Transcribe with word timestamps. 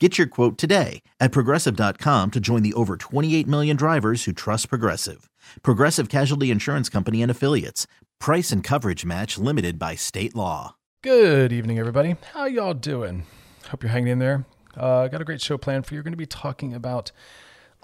Get 0.00 0.18
your 0.18 0.26
quote 0.26 0.58
today 0.58 1.02
at 1.20 1.30
progressive.com 1.30 2.32
to 2.32 2.40
join 2.40 2.62
the 2.64 2.72
over 2.74 2.96
28 2.96 3.46
million 3.46 3.76
drivers 3.76 4.24
who 4.24 4.32
trust 4.32 4.68
Progressive. 4.68 5.30
Progressive 5.62 6.08
Casualty 6.08 6.50
Insurance 6.50 6.88
Company 6.88 7.22
and 7.22 7.30
Affiliates. 7.30 7.86
Price 8.18 8.50
and 8.50 8.64
coverage 8.64 9.04
match 9.04 9.38
limited 9.38 9.78
by 9.78 9.94
state 9.94 10.34
law. 10.34 10.74
Good 11.02 11.52
evening, 11.52 11.78
everybody. 11.78 12.16
How 12.32 12.46
y'all 12.46 12.74
doing? 12.74 13.24
Hope 13.68 13.84
you're 13.84 13.92
hanging 13.92 14.08
in 14.08 14.18
there. 14.18 14.44
Uh, 14.76 15.06
got 15.06 15.20
a 15.20 15.24
great 15.24 15.40
show 15.40 15.56
planned 15.56 15.86
for 15.86 15.94
you. 15.94 16.00
We're 16.00 16.04
going 16.04 16.12
to 16.12 16.16
be 16.16 16.26
talking 16.26 16.74
about 16.74 17.12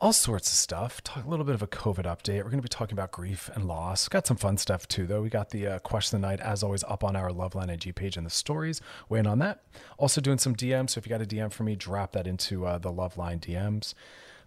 all 0.00 0.14
sorts 0.14 0.50
of 0.50 0.56
stuff. 0.56 1.02
Talk 1.02 1.26
a 1.26 1.28
little 1.28 1.44
bit 1.44 1.54
of 1.54 1.62
a 1.62 1.66
COVID 1.66 2.04
update. 2.04 2.38
We're 2.38 2.50
going 2.50 2.56
to 2.56 2.62
be 2.62 2.68
talking 2.68 2.94
about 2.94 3.10
grief 3.12 3.50
and 3.54 3.66
loss. 3.66 4.08
Got 4.08 4.26
some 4.26 4.38
fun 4.38 4.56
stuff 4.56 4.88
too, 4.88 5.06
though. 5.06 5.20
We 5.20 5.28
got 5.28 5.50
the 5.50 5.66
uh, 5.66 5.78
question 5.80 6.16
of 6.16 6.22
the 6.22 6.28
night, 6.28 6.40
as 6.40 6.62
always, 6.62 6.82
up 6.84 7.04
on 7.04 7.16
our 7.16 7.28
Loveline 7.28 7.70
IG 7.70 7.94
page 7.94 8.16
and 8.16 8.24
the 8.24 8.30
stories. 8.30 8.80
Weighing 9.10 9.26
on 9.26 9.40
that. 9.40 9.62
Also 9.98 10.22
doing 10.22 10.38
some 10.38 10.56
DMs. 10.56 10.90
So 10.90 10.98
if 10.98 11.06
you 11.06 11.10
got 11.10 11.20
a 11.20 11.26
DM 11.26 11.52
for 11.52 11.64
me, 11.64 11.76
drop 11.76 12.12
that 12.12 12.26
into 12.26 12.64
uh, 12.64 12.78
the 12.78 12.90
Loveline 12.90 13.40
DMs. 13.40 13.92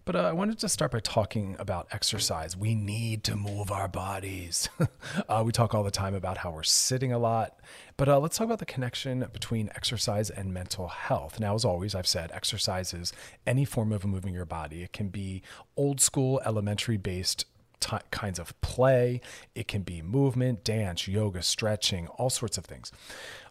But 0.06 0.18
uh, 0.18 0.20
I 0.24 0.34
wanted 0.34 0.60
to 0.60 0.70
start 0.70 0.92
by 0.92 1.00
talking 1.00 1.56
about 1.60 1.88
exercise. 1.92 2.58
We 2.58 2.76
need 2.76 3.24
to 3.24 3.38
move 3.38 3.72
our 3.72 3.88
bodies. 3.88 4.68
uh, 5.30 5.44
we 5.46 5.54
talk 5.54 5.74
all 5.74 5.84
the 5.84 5.92
time 5.92 6.14
about 6.14 6.40
how 6.40 6.52
we're 6.52 6.64
sitting 6.64 7.14
a 7.14 7.18
lot, 7.18 7.58
but 7.96 8.10
uh, 8.10 8.20
let's 8.20 8.38
talk 8.38 8.46
about 8.46 8.60
the 8.60 8.66
connection 8.66 9.26
between 9.32 9.70
exercise 9.76 10.30
and 10.30 10.54
mental 10.54 10.90
health. 10.90 11.40
Now, 11.40 11.56
as 11.56 11.64
always, 11.64 11.96
I've 11.96 12.08
said 12.08 12.32
exercise 12.34 12.94
is 12.94 13.14
any 13.48 13.64
form 13.64 13.94
of 13.94 14.04
moving 14.06 14.34
your 14.34 14.46
body. 14.46 14.84
It 14.84 14.92
can 14.92 15.08
be 15.08 15.42
old 15.78 16.02
school, 16.02 16.42
elementary 16.46 16.98
based 16.98 17.46
T- 17.80 17.98
kinds 18.12 18.40
of 18.40 18.60
play. 18.62 19.20
It 19.56 19.68
can 19.68 19.82
be 19.82 20.02
movement, 20.02 20.64
dance, 20.64 21.06
yoga, 21.06 21.42
stretching, 21.42 22.08
all 22.08 22.30
sorts 22.30 22.58
of 22.58 22.64
things. 22.64 22.94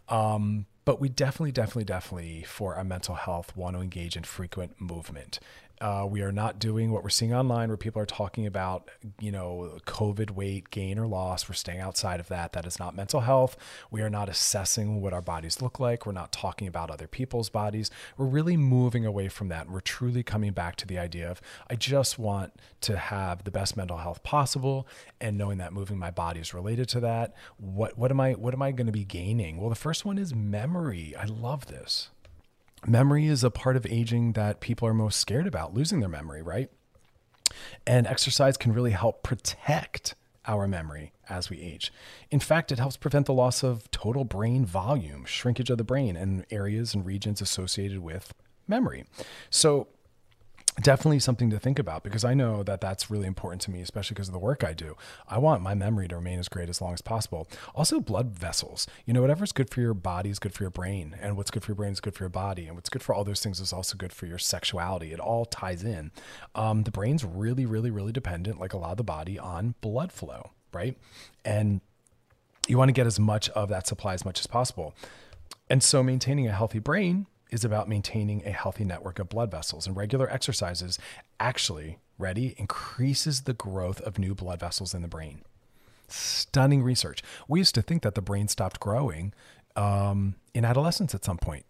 Um, 0.08 0.64
but 0.84 1.00
we 1.00 1.08
definitely, 1.08 1.52
definitely, 1.52 1.84
definitely, 1.84 2.42
for 2.42 2.74
our 2.74 2.84
mental 2.84 3.14
health, 3.14 3.56
want 3.56 3.76
to 3.76 3.82
engage 3.82 4.16
in 4.16 4.24
frequent 4.24 4.80
movement. 4.80 5.38
Uh, 5.82 6.06
we 6.06 6.22
are 6.22 6.30
not 6.30 6.60
doing 6.60 6.92
what 6.92 7.02
we're 7.02 7.10
seeing 7.10 7.34
online 7.34 7.66
where 7.66 7.76
people 7.76 8.00
are 8.00 8.06
talking 8.06 8.46
about, 8.46 8.88
you 9.18 9.32
know, 9.32 9.78
COVID 9.84 10.30
weight 10.30 10.70
gain 10.70 10.96
or 10.96 11.08
loss. 11.08 11.48
We're 11.48 11.56
staying 11.56 11.80
outside 11.80 12.20
of 12.20 12.28
that. 12.28 12.52
That 12.52 12.66
is 12.66 12.78
not 12.78 12.94
mental 12.94 13.22
health. 13.22 13.56
We 13.90 14.00
are 14.00 14.08
not 14.08 14.28
assessing 14.28 15.00
what 15.00 15.12
our 15.12 15.20
bodies 15.20 15.60
look 15.60 15.80
like. 15.80 16.06
We're 16.06 16.12
not 16.12 16.30
talking 16.30 16.68
about 16.68 16.88
other 16.88 17.08
people's 17.08 17.50
bodies. 17.50 17.90
We're 18.16 18.26
really 18.26 18.56
moving 18.56 19.04
away 19.04 19.26
from 19.26 19.48
that. 19.48 19.68
We're 19.68 19.80
truly 19.80 20.22
coming 20.22 20.52
back 20.52 20.76
to 20.76 20.86
the 20.86 20.98
idea 20.98 21.28
of 21.28 21.40
I 21.68 21.74
just 21.74 22.16
want 22.16 22.52
to 22.82 22.96
have 22.96 23.42
the 23.42 23.50
best 23.50 23.76
mental 23.76 23.96
health 23.96 24.22
possible 24.22 24.86
and 25.20 25.36
knowing 25.36 25.58
that 25.58 25.72
moving 25.72 25.98
my 25.98 26.12
body 26.12 26.38
is 26.38 26.54
related 26.54 26.88
to 26.90 27.00
that. 27.00 27.34
What 27.56 27.98
what 27.98 28.12
am 28.12 28.20
I 28.20 28.34
what 28.34 28.54
am 28.54 28.62
I 28.62 28.70
going 28.70 28.86
to 28.86 28.92
be 28.92 29.04
gaining? 29.04 29.56
Well, 29.56 29.68
the 29.68 29.74
first 29.74 30.04
one 30.04 30.16
is 30.16 30.32
memory. 30.32 31.16
I 31.18 31.24
love 31.24 31.66
this 31.66 32.10
memory 32.86 33.26
is 33.26 33.44
a 33.44 33.50
part 33.50 33.76
of 33.76 33.86
aging 33.86 34.32
that 34.32 34.60
people 34.60 34.86
are 34.88 34.94
most 34.94 35.20
scared 35.20 35.46
about 35.46 35.74
losing 35.74 36.00
their 36.00 36.08
memory, 36.08 36.42
right? 36.42 36.70
And 37.86 38.06
exercise 38.06 38.56
can 38.56 38.72
really 38.72 38.92
help 38.92 39.22
protect 39.22 40.14
our 40.46 40.66
memory 40.66 41.12
as 41.28 41.50
we 41.50 41.60
age. 41.60 41.92
In 42.30 42.40
fact, 42.40 42.72
it 42.72 42.78
helps 42.78 42.96
prevent 42.96 43.26
the 43.26 43.32
loss 43.32 43.62
of 43.62 43.90
total 43.90 44.24
brain 44.24 44.64
volume, 44.64 45.24
shrinkage 45.24 45.70
of 45.70 45.78
the 45.78 45.84
brain, 45.84 46.16
and 46.16 46.44
areas 46.50 46.94
and 46.94 47.06
regions 47.06 47.40
associated 47.40 48.00
with 48.00 48.34
memory. 48.66 49.04
So, 49.50 49.88
definitely 50.80 51.18
something 51.18 51.50
to 51.50 51.58
think 51.58 51.78
about 51.78 52.02
because 52.02 52.24
I 52.24 52.34
know 52.34 52.62
that 52.62 52.80
that's 52.80 53.10
really 53.10 53.26
important 53.26 53.60
to 53.62 53.70
me, 53.70 53.80
especially 53.80 54.14
because 54.14 54.28
of 54.28 54.32
the 54.32 54.38
work 54.38 54.64
I 54.64 54.72
do. 54.72 54.96
I 55.28 55.38
want 55.38 55.62
my 55.62 55.74
memory 55.74 56.08
to 56.08 56.16
remain 56.16 56.38
as 56.38 56.48
great 56.48 56.68
as 56.68 56.80
long 56.80 56.94
as 56.94 57.02
possible. 57.02 57.48
Also, 57.74 58.00
blood 58.00 58.30
vessels. 58.30 58.86
You 59.04 59.12
know, 59.12 59.20
whatever's 59.20 59.52
good 59.52 59.70
for 59.70 59.80
your 59.80 59.94
body 59.94 60.30
is 60.30 60.38
good 60.38 60.54
for 60.54 60.62
your 60.62 60.70
brain, 60.70 61.16
and 61.20 61.36
what's 61.36 61.50
good 61.50 61.62
for 61.62 61.72
your 61.72 61.76
brain 61.76 61.92
is 61.92 62.00
good 62.00 62.14
for 62.14 62.24
your 62.24 62.30
body, 62.30 62.66
and 62.66 62.74
what's 62.74 62.88
good 62.88 63.02
for 63.02 63.14
all 63.14 63.24
those 63.24 63.42
things 63.42 63.60
is 63.60 63.72
also 63.72 63.96
good 63.96 64.12
for 64.12 64.26
your 64.26 64.38
sexuality. 64.38 65.12
It 65.12 65.20
all 65.20 65.44
ties 65.44 65.84
in. 65.84 66.10
Um, 66.54 66.84
the 66.84 66.90
brain's 66.90 67.24
really, 67.24 67.66
really, 67.66 67.90
really 67.90 68.12
dependent, 68.12 68.58
like 68.58 68.72
a 68.72 68.78
lot 68.78 68.92
of 68.92 68.96
the 68.96 69.04
body, 69.04 69.38
on 69.38 69.74
blood 69.80 70.12
flow, 70.12 70.50
right? 70.72 70.96
And 71.44 71.80
you 72.66 72.78
want 72.78 72.88
to 72.88 72.92
get 72.92 73.06
as 73.06 73.20
much 73.20 73.50
of 73.50 73.68
that 73.68 73.86
supply 73.86 74.14
as 74.14 74.24
much 74.24 74.40
as 74.40 74.46
possible. 74.46 74.94
And 75.68 75.82
so, 75.82 76.02
maintaining 76.02 76.46
a 76.46 76.52
healthy 76.52 76.78
brain 76.78 77.26
is 77.52 77.64
about 77.64 77.88
maintaining 77.88 78.44
a 78.44 78.50
healthy 78.50 78.84
network 78.84 79.18
of 79.18 79.28
blood 79.28 79.50
vessels. 79.50 79.86
And 79.86 79.96
regular 79.96 80.28
exercises 80.30 80.98
actually, 81.38 81.98
ready, 82.18 82.54
increases 82.56 83.42
the 83.42 83.52
growth 83.52 84.00
of 84.00 84.18
new 84.18 84.34
blood 84.34 84.60
vessels 84.60 84.94
in 84.94 85.02
the 85.02 85.08
brain. 85.08 85.42
Stunning 86.08 86.82
research. 86.82 87.22
We 87.46 87.60
used 87.60 87.74
to 87.76 87.82
think 87.82 88.02
that 88.02 88.14
the 88.14 88.22
brain 88.22 88.48
stopped 88.48 88.80
growing 88.80 89.32
um, 89.76 90.34
in 90.54 90.64
adolescence 90.64 91.14
at 91.14 91.24
some 91.24 91.38
point. 91.38 91.64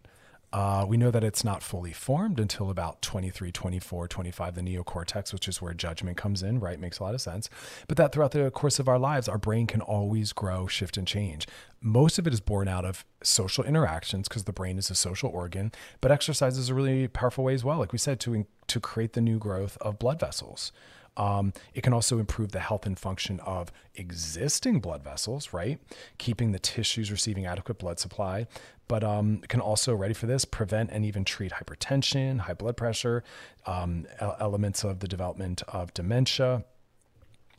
Uh, 0.53 0.85
we 0.87 0.97
know 0.97 1.09
that 1.09 1.23
it's 1.23 1.43
not 1.43 1.63
fully 1.63 1.91
formed 1.91 2.39
until 2.39 2.69
about 2.69 3.01
23, 3.01 3.51
24, 3.51 4.07
25, 4.07 4.53
the 4.53 4.61
neocortex, 4.61 5.33
which 5.33 5.47
is 5.47 5.59
where 5.59 5.73
judgment 5.73 6.15
comes 6.15 6.43
in, 6.43 6.59
right? 6.59 6.79
Makes 6.79 6.99
a 6.99 7.03
lot 7.03 7.15
of 7.15 7.21
sense. 7.21 7.49
But 7.87 7.97
that 7.97 8.11
throughout 8.11 8.31
the 8.31 8.51
course 8.51 8.77
of 8.77 8.87
our 8.87 8.99
lives, 8.99 9.27
our 9.27 9.39
brain 9.39 9.65
can 9.65 9.81
always 9.81 10.31
grow, 10.31 10.67
shift, 10.67 10.95
and 10.95 11.07
change. 11.07 11.47
Most 11.81 12.19
of 12.19 12.27
it 12.27 12.33
is 12.33 12.39
born 12.39 12.67
out 12.67 12.85
of 12.85 13.03
social 13.23 13.63
interactions 13.63 14.27
because 14.27 14.43
the 14.43 14.53
brain 14.53 14.77
is 14.77 14.91
a 14.91 14.95
social 14.95 15.31
organ, 15.31 15.71
but 16.01 16.11
exercise 16.11 16.55
is 16.55 16.69
a 16.69 16.75
really 16.75 17.07
powerful 17.07 17.43
way 17.43 17.55
as 17.55 17.63
well, 17.63 17.79
like 17.79 17.91
we 17.91 17.97
said, 17.97 18.19
to, 18.19 18.45
to 18.67 18.79
create 18.79 19.13
the 19.13 19.21
new 19.21 19.39
growth 19.39 19.75
of 19.81 19.97
blood 19.97 20.19
vessels. 20.19 20.71
Um, 21.15 21.53
it 21.73 21.81
can 21.81 21.93
also 21.93 22.19
improve 22.19 22.51
the 22.51 22.59
health 22.59 22.85
and 22.85 22.97
function 22.97 23.39
of 23.41 23.71
existing 23.95 24.79
blood 24.79 25.03
vessels, 25.03 25.53
right? 25.53 25.79
Keeping 26.17 26.51
the 26.51 26.59
tissues 26.59 27.11
receiving 27.11 27.45
adequate 27.45 27.77
blood 27.77 27.99
supply, 27.99 28.47
but 28.87 29.03
um, 29.03 29.39
can 29.47 29.59
also, 29.59 29.93
ready 29.93 30.13
for 30.13 30.25
this, 30.25 30.45
prevent 30.45 30.89
and 30.91 31.05
even 31.05 31.23
treat 31.23 31.53
hypertension, 31.53 32.39
high 32.39 32.53
blood 32.53 32.77
pressure, 32.77 33.23
um, 33.65 34.07
elements 34.39 34.83
of 34.83 34.99
the 34.99 35.07
development 35.07 35.61
of 35.67 35.93
dementia 35.93 36.65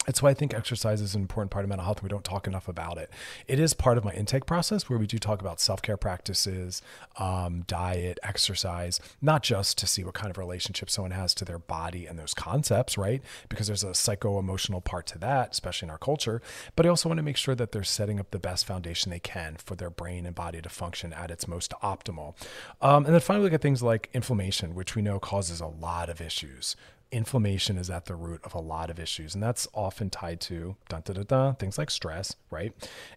it's 0.06 0.22
why 0.22 0.30
I 0.30 0.34
think 0.34 0.54
exercise 0.54 1.00
is 1.00 1.14
an 1.14 1.22
important 1.22 1.50
part 1.50 1.64
of 1.64 1.68
mental 1.68 1.84
health. 1.84 2.02
We 2.02 2.08
don't 2.08 2.24
talk 2.24 2.46
enough 2.46 2.68
about 2.68 2.98
it. 2.98 3.10
It 3.46 3.58
is 3.58 3.74
part 3.74 3.98
of 3.98 4.04
my 4.04 4.12
intake 4.12 4.46
process 4.46 4.88
where 4.88 4.98
we 4.98 5.06
do 5.06 5.18
talk 5.18 5.40
about 5.40 5.60
self 5.60 5.82
care 5.82 5.96
practices, 5.96 6.82
um, 7.16 7.62
diet, 7.66 8.18
exercise, 8.22 9.00
not 9.22 9.42
just 9.42 9.78
to 9.78 9.86
see 9.86 10.04
what 10.04 10.14
kind 10.14 10.30
of 10.30 10.38
relationship 10.38 10.90
someone 10.90 11.12
has 11.12 11.34
to 11.34 11.44
their 11.44 11.58
body 11.58 12.06
and 12.06 12.18
those 12.18 12.34
concepts, 12.34 12.98
right? 12.98 13.22
Because 13.48 13.66
there's 13.66 13.84
a 13.84 13.94
psycho 13.94 14.38
emotional 14.38 14.80
part 14.80 15.06
to 15.06 15.18
that, 15.18 15.52
especially 15.52 15.86
in 15.86 15.90
our 15.90 15.98
culture. 15.98 16.42
But 16.76 16.86
I 16.86 16.88
also 16.88 17.08
want 17.08 17.18
to 17.18 17.22
make 17.22 17.36
sure 17.36 17.54
that 17.54 17.72
they're 17.72 17.84
setting 17.84 18.20
up 18.20 18.30
the 18.30 18.38
best 18.38 18.66
foundation 18.66 19.10
they 19.10 19.20
can 19.20 19.56
for 19.56 19.74
their 19.74 19.90
brain 19.90 20.26
and 20.26 20.34
body 20.34 20.60
to 20.60 20.68
function 20.68 21.12
at 21.12 21.30
its 21.30 21.48
most 21.48 21.72
optimal. 21.82 22.34
Um, 22.80 23.04
and 23.04 23.14
then 23.14 23.20
finally, 23.20 23.44
look 23.44 23.54
at 23.54 23.62
things 23.62 23.82
like 23.82 24.10
inflammation, 24.12 24.74
which 24.74 24.94
we 24.94 25.02
know 25.02 25.18
causes 25.18 25.60
a 25.60 25.66
lot 25.66 26.08
of 26.08 26.20
issues 26.20 26.76
inflammation 27.14 27.78
is 27.78 27.90
at 27.90 28.06
the 28.06 28.16
root 28.16 28.40
of 28.42 28.54
a 28.54 28.60
lot 28.60 28.90
of 28.90 28.98
issues, 28.98 29.34
and 29.34 29.42
that's 29.42 29.68
often 29.72 30.10
tied 30.10 30.40
to 30.40 30.76
dun, 30.88 31.02
dun, 31.04 31.14
dun, 31.14 31.24
dun, 31.24 31.54
things 31.54 31.78
like 31.78 31.88
stress, 31.90 32.34
right? 32.50 32.72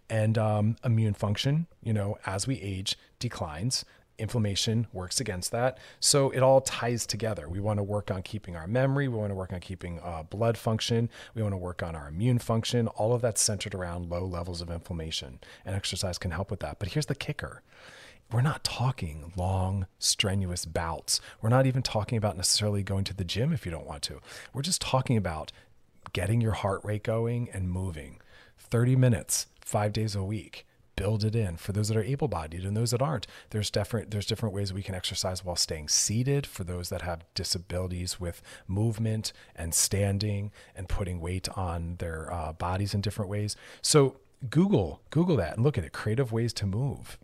And 0.07 0.37
um, 0.37 0.75
immune 0.85 1.15
function, 1.15 1.65
you 1.83 1.93
know, 1.93 2.17
as 2.25 2.45
we 2.47 2.61
age, 2.61 2.97
declines. 3.19 3.83
Inflammation 4.19 4.87
works 4.93 5.19
against 5.19 5.51
that. 5.51 5.77
So 5.99 6.31
it 6.31 6.41
all 6.41 6.61
ties 6.61 7.05
together. 7.05 7.47
We 7.47 7.59
want 7.59 7.77
to 7.77 7.83
work 7.83 8.09
on 8.09 8.23
keeping 8.23 8.55
our 8.55 8.65
memory. 8.65 9.07
We 9.07 9.17
want 9.17 9.29
to 9.29 9.35
work 9.35 9.53
on 9.53 9.59
keeping 9.59 9.99
uh, 9.99 10.23
blood 10.23 10.57
function. 10.57 11.09
We 11.35 11.43
want 11.43 11.53
to 11.53 11.57
work 11.57 11.83
on 11.83 11.95
our 11.95 12.07
immune 12.07 12.39
function. 12.39 12.87
All 12.87 13.13
of 13.13 13.21
that's 13.21 13.41
centered 13.41 13.75
around 13.75 14.09
low 14.09 14.25
levels 14.25 14.61
of 14.61 14.71
inflammation, 14.71 15.39
and 15.65 15.75
exercise 15.75 16.17
can 16.17 16.31
help 16.31 16.49
with 16.49 16.61
that. 16.61 16.79
But 16.79 16.89
here's 16.89 17.07
the 17.07 17.15
kicker 17.15 17.61
we're 18.31 18.41
not 18.41 18.63
talking 18.63 19.31
long, 19.37 19.87
strenuous 19.99 20.65
bouts. 20.65 21.21
We're 21.41 21.49
not 21.49 21.65
even 21.65 21.81
talking 21.81 22.17
about 22.17 22.35
necessarily 22.35 22.83
going 22.83 23.05
to 23.05 23.13
the 23.13 23.23
gym 23.23 23.53
if 23.53 23.65
you 23.65 23.71
don't 23.71 23.87
want 23.87 24.03
to. 24.03 24.19
We're 24.53 24.63
just 24.63 24.81
talking 24.81 25.15
about 25.15 25.51
getting 26.13 26.41
your 26.41 26.51
heart 26.51 26.81
rate 26.83 27.03
going 27.03 27.49
and 27.53 27.69
moving. 27.69 28.19
30 28.57 28.95
minutes, 28.95 29.47
five 29.61 29.93
days 29.93 30.15
a 30.15 30.23
week. 30.23 30.65
Build 30.97 31.23
it 31.23 31.35
in 31.35 31.57
for 31.57 31.73
those 31.73 31.89
that 31.89 31.97
are 31.97 32.03
able-bodied 32.03 32.65
and 32.65 32.75
those 32.75 32.91
that 32.91 33.03
aren't. 33.03 33.27
There's 33.51 33.69
different 33.69 34.09
there's 34.09 34.25
different 34.25 34.55
ways 34.55 34.73
we 34.73 34.81
can 34.81 34.95
exercise 34.95 35.45
while 35.45 35.55
staying 35.55 35.89
seated 35.89 36.47
for 36.47 36.63
those 36.63 36.89
that 36.89 37.03
have 37.03 37.23
disabilities 37.35 38.19
with 38.19 38.41
movement 38.67 39.31
and 39.55 39.75
standing 39.75 40.51
and 40.75 40.89
putting 40.89 41.21
weight 41.21 41.47
on 41.55 41.97
their 41.99 42.33
uh, 42.33 42.51
bodies 42.53 42.95
in 42.95 43.01
different 43.01 43.29
ways. 43.29 43.55
So 43.83 44.17
Google 44.49 45.01
Google 45.11 45.37
that 45.37 45.55
and 45.55 45.63
look 45.63 45.77
at 45.77 45.83
it. 45.83 45.93
Creative 45.93 46.31
ways 46.31 46.51
to 46.53 46.65
move 46.65 47.19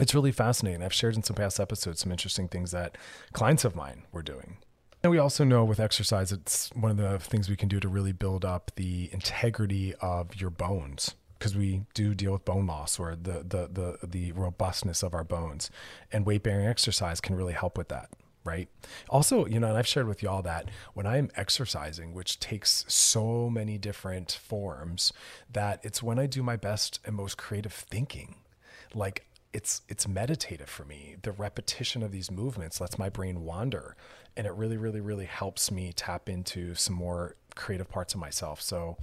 it's 0.00 0.14
really 0.14 0.32
fascinating. 0.32 0.82
I've 0.82 0.92
shared 0.92 1.16
in 1.16 1.22
some 1.22 1.36
past 1.36 1.60
episodes 1.60 2.00
some 2.00 2.10
interesting 2.12 2.48
things 2.48 2.72
that 2.72 2.98
clients 3.32 3.64
of 3.64 3.76
mine 3.76 4.02
were 4.12 4.22
doing. 4.22 4.58
And 5.02 5.10
we 5.10 5.18
also 5.18 5.44
know 5.44 5.64
with 5.64 5.80
exercise, 5.80 6.32
it's 6.32 6.70
one 6.74 6.90
of 6.90 6.96
the 6.96 7.18
things 7.18 7.48
we 7.48 7.56
can 7.56 7.68
do 7.68 7.78
to 7.78 7.88
really 7.88 8.12
build 8.12 8.44
up 8.44 8.72
the 8.76 9.10
integrity 9.12 9.94
of 10.00 10.40
your 10.40 10.50
bones 10.50 11.14
because 11.38 11.54
we 11.54 11.82
do 11.92 12.14
deal 12.14 12.32
with 12.32 12.44
bone 12.46 12.66
loss 12.66 12.98
or 12.98 13.14
the, 13.14 13.44
the, 13.46 13.68
the, 13.70 14.06
the 14.06 14.32
robustness 14.32 15.02
of 15.02 15.12
our 15.12 15.24
bones. 15.24 15.70
And 16.10 16.24
weight 16.24 16.42
bearing 16.42 16.66
exercise 16.66 17.20
can 17.20 17.36
really 17.36 17.52
help 17.52 17.76
with 17.76 17.88
that 17.88 18.10
right? 18.44 18.68
Also, 19.08 19.46
you 19.46 19.58
know, 19.58 19.68
and 19.68 19.78
I've 19.78 19.86
shared 19.86 20.06
with 20.06 20.22
y'all 20.22 20.42
that 20.42 20.68
when 20.92 21.06
I'm 21.06 21.30
exercising, 21.34 22.12
which 22.12 22.38
takes 22.38 22.84
so 22.86 23.48
many 23.48 23.78
different 23.78 24.32
forms, 24.32 25.12
that 25.50 25.80
it's 25.82 26.02
when 26.02 26.18
I 26.18 26.26
do 26.26 26.42
my 26.42 26.56
best 26.56 27.00
and 27.06 27.16
most 27.16 27.38
creative 27.38 27.72
thinking. 27.72 28.36
Like 28.94 29.26
it's 29.54 29.82
it's 29.88 30.06
meditative 30.06 30.68
for 30.68 30.84
me. 30.84 31.16
The 31.22 31.32
repetition 31.32 32.02
of 32.02 32.10
these 32.10 32.30
movements 32.30 32.80
lets 32.80 32.98
my 32.98 33.08
brain 33.08 33.44
wander, 33.44 33.96
and 34.36 34.46
it 34.46 34.52
really, 34.52 34.76
really, 34.76 35.00
really 35.00 35.26
helps 35.26 35.70
me 35.70 35.92
tap 35.94 36.28
into 36.28 36.74
some 36.74 36.96
more 36.96 37.36
creative 37.54 37.88
parts 37.88 38.14
of 38.14 38.20
myself. 38.20 38.60
So 38.60 38.98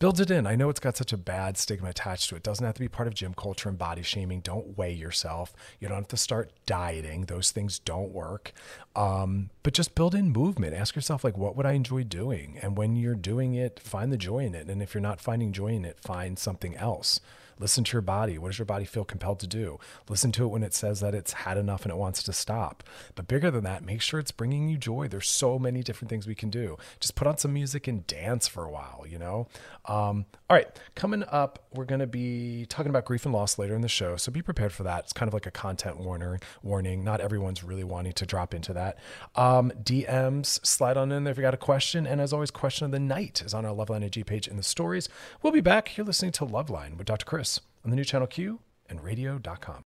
build 0.00 0.20
it 0.20 0.30
in. 0.30 0.44
I 0.44 0.56
know 0.56 0.68
it's 0.68 0.80
got 0.80 0.96
such 0.96 1.12
a 1.12 1.16
bad 1.16 1.56
stigma 1.56 1.90
attached 1.90 2.28
to 2.28 2.36
it. 2.36 2.42
Doesn't 2.42 2.66
have 2.66 2.74
to 2.74 2.80
be 2.80 2.88
part 2.88 3.06
of 3.06 3.14
gym 3.14 3.32
culture 3.32 3.68
and 3.68 3.78
body 3.78 4.02
shaming. 4.02 4.40
Don't 4.40 4.76
weigh 4.76 4.92
yourself. 4.92 5.54
You 5.78 5.86
don't 5.88 5.98
have 5.98 6.08
to 6.08 6.16
start 6.16 6.50
dieting. 6.66 7.26
Those 7.26 7.52
things 7.52 7.78
don't 7.78 8.10
work. 8.10 8.52
Um, 8.96 9.50
but 9.62 9.72
just 9.72 9.94
build 9.94 10.16
in 10.16 10.32
movement. 10.32 10.74
Ask 10.74 10.96
yourself, 10.96 11.22
like, 11.22 11.38
what 11.38 11.56
would 11.56 11.64
I 11.64 11.72
enjoy 11.72 12.02
doing? 12.02 12.58
And 12.60 12.76
when 12.76 12.96
you're 12.96 13.14
doing 13.14 13.54
it, 13.54 13.78
find 13.78 14.12
the 14.12 14.18
joy 14.18 14.40
in 14.40 14.54
it. 14.56 14.66
And 14.68 14.82
if 14.82 14.94
you're 14.94 15.00
not 15.00 15.20
finding 15.20 15.52
joy 15.52 15.68
in 15.68 15.84
it, 15.84 16.00
find 16.00 16.38
something 16.38 16.76
else. 16.76 17.20
Listen 17.58 17.84
to 17.84 17.92
your 17.92 18.02
body. 18.02 18.38
What 18.38 18.48
does 18.48 18.58
your 18.58 18.66
body 18.66 18.84
feel 18.84 19.04
compelled 19.04 19.40
to 19.40 19.46
do? 19.46 19.78
Listen 20.08 20.32
to 20.32 20.44
it 20.44 20.48
when 20.48 20.62
it 20.62 20.74
says 20.74 21.00
that 21.00 21.14
it's 21.14 21.32
had 21.32 21.56
enough 21.56 21.82
and 21.82 21.90
it 21.92 21.96
wants 21.96 22.22
to 22.24 22.32
stop. 22.32 22.84
But 23.14 23.28
bigger 23.28 23.50
than 23.50 23.64
that, 23.64 23.84
make 23.84 24.02
sure 24.02 24.20
it's 24.20 24.30
bringing 24.30 24.68
you 24.68 24.76
joy. 24.76 25.08
There's 25.08 25.28
so 25.28 25.58
many 25.58 25.82
different 25.82 26.10
things 26.10 26.26
we 26.26 26.34
can 26.34 26.50
do. 26.50 26.76
Just 27.00 27.14
put 27.14 27.26
on 27.26 27.38
some 27.38 27.52
music 27.52 27.88
and 27.88 28.06
dance 28.06 28.46
for 28.46 28.64
a 28.64 28.70
while, 28.70 29.04
you 29.08 29.18
know? 29.18 29.48
Um, 29.86 30.26
all 30.48 30.56
right, 30.56 30.68
coming 30.94 31.24
up, 31.28 31.65
we're 31.76 31.84
going 31.84 32.00
to 32.00 32.06
be 32.06 32.66
talking 32.68 32.90
about 32.90 33.04
grief 33.04 33.24
and 33.24 33.34
loss 33.34 33.58
later 33.58 33.74
in 33.74 33.82
the 33.82 33.88
show. 33.88 34.16
So 34.16 34.32
be 34.32 34.42
prepared 34.42 34.72
for 34.72 34.82
that. 34.84 35.04
It's 35.04 35.12
kind 35.12 35.28
of 35.28 35.34
like 35.34 35.46
a 35.46 35.50
content 35.50 35.98
warner, 35.98 36.38
warning. 36.62 37.04
Not 37.04 37.20
everyone's 37.20 37.62
really 37.62 37.84
wanting 37.84 38.12
to 38.14 38.26
drop 38.26 38.54
into 38.54 38.72
that. 38.72 38.98
Um, 39.34 39.72
DMs, 39.82 40.64
slide 40.66 40.96
on 40.96 41.12
in 41.12 41.24
there 41.24 41.32
if 41.32 41.36
you 41.38 41.42
got 41.42 41.54
a 41.54 41.58
question. 41.58 42.06
And 42.06 42.20
as 42.20 42.32
always, 42.32 42.50
question 42.50 42.84
of 42.86 42.90
the 42.90 43.00
night 43.00 43.42
is 43.44 43.54
on 43.54 43.64
our 43.64 43.74
Loveline 43.74 44.04
IG 44.04 44.26
page 44.26 44.48
in 44.48 44.56
the 44.56 44.62
stories. 44.62 45.08
We'll 45.42 45.52
be 45.52 45.60
back. 45.60 45.96
You're 45.96 46.06
listening 46.06 46.32
to 46.32 46.46
Loveline 46.46 46.96
with 46.96 47.06
Dr. 47.06 47.24
Chris 47.24 47.60
on 47.84 47.90
the 47.90 47.96
new 47.96 48.04
channel 48.04 48.26
Q 48.26 48.60
and 48.88 49.02
radio.com. 49.02 49.82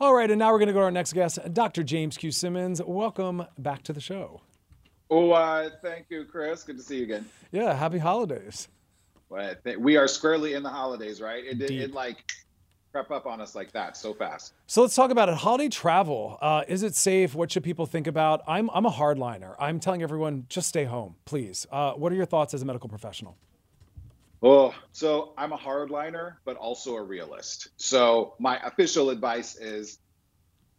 All 0.00 0.14
right, 0.14 0.30
and 0.30 0.38
now 0.38 0.52
we're 0.52 0.58
going 0.58 0.68
to 0.68 0.72
go 0.72 0.78
to 0.78 0.84
our 0.84 0.90
next 0.92 1.12
guest, 1.12 1.40
Dr. 1.52 1.82
James 1.82 2.16
Q. 2.16 2.30
Simmons. 2.30 2.80
Welcome 2.80 3.44
back 3.58 3.82
to 3.82 3.92
the 3.92 4.00
show. 4.00 4.42
Oh, 5.10 5.30
uh, 5.32 5.70
thank 5.82 6.06
you, 6.10 6.24
Chris. 6.24 6.62
Good 6.62 6.76
to 6.76 6.82
see 6.82 6.98
you 6.98 7.04
again. 7.04 7.26
Yeah, 7.50 7.74
happy 7.74 7.98
holidays. 7.98 8.68
Well, 9.30 9.54
we 9.78 9.96
are 9.96 10.08
squarely 10.08 10.54
in 10.54 10.62
the 10.62 10.70
holidays, 10.70 11.20
right? 11.20 11.44
It, 11.44 11.60
it, 11.60 11.70
it, 11.70 11.92
like 11.92 12.24
prep 12.92 13.10
up 13.10 13.26
on 13.26 13.40
us 13.40 13.54
like 13.54 13.72
that 13.72 13.96
so 13.96 14.14
fast. 14.14 14.54
So 14.66 14.82
let's 14.82 14.94
talk 14.94 15.10
about 15.10 15.28
it. 15.28 15.34
Holiday 15.34 15.68
travel. 15.68 16.38
Uh, 16.40 16.64
is 16.66 16.82
it 16.82 16.94
safe? 16.94 17.34
What 17.34 17.50
should 17.50 17.62
people 17.62 17.86
think 17.86 18.06
about? 18.06 18.42
I'm 18.46 18.70
I'm 18.70 18.86
a 18.86 18.90
hardliner. 18.90 19.54
I'm 19.58 19.80
telling 19.80 20.02
everyone 20.02 20.46
just 20.48 20.68
stay 20.68 20.84
home, 20.84 21.16
please. 21.24 21.66
Uh, 21.70 21.92
what 21.92 22.12
are 22.12 22.16
your 22.16 22.26
thoughts 22.26 22.54
as 22.54 22.62
a 22.62 22.64
medical 22.64 22.88
professional? 22.88 23.36
Oh, 24.42 24.74
so 24.92 25.32
I'm 25.36 25.52
a 25.52 25.58
hardliner, 25.58 26.36
but 26.44 26.56
also 26.56 26.94
a 26.94 27.02
realist. 27.02 27.68
So 27.76 28.34
my 28.38 28.58
official 28.64 29.10
advice 29.10 29.56
is 29.56 29.98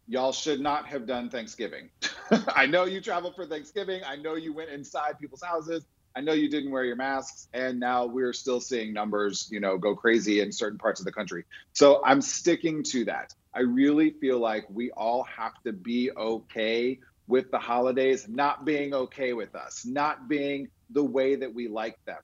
y'all 0.10 0.32
should 0.32 0.60
not 0.60 0.88
have 0.88 1.06
done 1.06 1.30
Thanksgiving. 1.30 1.90
I 2.56 2.66
know 2.66 2.86
you 2.86 3.00
traveled 3.00 3.36
for 3.36 3.46
Thanksgiving. 3.46 4.02
I 4.06 4.16
know 4.16 4.34
you 4.34 4.54
went 4.54 4.72
inside 4.72 5.20
people's 5.20 5.44
houses. 5.44 5.86
I 6.16 6.22
know 6.22 6.34
you 6.34 6.50
didn't 6.50 6.72
wear 6.72 6.84
your 6.84 6.96
masks, 6.96 7.48
and 7.54 7.80
now 7.80 8.06
we're 8.06 8.34
still 8.34 8.60
seeing 8.60 8.92
numbers, 8.92 9.48
you 9.52 9.60
know, 9.60 9.78
go 9.78 9.96
crazy 9.96 10.42
in 10.42 10.52
certain 10.52 10.80
parts 10.80 11.00
of 11.00 11.06
the 11.06 11.12
country. 11.12 11.46
So 11.74 12.02
I'm 12.04 12.22
sticking 12.22 12.82
to 12.86 13.06
that. 13.06 13.36
I 13.54 13.62
really 13.62 14.10
feel 14.10 14.40
like 14.40 14.66
we 14.70 14.90
all 14.92 15.24
have 15.24 15.54
to 15.66 15.72
be 15.72 16.10
okay 16.12 17.00
with 17.28 17.52
the 17.52 17.60
holidays 17.60 18.28
not 18.28 18.66
being 18.66 18.96
okay 18.96 19.34
with 19.34 19.54
us, 19.54 19.86
not 19.86 20.28
being 20.28 20.70
the 20.90 21.04
way 21.04 21.36
that 21.36 21.54
we 21.54 21.68
like 21.68 22.04
them. 22.06 22.22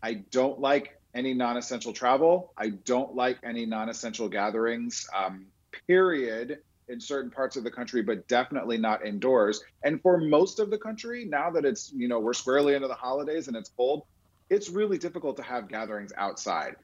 I 0.00 0.14
don't 0.30 0.60
like 0.60 1.00
any 1.12 1.34
non-essential 1.34 1.92
travel. 1.92 2.52
I 2.56 2.68
don't 2.68 3.16
like 3.16 3.38
any 3.42 3.66
non-essential 3.66 4.28
gatherings. 4.28 5.08
Um, 5.12 5.46
period 5.88 6.60
in 6.88 7.00
certain 7.00 7.30
parts 7.30 7.56
of 7.56 7.64
the 7.64 7.70
country, 7.70 8.02
but 8.02 8.28
definitely 8.28 8.78
not 8.78 9.06
indoors. 9.06 9.62
And 9.82 10.00
for 10.02 10.18
most 10.18 10.58
of 10.58 10.70
the 10.70 10.78
country, 10.78 11.24
now 11.24 11.50
that 11.50 11.64
it's, 11.64 11.92
you 11.94 12.08
know, 12.08 12.20
we're 12.20 12.34
squarely 12.34 12.74
into 12.74 12.88
the 12.88 12.94
holidays 12.94 13.48
and 13.48 13.56
it's 13.56 13.70
cold, 13.76 14.04
it's 14.50 14.68
really 14.68 14.98
difficult 14.98 15.36
to 15.36 15.42
have 15.42 15.68
gatherings 15.68 16.12
outside. 16.16 16.76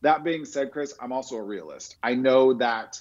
That 0.00 0.24
being 0.24 0.44
said, 0.44 0.72
Chris, 0.72 0.94
I'm 1.00 1.12
also 1.12 1.36
a 1.36 1.42
realist. 1.42 1.96
I 2.02 2.14
know 2.14 2.54
that 2.54 3.00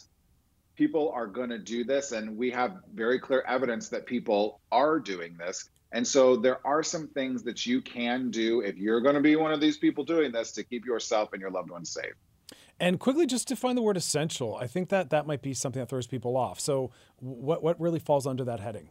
people 0.75 1.11
are 1.15 1.27
going 1.27 1.49
to 1.49 1.57
do 1.57 1.83
this, 1.83 2.11
and 2.11 2.37
we 2.37 2.51
have 2.51 2.77
very 2.93 3.19
clear 3.19 3.43
evidence 3.47 3.89
that 3.89 4.05
people 4.05 4.59
are 4.71 4.99
doing 4.99 5.37
this. 5.37 5.69
And 5.93 6.07
so 6.07 6.37
there 6.37 6.65
are 6.65 6.83
some 6.83 7.07
things 7.09 7.43
that 7.43 7.65
you 7.65 7.81
can 7.81 8.31
do 8.31 8.61
if 8.61 8.77
you're 8.77 9.01
going 9.01 9.15
to 9.15 9.21
be 9.21 9.35
one 9.35 9.51
of 9.51 9.59
these 9.59 9.77
people 9.77 10.03
doing 10.03 10.31
this 10.31 10.53
to 10.53 10.63
keep 10.63 10.85
yourself 10.85 11.33
and 11.33 11.41
your 11.41 11.51
loved 11.51 11.69
ones 11.69 11.91
safe. 11.91 12.13
And 12.81 12.99
quickly, 12.99 13.27
just 13.27 13.47
define 13.47 13.75
the 13.75 13.81
word 13.81 13.95
essential. 13.95 14.55
I 14.55 14.65
think 14.65 14.89
that 14.89 15.11
that 15.11 15.27
might 15.27 15.43
be 15.43 15.53
something 15.53 15.79
that 15.79 15.87
throws 15.87 16.07
people 16.07 16.35
off. 16.35 16.59
So, 16.59 16.91
what 17.19 17.61
what 17.61 17.79
really 17.79 17.99
falls 17.99 18.25
under 18.25 18.43
that 18.45 18.59
heading? 18.59 18.89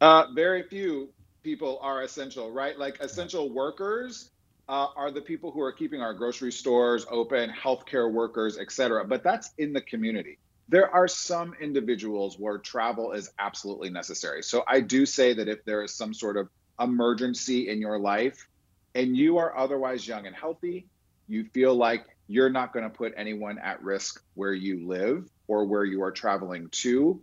Uh, 0.00 0.26
very 0.34 0.62
few 0.64 1.08
people 1.42 1.78
are 1.80 2.02
essential, 2.02 2.52
right? 2.52 2.78
Like 2.78 3.00
essential 3.00 3.50
workers 3.50 4.30
uh, 4.68 4.88
are 4.96 5.10
the 5.10 5.22
people 5.22 5.50
who 5.50 5.62
are 5.62 5.72
keeping 5.72 6.02
our 6.02 6.12
grocery 6.12 6.52
stores 6.52 7.06
open, 7.10 7.50
healthcare 7.50 8.12
workers, 8.12 8.58
et 8.58 8.70
cetera. 8.70 9.04
But 9.04 9.24
that's 9.24 9.52
in 9.56 9.72
the 9.72 9.80
community 9.80 10.38
there 10.68 10.90
are 10.90 11.06
some 11.06 11.54
individuals 11.60 12.38
where 12.38 12.58
travel 12.58 13.12
is 13.12 13.30
absolutely 13.38 13.90
necessary. 13.90 14.42
So 14.42 14.64
I 14.66 14.80
do 14.80 15.04
say 15.04 15.34
that 15.34 15.48
if 15.48 15.64
there 15.64 15.82
is 15.82 15.94
some 15.94 16.14
sort 16.14 16.36
of 16.36 16.48
emergency 16.80 17.68
in 17.68 17.80
your 17.80 17.98
life 17.98 18.48
and 18.94 19.16
you 19.16 19.36
are 19.38 19.56
otherwise 19.56 20.08
young 20.08 20.26
and 20.26 20.34
healthy, 20.34 20.86
you 21.28 21.44
feel 21.52 21.74
like 21.74 22.06
you're 22.26 22.50
not 22.50 22.72
going 22.72 22.84
to 22.84 22.90
put 22.90 23.12
anyone 23.16 23.58
at 23.58 23.82
risk 23.82 24.22
where 24.34 24.52
you 24.52 24.86
live 24.86 25.28
or 25.46 25.64
where 25.64 25.84
you 25.84 26.02
are 26.02 26.10
traveling 26.10 26.68
to, 26.70 27.20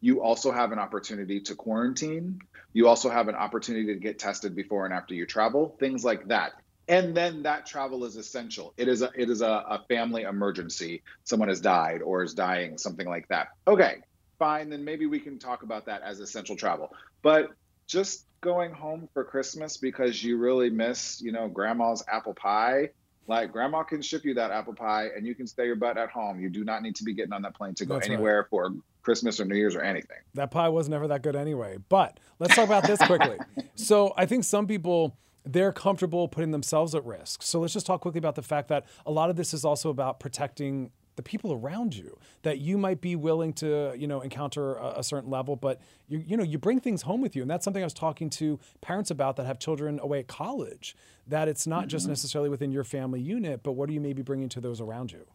you 0.00 0.22
also 0.22 0.50
have 0.50 0.72
an 0.72 0.78
opportunity 0.78 1.40
to 1.40 1.54
quarantine. 1.54 2.40
You 2.72 2.88
also 2.88 3.10
have 3.10 3.28
an 3.28 3.34
opportunity 3.34 3.86
to 3.86 4.00
get 4.00 4.18
tested 4.18 4.54
before 4.54 4.84
and 4.84 4.94
after 4.94 5.14
you 5.14 5.26
travel, 5.26 5.76
things 5.78 6.04
like 6.04 6.28
that. 6.28 6.52
And 6.88 7.16
then 7.16 7.44
that 7.44 7.66
travel 7.66 8.04
is 8.04 8.16
essential. 8.16 8.74
It 8.76 8.88
is 8.88 9.02
a 9.02 9.10
it 9.14 9.30
is 9.30 9.42
a, 9.42 9.46
a, 9.46 9.84
family 9.88 10.22
emergency. 10.22 11.02
Someone 11.22 11.48
has 11.48 11.60
died 11.60 12.02
or 12.02 12.24
is 12.24 12.34
dying 12.34 12.78
something 12.78 13.06
like 13.06 13.28
that. 13.28 13.48
Okay 13.68 13.98
fine 14.40 14.70
then 14.70 14.82
maybe 14.84 15.06
we 15.06 15.20
can 15.20 15.38
talk 15.38 15.62
about 15.62 15.86
that 15.86 16.02
as 16.02 16.18
essential 16.18 16.56
travel. 16.56 16.92
But 17.22 17.50
just 17.86 18.26
going 18.40 18.72
home 18.72 19.06
for 19.12 19.22
christmas 19.22 19.76
because 19.76 20.24
you 20.24 20.38
really 20.38 20.70
miss 20.70 21.20
you 21.20 21.30
know 21.30 21.46
grandma's 21.46 22.02
apple 22.10 22.32
pie 22.32 22.88
like 23.26 23.52
grandma 23.52 23.82
can 23.82 24.02
ship 24.02 24.24
you 24.24 24.34
that 24.34 24.50
apple 24.50 24.74
pie 24.74 25.08
and 25.16 25.26
you 25.26 25.34
can 25.34 25.46
stay 25.46 25.66
your 25.66 25.76
butt 25.76 25.96
at 25.96 26.10
home 26.10 26.40
you 26.40 26.48
do 26.48 26.64
not 26.64 26.82
need 26.82 26.94
to 26.96 27.04
be 27.04 27.12
getting 27.12 27.32
on 27.32 27.42
that 27.42 27.54
plane 27.54 27.74
to 27.74 27.84
go 27.84 27.94
That's 27.94 28.06
anywhere 28.06 28.40
right. 28.40 28.50
for 28.50 28.74
christmas 29.02 29.40
or 29.40 29.44
new 29.44 29.56
year's 29.56 29.74
or 29.74 29.82
anything 29.82 30.18
that 30.34 30.50
pie 30.50 30.68
was 30.68 30.88
never 30.88 31.08
that 31.08 31.22
good 31.22 31.36
anyway 31.36 31.78
but 31.88 32.18
let's 32.38 32.54
talk 32.54 32.66
about 32.66 32.86
this 32.86 32.98
quickly 33.00 33.38
so 33.74 34.12
i 34.16 34.26
think 34.26 34.44
some 34.44 34.66
people 34.66 35.16
they're 35.44 35.72
comfortable 35.72 36.28
putting 36.28 36.50
themselves 36.50 36.94
at 36.94 37.04
risk. 37.04 37.42
So 37.42 37.60
let's 37.60 37.72
just 37.72 37.86
talk 37.86 38.02
quickly 38.02 38.18
about 38.18 38.34
the 38.34 38.42
fact 38.42 38.68
that 38.68 38.84
a 39.06 39.10
lot 39.10 39.30
of 39.30 39.36
this 39.36 39.54
is 39.54 39.64
also 39.64 39.88
about 39.90 40.20
protecting 40.20 40.90
the 41.20 41.28
people 41.28 41.52
around 41.52 41.94
you 41.94 42.18
that 42.42 42.60
you 42.60 42.78
might 42.78 43.02
be 43.02 43.14
willing 43.14 43.52
to 43.52 43.92
you 43.94 44.06
know 44.06 44.22
encounter 44.22 44.76
a, 44.76 45.00
a, 45.00 45.02
certain 45.02 45.28
level 45.28 45.54
but 45.54 45.78
you 46.08 46.24
you 46.26 46.34
know 46.34 46.42
you 46.42 46.56
bring 46.56 46.80
things 46.80 47.02
home 47.02 47.20
with 47.20 47.36
you 47.36 47.42
and 47.42 47.50
that's 47.50 47.62
something 47.62 47.82
I 47.82 47.86
was 47.86 47.92
talking 47.92 48.30
to 48.30 48.58
parents 48.80 49.10
about 49.10 49.36
that 49.36 49.44
have 49.44 49.58
children 49.58 50.00
away 50.00 50.20
at 50.20 50.28
college 50.28 50.96
that 51.26 51.46
it's 51.46 51.66
not 51.66 51.80
mm-hmm. 51.80 51.88
just 51.88 52.08
necessarily 52.08 52.48
within 52.48 52.72
your 52.72 52.84
family 52.84 53.20
unit 53.20 53.62
but 53.62 53.72
what 53.72 53.90
are 53.90 53.92
you 53.92 54.00
maybe 54.00 54.22
bringing 54.22 54.48
to 54.48 54.62
those 54.62 54.80
around 54.80 55.12
you 55.12 55.26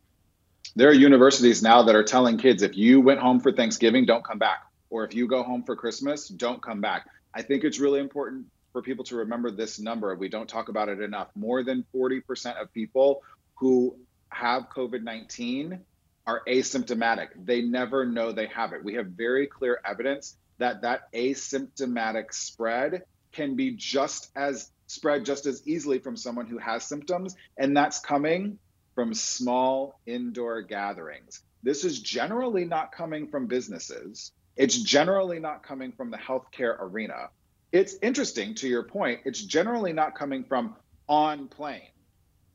there 0.76 0.90
are 0.90 0.94
universities 0.94 1.62
now 1.62 1.84
that 1.84 1.96
are 1.96 2.04
telling 2.04 2.38
kids 2.38 2.64
if 2.64 2.76
you 2.76 3.00
went 3.00 3.20
home 3.20 3.40
for 3.40 3.52
Thanksgiving, 3.52 4.06
don't 4.06 4.26
come 4.26 4.40
back. 4.40 4.64
Or 4.90 5.06
if 5.06 5.14
you 5.14 5.28
go 5.28 5.44
home 5.44 5.64
for 5.64 5.76
Christmas, 5.76 6.28
don't 6.28 6.62
come 6.62 6.82
back. 6.82 7.08
I 7.34 7.42
think 7.42 7.64
it's 7.64 7.80
really 7.80 8.00
important 8.00 8.48
for 8.72 8.82
people 8.82 9.06
to 9.06 9.16
remember 9.16 9.52
this 9.52 9.80
number. 9.80 10.14
We 10.16 10.28
don't 10.28 10.50
talk 10.50 10.70
about 10.70 10.90
it 10.90 11.02
enough. 11.02 11.30
More 11.36 11.64
than 11.64 11.86
40% 11.96 12.62
of 12.62 12.74
people 12.74 13.22
who 13.56 13.96
have 14.36 14.70
COVID 14.70 15.04
19 15.04 15.80
are 16.28 16.42
asymptomatic. 16.48 17.28
They 17.46 17.62
never 17.62 18.06
know 18.06 18.32
they 18.32 18.48
have 18.48 18.74
it. 18.74 18.84
We 18.84 18.96
have 18.96 19.08
very 19.08 19.48
clear 19.48 19.80
evidence 19.86 20.38
that 20.58 20.82
that 20.82 21.12
asymptomatic 21.14 22.34
spread 22.34 23.04
can 23.32 23.56
be 23.56 23.72
just 23.72 24.32
as 24.36 24.72
spread 24.88 25.26
just 25.26 25.46
as 25.46 25.66
easily 25.68 26.00
from 26.00 26.16
someone 26.16 26.48
who 26.48 26.58
has 26.58 26.84
symptoms, 26.84 27.36
and 27.58 27.76
that's 27.76 28.00
coming 28.00 28.58
from 28.94 29.14
small 29.14 30.00
indoor 30.06 30.62
gatherings. 30.62 31.42
This 31.64 31.84
is 31.84 32.00
generally 32.00 32.66
not 32.66 32.92
coming 32.92 33.28
from 33.28 33.48
businesses. 33.48 34.32
It's 34.56 34.78
generally 34.78 35.40
not 35.40 35.64
coming 35.64 35.92
from 35.92 36.12
the 36.12 36.18
healthcare 36.18 36.78
arena. 36.80 37.30
It's 37.72 37.96
interesting 38.02 38.56
to 38.56 38.68
your 38.68 38.84
point, 38.84 39.22
it's 39.26 39.42
generally 39.42 39.92
not 39.92 40.16
coming 40.16 40.46
from 40.46 40.76
on 41.08 41.48
plane, 41.48 41.90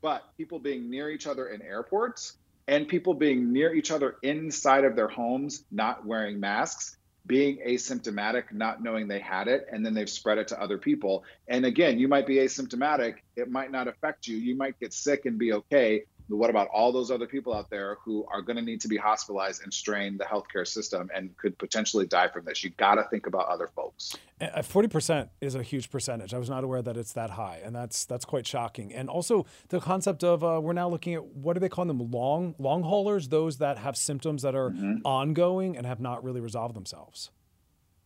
but 0.01 0.35
people 0.37 0.59
being 0.59 0.89
near 0.89 1.09
each 1.09 1.27
other 1.27 1.47
in 1.47 1.61
airports 1.61 2.37
and 2.67 2.87
people 2.87 3.13
being 3.13 3.51
near 3.51 3.73
each 3.73 3.91
other 3.91 4.17
inside 4.23 4.85
of 4.85 4.95
their 4.95 5.07
homes, 5.07 5.63
not 5.71 6.05
wearing 6.05 6.39
masks, 6.39 6.97
being 7.25 7.59
asymptomatic, 7.67 8.51
not 8.51 8.81
knowing 8.81 9.07
they 9.07 9.19
had 9.19 9.47
it, 9.47 9.67
and 9.71 9.85
then 9.85 9.93
they've 9.93 10.09
spread 10.09 10.37
it 10.37 10.47
to 10.47 10.61
other 10.61 10.77
people. 10.77 11.23
And 11.47 11.65
again, 11.65 11.99
you 11.99 12.07
might 12.07 12.25
be 12.25 12.35
asymptomatic, 12.35 13.15
it 13.35 13.49
might 13.49 13.71
not 13.71 13.87
affect 13.87 14.27
you. 14.27 14.37
You 14.37 14.55
might 14.55 14.79
get 14.79 14.93
sick 14.93 15.25
and 15.25 15.37
be 15.37 15.53
okay, 15.53 16.05
what 16.27 16.49
about 16.49 16.67
all 16.67 16.91
those 16.91 17.11
other 17.11 17.27
people 17.27 17.53
out 17.53 17.69
there 17.69 17.97
who 18.03 18.25
are 18.31 18.41
going 18.41 18.55
to 18.55 18.61
need 18.61 18.81
to 18.81 18.87
be 18.87 18.97
hospitalized 18.97 19.63
and 19.63 19.73
strain 19.73 20.17
the 20.17 20.23
healthcare 20.23 20.67
system 20.67 21.09
and 21.13 21.35
could 21.37 21.57
potentially 21.57 22.05
die 22.05 22.29
from 22.29 22.45
this? 22.45 22.63
You 22.63 22.69
got 22.71 22.95
to 22.95 23.03
think 23.03 23.27
about 23.27 23.47
other 23.47 23.67
folks. 23.75 24.15
Forty 24.63 24.87
percent 24.87 25.29
is 25.39 25.55
a 25.55 25.61
huge 25.61 25.91
percentage. 25.91 26.33
I 26.33 26.37
was 26.37 26.49
not 26.49 26.63
aware 26.63 26.81
that 26.81 26.97
it's 26.97 27.13
that 27.13 27.31
high, 27.31 27.61
and 27.63 27.75
that's 27.75 28.05
that's 28.05 28.25
quite 28.25 28.47
shocking. 28.47 28.93
And 28.93 29.09
also 29.09 29.45
the 29.69 29.79
concept 29.79 30.23
of 30.23 30.43
uh, 30.43 30.59
we're 30.61 30.73
now 30.73 30.89
looking 30.89 31.13
at 31.13 31.25
what 31.25 31.53
do 31.53 31.59
they 31.59 31.69
call 31.69 31.85
them 31.85 32.11
long 32.11 32.55
long 32.57 32.83
haulers, 32.83 33.27
those 33.27 33.57
that 33.57 33.77
have 33.77 33.95
symptoms 33.95 34.41
that 34.41 34.55
are 34.55 34.71
mm-hmm. 34.71 35.05
ongoing 35.05 35.77
and 35.77 35.85
have 35.85 35.99
not 35.99 36.23
really 36.23 36.41
resolved 36.41 36.75
themselves. 36.75 37.29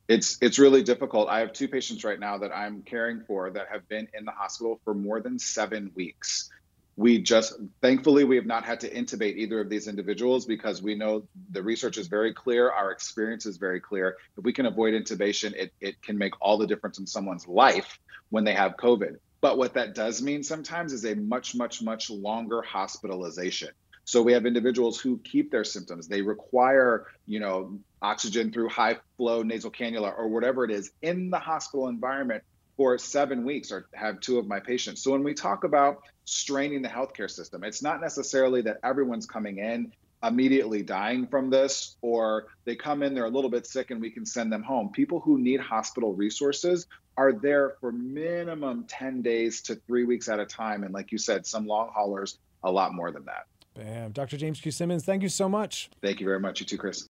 It's 0.07 0.37
it's 0.41 0.59
really 0.59 0.83
difficult. 0.83 1.29
I 1.29 1.39
have 1.39 1.53
two 1.53 1.67
patients 1.67 2.03
right 2.03 2.19
now 2.19 2.37
that 2.39 2.51
I'm 2.55 2.83
caring 2.83 3.21
for 3.21 3.49
that 3.49 3.67
have 3.71 3.87
been 3.87 4.07
in 4.13 4.25
the 4.25 4.31
hospital 4.31 4.79
for 4.83 4.93
more 4.93 5.19
than 5.19 5.39
seven 5.39 5.91
weeks 5.95 6.49
we 6.97 7.21
just 7.21 7.53
thankfully 7.81 8.23
we 8.23 8.35
have 8.37 8.45
not 8.45 8.63
had 8.63 8.79
to 8.79 8.89
intubate 8.89 9.35
either 9.35 9.59
of 9.59 9.69
these 9.69 9.87
individuals 9.87 10.45
because 10.45 10.81
we 10.81 10.95
know 10.95 11.27
the 11.51 11.61
research 11.61 11.97
is 11.97 12.07
very 12.07 12.33
clear 12.33 12.71
our 12.71 12.91
experience 12.91 13.45
is 13.45 13.57
very 13.57 13.79
clear. 13.79 14.15
If 14.37 14.45
we 14.45 14.53
can 14.53 14.65
avoid 14.65 14.93
intubation 14.93 15.53
it, 15.53 15.73
it 15.81 16.01
can 16.01 16.17
make 16.17 16.33
all 16.41 16.57
the 16.57 16.67
difference 16.67 16.99
in 16.99 17.07
someone's 17.07 17.47
life 17.47 17.99
when 18.29 18.43
they 18.43 18.53
have 18.53 18.77
covid. 18.77 19.17
But 19.41 19.57
what 19.57 19.73
that 19.73 19.93
does 19.93 20.21
mean 20.21 20.41
sometimes 20.41 20.93
is 20.93 21.05
a 21.05 21.15
much 21.15 21.53
much 21.55 21.81
much 21.81 22.09
longer 22.09 22.61
hospitalization. 22.61 23.69
So 24.05 24.21
we 24.21 24.33
have 24.33 24.45
individuals 24.45 24.99
who 24.99 25.17
keep 25.17 25.51
their 25.51 25.63
symptoms. 25.63 26.07
They 26.07 26.21
require 26.21 27.07
you 27.25 27.41
know 27.41 27.77
oxygen 28.01 28.53
through 28.53 28.69
high 28.69 28.97
flow 29.17 29.43
nasal 29.43 29.71
cannula 29.71 30.17
or 30.17 30.29
whatever 30.29 30.63
it 30.63 30.71
is 30.71 30.91
in 31.01 31.29
the 31.29 31.39
hospital 31.39 31.89
environment 31.89 32.43
for 32.77 32.97
seven 32.97 33.45
weeks 33.45 33.71
or 33.71 33.87
have 33.93 34.19
two 34.19 34.37
of 34.37 34.47
my 34.47 34.59
patients. 34.59 35.01
So 35.01 35.11
when 35.11 35.23
we 35.23 35.33
talk 35.33 35.63
about 35.63 36.03
straining 36.25 36.81
the 36.81 36.89
healthcare 36.89 37.29
system, 37.29 37.63
it's 37.63 37.81
not 37.81 38.01
necessarily 38.01 38.61
that 38.63 38.77
everyone's 38.83 39.25
coming 39.25 39.59
in 39.59 39.91
immediately 40.23 40.81
dying 40.81 41.27
from 41.27 41.49
this 41.49 41.97
or 42.01 42.47
they 42.65 42.75
come 42.75 43.03
in 43.03 43.13
they're 43.13 43.25
a 43.25 43.29
little 43.29 43.49
bit 43.49 43.65
sick 43.65 43.91
and 43.91 44.01
we 44.01 44.09
can 44.09 44.25
send 44.25 44.51
them 44.51 44.63
home. 44.63 44.89
People 44.91 45.19
who 45.19 45.37
need 45.37 45.59
hospital 45.59 46.13
resources 46.13 46.87
are 47.17 47.31
there 47.31 47.75
for 47.79 47.91
minimum 47.91 48.85
10 48.87 49.21
days 49.21 49.61
to 49.61 49.75
three 49.87 50.03
weeks 50.03 50.27
at 50.27 50.39
a 50.39 50.45
time. 50.45 50.83
And 50.83 50.93
like 50.93 51.11
you 51.11 51.17
said 51.17 51.45
some 51.45 51.67
long 51.67 51.91
haulers 51.93 52.39
a 52.63 52.71
lot 52.71 52.93
more 52.93 53.11
than 53.11 53.25
that. 53.25 53.45
Bam. 53.75 54.11
Dr 54.11 54.37
james 54.37 54.59
q. 54.59 54.71
Simmons 54.71 55.05
thank 55.05 55.21
you 55.21 55.29
so 55.29 55.47
much. 55.47 55.89
Thank 56.01 56.19
you 56.19 56.25
very 56.25 56.39
much. 56.39 56.59
You 56.59 56.65
too 56.65 56.77
chris. 56.77 57.07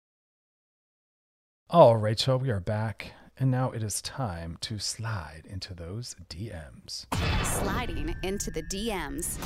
All 1.71 1.97
right 1.97 2.19
so 2.19 2.37
we 2.37 2.50
are 2.50 2.61
back 2.61 3.12
and 3.42 3.50
now 3.50 3.72
it 3.72 3.82
is 3.82 4.00
time 4.02 4.56
to 4.61 4.78
slide 4.78 5.42
into 5.50 5.75
those 5.75 6.14
DMs. 6.30 7.06
Sliding 7.44 8.14
into 8.22 8.52
the 8.52 8.62
DMs. 8.62 9.37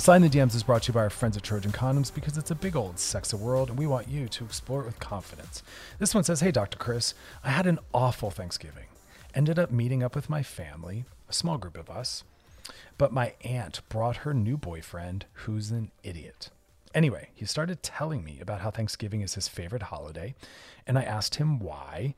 Sliding 0.00 0.30
the 0.30 0.38
DMs 0.38 0.54
is 0.54 0.62
brought 0.62 0.84
to 0.84 0.92
you 0.92 0.94
by 0.94 1.00
our 1.00 1.10
friends 1.10 1.36
at 1.36 1.42
Trojan 1.42 1.72
Condoms 1.72 2.14
because 2.14 2.38
it's 2.38 2.52
a 2.52 2.54
big 2.54 2.76
old 2.76 2.96
sex 2.96 3.34
world 3.34 3.70
and 3.70 3.76
we 3.76 3.88
want 3.88 4.06
you 4.06 4.28
to 4.28 4.44
explore 4.44 4.82
it 4.82 4.86
with 4.86 5.00
confidence. 5.00 5.64
This 5.98 6.14
one 6.14 6.22
says 6.22 6.42
Hey, 6.42 6.52
Dr. 6.52 6.78
Chris, 6.78 7.12
I 7.42 7.50
had 7.50 7.66
an 7.66 7.80
awful 7.92 8.30
Thanksgiving. 8.30 8.86
Ended 9.34 9.58
up 9.58 9.72
meeting 9.72 10.04
up 10.04 10.14
with 10.14 10.30
my 10.30 10.44
family, 10.44 11.04
a 11.28 11.32
small 11.32 11.58
group 11.58 11.76
of 11.76 11.90
us, 11.90 12.22
but 12.98 13.12
my 13.12 13.34
aunt 13.42 13.80
brought 13.88 14.18
her 14.18 14.32
new 14.32 14.56
boyfriend 14.56 15.26
who's 15.32 15.72
an 15.72 15.90
idiot. 16.04 16.50
Anyway, 16.94 17.30
he 17.34 17.44
started 17.44 17.82
telling 17.82 18.22
me 18.22 18.38
about 18.40 18.60
how 18.60 18.70
Thanksgiving 18.70 19.22
is 19.22 19.34
his 19.34 19.48
favorite 19.48 19.82
holiday, 19.82 20.36
and 20.86 20.96
I 20.96 21.02
asked 21.02 21.34
him 21.34 21.58
why, 21.58 22.14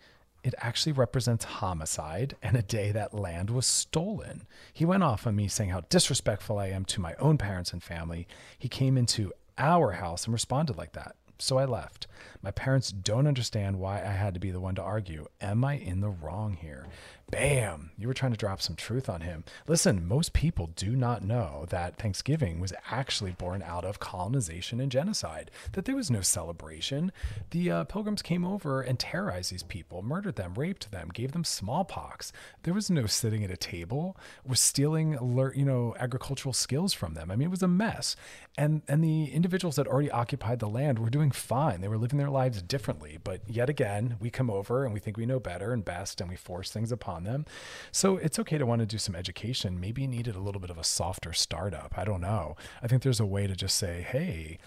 it 0.47 0.55
actually 0.59 0.93
represents 0.93 1.45
homicide 1.45 2.37
and 2.41 2.57
a 2.57 2.63
day 2.63 2.93
that 2.93 3.13
land 3.13 3.51
was 3.51 3.67
stolen. 3.67 4.47
He 4.73 4.85
went 4.85 5.03
off 5.03 5.27
on 5.27 5.35
me 5.35 5.49
saying 5.49 5.71
how 5.71 5.81
disrespectful 5.89 6.57
I 6.57 6.69
am 6.69 6.85
to 6.85 7.01
my 7.01 7.15
own 7.19 7.37
parents 7.37 7.73
and 7.73 7.83
family. 7.83 8.29
He 8.57 8.69
came 8.69 8.97
into 8.97 9.33
our 9.59 9.93
house 9.93 10.25
and 10.25 10.33
responded 10.33 10.77
like 10.77 10.93
that. 10.93 11.17
So 11.39 11.59
I 11.59 11.65
left. 11.65 12.07
My 12.43 12.51
parents 12.51 12.93
don't 12.93 13.27
understand 13.27 13.79
why 13.79 13.99
I 14.01 14.13
had 14.13 14.35
to 14.35 14.41
be 14.41 14.51
the 14.51 14.61
one 14.61 14.75
to 14.77 14.83
argue. 14.83 15.27
Am 15.41 15.65
I 15.65 15.75
in 15.75 16.01
the 16.01 16.09
wrong 16.09 16.55
here? 16.55 16.87
Bam! 17.29 17.91
You 17.99 18.07
were 18.07 18.15
trying 18.15 18.31
to 18.31 18.39
drop 18.39 18.63
some 18.63 18.77
truth 18.77 19.09
on 19.09 19.23
him. 19.23 19.43
Listen, 19.67 20.07
most 20.07 20.33
people 20.33 20.71
do 20.77 20.95
not 20.95 21.25
know 21.25 21.67
that 21.71 21.99
Thanksgiving 21.99 22.61
was 22.61 22.73
actually 22.89 23.33
born 23.33 23.63
out 23.63 23.85
of 23.85 23.99
colonization 23.99 24.79
and 24.79 24.93
genocide, 24.93 25.51
that 25.73 25.87
there 25.87 25.97
was 25.97 26.09
no 26.09 26.21
celebration. 26.21 27.11
The 27.51 27.71
uh, 27.71 27.85
pilgrims 27.85 28.23
came 28.23 28.45
over 28.45 28.81
and 28.81 28.97
terrorized 28.97 29.51
these 29.51 29.65
people, 29.65 30.03
murdered 30.03 30.37
them, 30.37 30.55
raped 30.55 30.93
them, 30.93 31.09
gave 31.13 31.33
them 31.33 31.43
smallpox. 31.43 32.33
There 32.63 32.75
was 32.75 32.91
no 32.91 33.07
sitting 33.07 33.43
at 33.43 33.51
a 33.51 33.57
table, 33.57 34.17
was 34.47 34.61
stealing, 34.61 35.19
you 35.57 35.65
know, 35.65 35.97
agricultural 35.99 36.53
skills 36.53 36.93
from 36.93 37.15
them. 37.15 37.33
I 37.33 37.35
mean, 37.35 37.49
it 37.49 37.51
was 37.51 37.63
a 37.63 37.69
mess. 37.69 38.15
And, 38.57 38.83
and 38.87 39.03
the 39.03 39.33
individuals 39.33 39.75
that 39.77 39.89
already 39.89 40.13
occupied 40.13 40.61
the 40.61 40.69
land 40.69 41.01
were 41.01 41.11
doing 41.11 41.26
fine. 41.31 41.81
They 41.81 41.89
were 41.89 41.99
living 41.99 42.19
their 42.19 42.31
lives 42.31 42.63
differently. 42.63 43.19
But 43.23 43.41
yet 43.49 43.69
again, 43.69 44.17
we 44.21 44.31
come 44.31 44.51
over 44.51 44.85
and 44.85 44.93
we 44.93 45.01
think 45.01 45.17
we 45.17 45.27
know 45.27 45.41
better 45.41 45.73
and 45.73 45.85
best 45.85 46.21
and 46.21 46.31
we 46.31 46.37
force 46.37 46.71
things 46.71 46.93
upon 46.93 47.25
them. 47.25 47.45
So 47.93 48.17
it's 48.17 48.39
okay 48.39 48.59
to 48.59 48.67
want 48.67 48.81
to 48.81 48.87
do 48.87 48.99
some 48.99 49.15
education. 49.15 49.81
Maybe 49.81 50.03
you 50.03 50.09
needed 50.09 50.37
a 50.37 50.41
little 50.41 50.61
bit 50.61 50.71
of 50.71 50.79
a 50.79 50.85
softer 50.85 51.33
startup. 51.33 51.95
I 51.97 52.05
don't 52.05 52.21
know. 52.21 52.57
I 52.83 52.89
think 52.89 53.03
there's 53.03 53.21
a 53.21 53.27
way 53.27 53.47
to 53.47 53.55
just 53.55 53.77
say, 53.77 54.03
hey, 54.03 54.59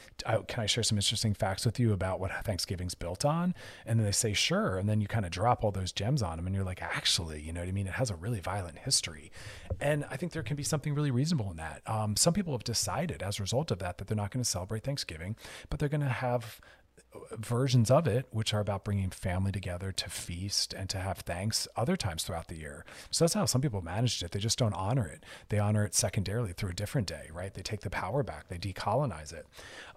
can 0.48 0.64
I 0.64 0.66
share 0.66 0.84
some 0.84 0.98
interesting 0.98 1.34
facts 1.34 1.66
with 1.66 1.80
you 1.80 1.94
about 1.94 2.20
what 2.20 2.32
Thanksgiving's 2.44 2.96
built 2.96 3.26
on? 3.26 3.54
And 3.86 4.00
then 4.00 4.06
they 4.06 4.12
say, 4.12 4.34
sure. 4.34 4.78
And 4.78 4.90
then 4.90 5.02
you 5.02 5.08
kind 5.08 5.26
of 5.26 5.32
drop 5.32 5.64
all 5.64 5.72
those 5.72 5.92
gems 5.92 6.22
on 6.22 6.38
them 6.38 6.46
and 6.46 6.56
you're 6.56 6.66
like, 6.66 6.82
actually, 6.82 7.42
you 7.42 7.54
know 7.54 7.62
what 7.62 7.70
I 7.70 7.72
mean? 7.72 7.88
It 7.88 7.94
has 7.94 8.10
a 8.10 8.16
really 8.16 8.40
violent 8.40 8.80
history. 8.80 9.32
And 9.80 10.06
I 10.10 10.18
think 10.18 10.32
there 10.32 10.44
can 10.44 10.56
be 10.56 10.64
something 10.64 10.94
really 10.94 11.12
reasonable 11.12 11.52
in 11.52 11.58
that. 11.58 11.82
Um, 11.86 12.16
some 12.16 12.34
people 12.34 12.54
have 12.54 12.64
decided 12.64 13.22
as 13.22 13.40
a 13.40 13.44
result 13.44 13.72
of 13.72 13.80
that 13.80 13.98
that 13.98 14.08
they're 14.08 14.18
not 14.18 14.32
going 14.32 14.44
to 14.44 14.50
celebrate 14.50 14.84
Thanksgiving, 14.84 15.36
but 15.70 15.80
they're 15.80 15.90
going 15.90 16.02
to 16.02 16.08
have 16.08 16.49
of 16.50 16.62
versions 17.38 17.92
of 17.92 18.08
it, 18.08 18.28
which 18.32 18.54
are 18.54 18.60
about 18.60 18.84
bringing 18.84 19.10
family 19.10 19.52
together 19.52 19.92
to 19.92 20.10
feast 20.10 20.74
and 20.74 20.90
to 20.90 20.98
have 20.98 21.20
thanks 21.20 21.68
other 21.76 21.96
times 21.96 22.24
throughout 22.24 22.48
the 22.48 22.58
year. 22.58 22.86
So 23.12 23.24
that's 23.26 23.34
how 23.34 23.46
some 23.46 23.62
people 23.62 23.82
managed 23.82 24.24
it. 24.24 24.32
They 24.32 24.40
just 24.40 24.58
don't 24.58 24.74
honor 24.74 25.08
it. 25.08 25.24
They 25.50 25.60
honor 25.60 25.86
it 25.86 25.96
secondarily 25.96 26.54
through 26.54 26.72
a 26.72 26.76
different 26.76 27.08
day, 27.08 27.30
right? 27.34 27.54
They 27.54 27.62
take 27.62 27.82
the 27.82 27.90
power 27.90 28.24
back, 28.24 28.48
they 28.48 28.58
decolonize 28.58 29.34
it. 29.34 29.46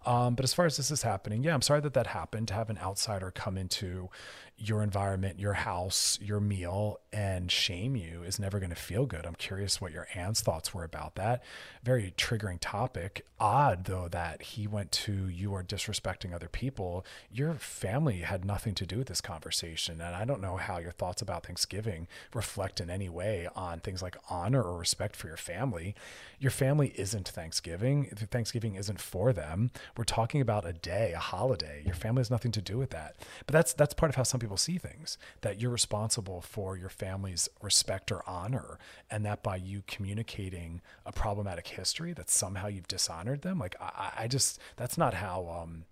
Um, 0.05 0.35
but 0.35 0.45
as 0.45 0.53
far 0.53 0.67
as 0.67 0.77
this 0.77 0.91
is 0.91 1.03
happening, 1.03 1.45
yeah, 1.45 1.55
I'm 1.55 1.63
sorry 1.63 1.81
that 1.81 1.95
that 1.95 2.09
happened 2.09 2.49
to 2.49 2.55
have 2.55 2.71
an 2.71 2.79
outsider 2.79 3.31
come 3.31 3.57
into 3.57 4.11
your 4.57 4.83
environment, 4.83 5.41
your 5.41 5.55
house, 5.55 6.19
your 6.21 6.41
meal, 6.41 7.01
and 7.13 7.51
shame 7.51 7.97
you 7.97 8.23
is 8.23 8.39
never 8.39 8.59
going 8.59 8.71
to 8.71 8.77
feel 8.77 9.07
good. 9.07 9.27
I'm 9.27 9.35
curious 9.35 9.81
what 9.81 9.93
your 9.93 10.07
aunt's 10.15 10.41
thoughts 10.41 10.73
were 10.73 10.85
about 10.85 11.17
that. 11.17 11.43
Very 11.83 12.15
triggering 12.17 12.59
topic. 12.61 13.27
Odd, 13.41 13.85
though, 13.87 14.09
that 14.09 14.43
he 14.43 14.67
went 14.67 14.93
to 14.93 15.29
you 15.29 15.53
are 15.55 15.65
disrespecting 15.65 16.33
other 16.33 16.49
people. 16.49 17.05
Your 17.31 17.55
family 17.55 18.19
had 18.19 18.45
nothing 18.45 18.75
to 18.75 18.87
do 18.87 18.99
with 18.99 19.09
this 19.09 19.21
conversation. 19.21 20.01
And 20.01 20.15
I 20.15 20.25
don't 20.25 20.41
know 20.41 20.57
how 20.57 20.79
your 20.79 20.93
thoughts 20.93 21.23
about 21.23 21.47
Thanksgiving 21.47 22.09
reflect 22.35 22.81
in 22.81 22.91
any 22.91 23.09
way 23.09 23.49
on 23.55 23.81
things 23.81 24.03
like 24.03 24.17
honor 24.29 24.63
or 24.63 24.79
respect 24.79 25.17
for 25.17 25.29
your 25.29 25.37
family. 25.37 25.95
Your 26.39 26.51
family 26.51 26.93
isn't 26.97 27.29
Thanksgiving. 27.29 28.07
Thanksgiving 28.31 28.75
isn't 28.75 29.01
for 29.01 29.33
them. 29.33 29.71
We're 29.97 30.05
talking 30.05 30.41
about 30.41 30.67
a 30.67 30.73
day, 30.73 31.13
a 31.15 31.19
holiday. 31.19 31.83
Your 31.85 31.95
family 31.95 32.21
has 32.21 32.31
nothing 32.31 32.53
to 32.53 32.63
do 32.63 32.79
with 32.79 32.91
that. 32.91 33.17
But 33.47 33.53
that's 33.53 33.73
that's 33.73 33.95
part 33.95 34.11
of 34.11 34.17
how 34.17 34.25
some 34.25 34.41
people 34.41 34.57
see 34.57 34.79
things. 34.79 35.19
That 35.43 35.61
you're 35.61 35.71
responsible 35.71 36.41
for 36.41 36.77
your 36.77 36.89
family's 36.89 37.49
respect 37.61 38.11
or 38.11 38.29
honor, 38.29 38.79
and 39.11 39.25
that 39.25 39.43
by 39.43 39.57
you 39.57 39.83
communicating 39.87 40.81
a 41.07 41.13
problematic 41.13 41.69
history, 41.69 42.13
that 42.15 42.31
somehow 42.31 42.67
you've 42.69 42.89
dishonored 42.89 43.43
them. 43.43 43.59
Like 43.59 43.77
I, 43.81 44.13
I 44.19 44.29
just 44.29 44.59
that's 44.77 44.99
not 44.99 45.15
how 45.15 45.63
um, 45.63 45.85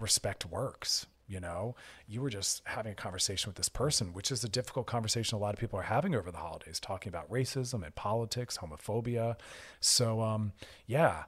respect 0.00 0.46
works. 0.46 1.06
You 1.28 1.40
know, 1.40 1.74
you 2.06 2.20
were 2.20 2.30
just 2.30 2.62
having 2.66 2.92
a 2.92 2.94
conversation 2.94 3.48
with 3.48 3.56
this 3.56 3.68
person, 3.68 4.12
which 4.12 4.30
is 4.30 4.44
a 4.44 4.48
difficult 4.48 4.86
conversation 4.86 5.36
a 5.36 5.40
lot 5.40 5.54
of 5.54 5.58
people 5.58 5.76
are 5.76 5.82
having 5.82 6.14
over 6.14 6.30
the 6.30 6.38
holidays, 6.38 6.78
talking 6.78 7.10
about 7.10 7.28
racism 7.28 7.84
and 7.84 7.92
politics, 7.96 8.58
homophobia. 8.58 9.36
So, 9.80 10.20
um, 10.20 10.52
yeah, 10.86 11.24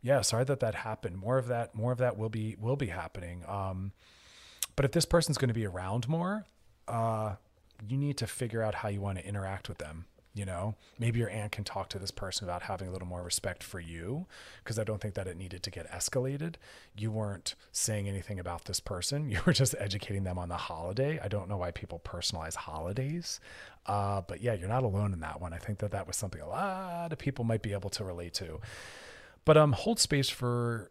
yeah. 0.00 0.20
Sorry 0.20 0.44
that 0.44 0.60
that 0.60 0.76
happened. 0.76 1.18
More 1.18 1.38
of 1.38 1.48
that, 1.48 1.74
more 1.74 1.90
of 1.90 1.98
that 1.98 2.16
will 2.16 2.28
be 2.28 2.54
will 2.60 2.76
be 2.76 2.86
happening. 2.86 3.42
Um, 3.48 3.90
but 4.76 4.84
if 4.84 4.92
this 4.92 5.04
person's 5.04 5.38
going 5.38 5.48
to 5.48 5.54
be 5.54 5.66
around 5.66 6.08
more, 6.08 6.46
uh, 6.86 7.34
you 7.86 7.96
need 7.96 8.18
to 8.18 8.28
figure 8.28 8.62
out 8.62 8.76
how 8.76 8.88
you 8.88 9.00
want 9.00 9.18
to 9.18 9.26
interact 9.26 9.68
with 9.68 9.78
them 9.78 10.06
you 10.34 10.44
know 10.46 10.74
maybe 10.98 11.18
your 11.18 11.28
aunt 11.28 11.52
can 11.52 11.62
talk 11.64 11.88
to 11.90 11.98
this 11.98 12.10
person 12.10 12.44
about 12.44 12.62
having 12.62 12.88
a 12.88 12.90
little 12.90 13.06
more 13.06 13.22
respect 13.22 13.62
for 13.62 13.80
you 13.80 14.26
because 14.62 14.78
i 14.78 14.84
don't 14.84 15.00
think 15.00 15.14
that 15.14 15.26
it 15.26 15.36
needed 15.36 15.62
to 15.62 15.70
get 15.70 15.90
escalated. 15.90 16.54
You 16.96 17.10
weren't 17.10 17.54
saying 17.70 18.08
anything 18.08 18.38
about 18.38 18.64
this 18.64 18.80
person. 18.80 19.28
You 19.32 19.40
were 19.46 19.52
just 19.52 19.74
educating 19.78 20.24
them 20.24 20.38
on 20.38 20.48
the 20.48 20.56
holiday. 20.56 21.18
I 21.22 21.28
don't 21.28 21.48
know 21.48 21.56
why 21.56 21.70
people 21.70 22.00
personalize 22.04 22.54
holidays 22.54 23.40
uh, 23.86 24.20
but 24.22 24.40
yeah 24.40 24.52
you're 24.54 24.68
not 24.68 24.84
alone 24.84 25.12
in 25.12 25.20
that 25.20 25.40
one. 25.40 25.52
I 25.52 25.58
think 25.58 25.78
that 25.78 25.90
that 25.92 26.06
was 26.06 26.16
something 26.16 26.40
a 26.40 26.48
lot 26.48 27.12
of 27.12 27.18
people 27.18 27.44
might 27.44 27.62
be 27.62 27.72
able 27.72 27.90
to 27.90 28.04
relate 28.04 28.34
to. 28.34 28.60
But 29.44 29.56
um 29.56 29.72
hold 29.72 29.98
space 29.98 30.28
for 30.28 30.90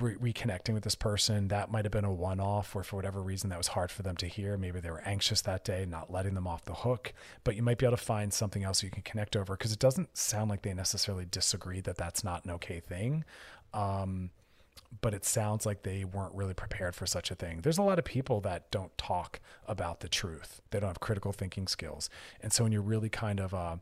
re- 0.00 0.32
reconnecting 0.32 0.74
with 0.74 0.82
this 0.82 0.94
person 0.94 1.48
that 1.48 1.70
might 1.70 1.84
have 1.84 1.92
been 1.92 2.04
a 2.04 2.12
one-off 2.12 2.74
or 2.74 2.82
for 2.82 2.96
whatever 2.96 3.22
reason 3.22 3.50
that 3.50 3.58
was 3.58 3.68
hard 3.68 3.90
for 3.90 4.02
them 4.02 4.16
to 4.16 4.26
hear 4.26 4.56
maybe 4.56 4.80
they 4.80 4.90
were 4.90 5.02
anxious 5.06 5.40
that 5.42 5.64
day 5.64 5.86
not 5.88 6.10
letting 6.10 6.34
them 6.34 6.46
off 6.46 6.64
the 6.64 6.74
hook 6.74 7.12
but 7.44 7.54
you 7.54 7.62
might 7.62 7.78
be 7.78 7.86
able 7.86 7.96
to 7.96 8.02
find 8.02 8.32
something 8.32 8.64
else 8.64 8.82
you 8.82 8.90
can 8.90 9.02
connect 9.02 9.36
over 9.36 9.56
because 9.56 9.72
it 9.72 9.78
doesn't 9.78 10.16
sound 10.16 10.50
like 10.50 10.62
they 10.62 10.74
necessarily 10.74 11.26
disagree 11.30 11.80
that 11.80 11.96
that's 11.96 12.24
not 12.24 12.44
an 12.44 12.50
okay 12.50 12.80
thing 12.80 13.24
um, 13.72 14.30
but 15.00 15.14
it 15.14 15.24
sounds 15.24 15.66
like 15.66 15.82
they 15.82 16.04
weren't 16.04 16.34
really 16.34 16.54
prepared 16.54 16.94
for 16.94 17.06
such 17.06 17.30
a 17.30 17.34
thing. 17.34 17.60
There's 17.60 17.78
a 17.78 17.82
lot 17.82 17.98
of 17.98 18.04
people 18.04 18.40
that 18.42 18.70
don't 18.70 18.96
talk 18.96 19.40
about 19.66 20.00
the 20.00 20.08
truth. 20.08 20.62
They 20.70 20.80
don't 20.80 20.88
have 20.88 21.00
critical 21.00 21.32
thinking 21.32 21.66
skills. 21.66 22.08
And 22.40 22.52
so 22.52 22.64
when 22.64 22.72
you're 22.72 22.80
really 22.80 23.10
kind 23.10 23.38
of 23.38 23.52
uh, 23.52 23.76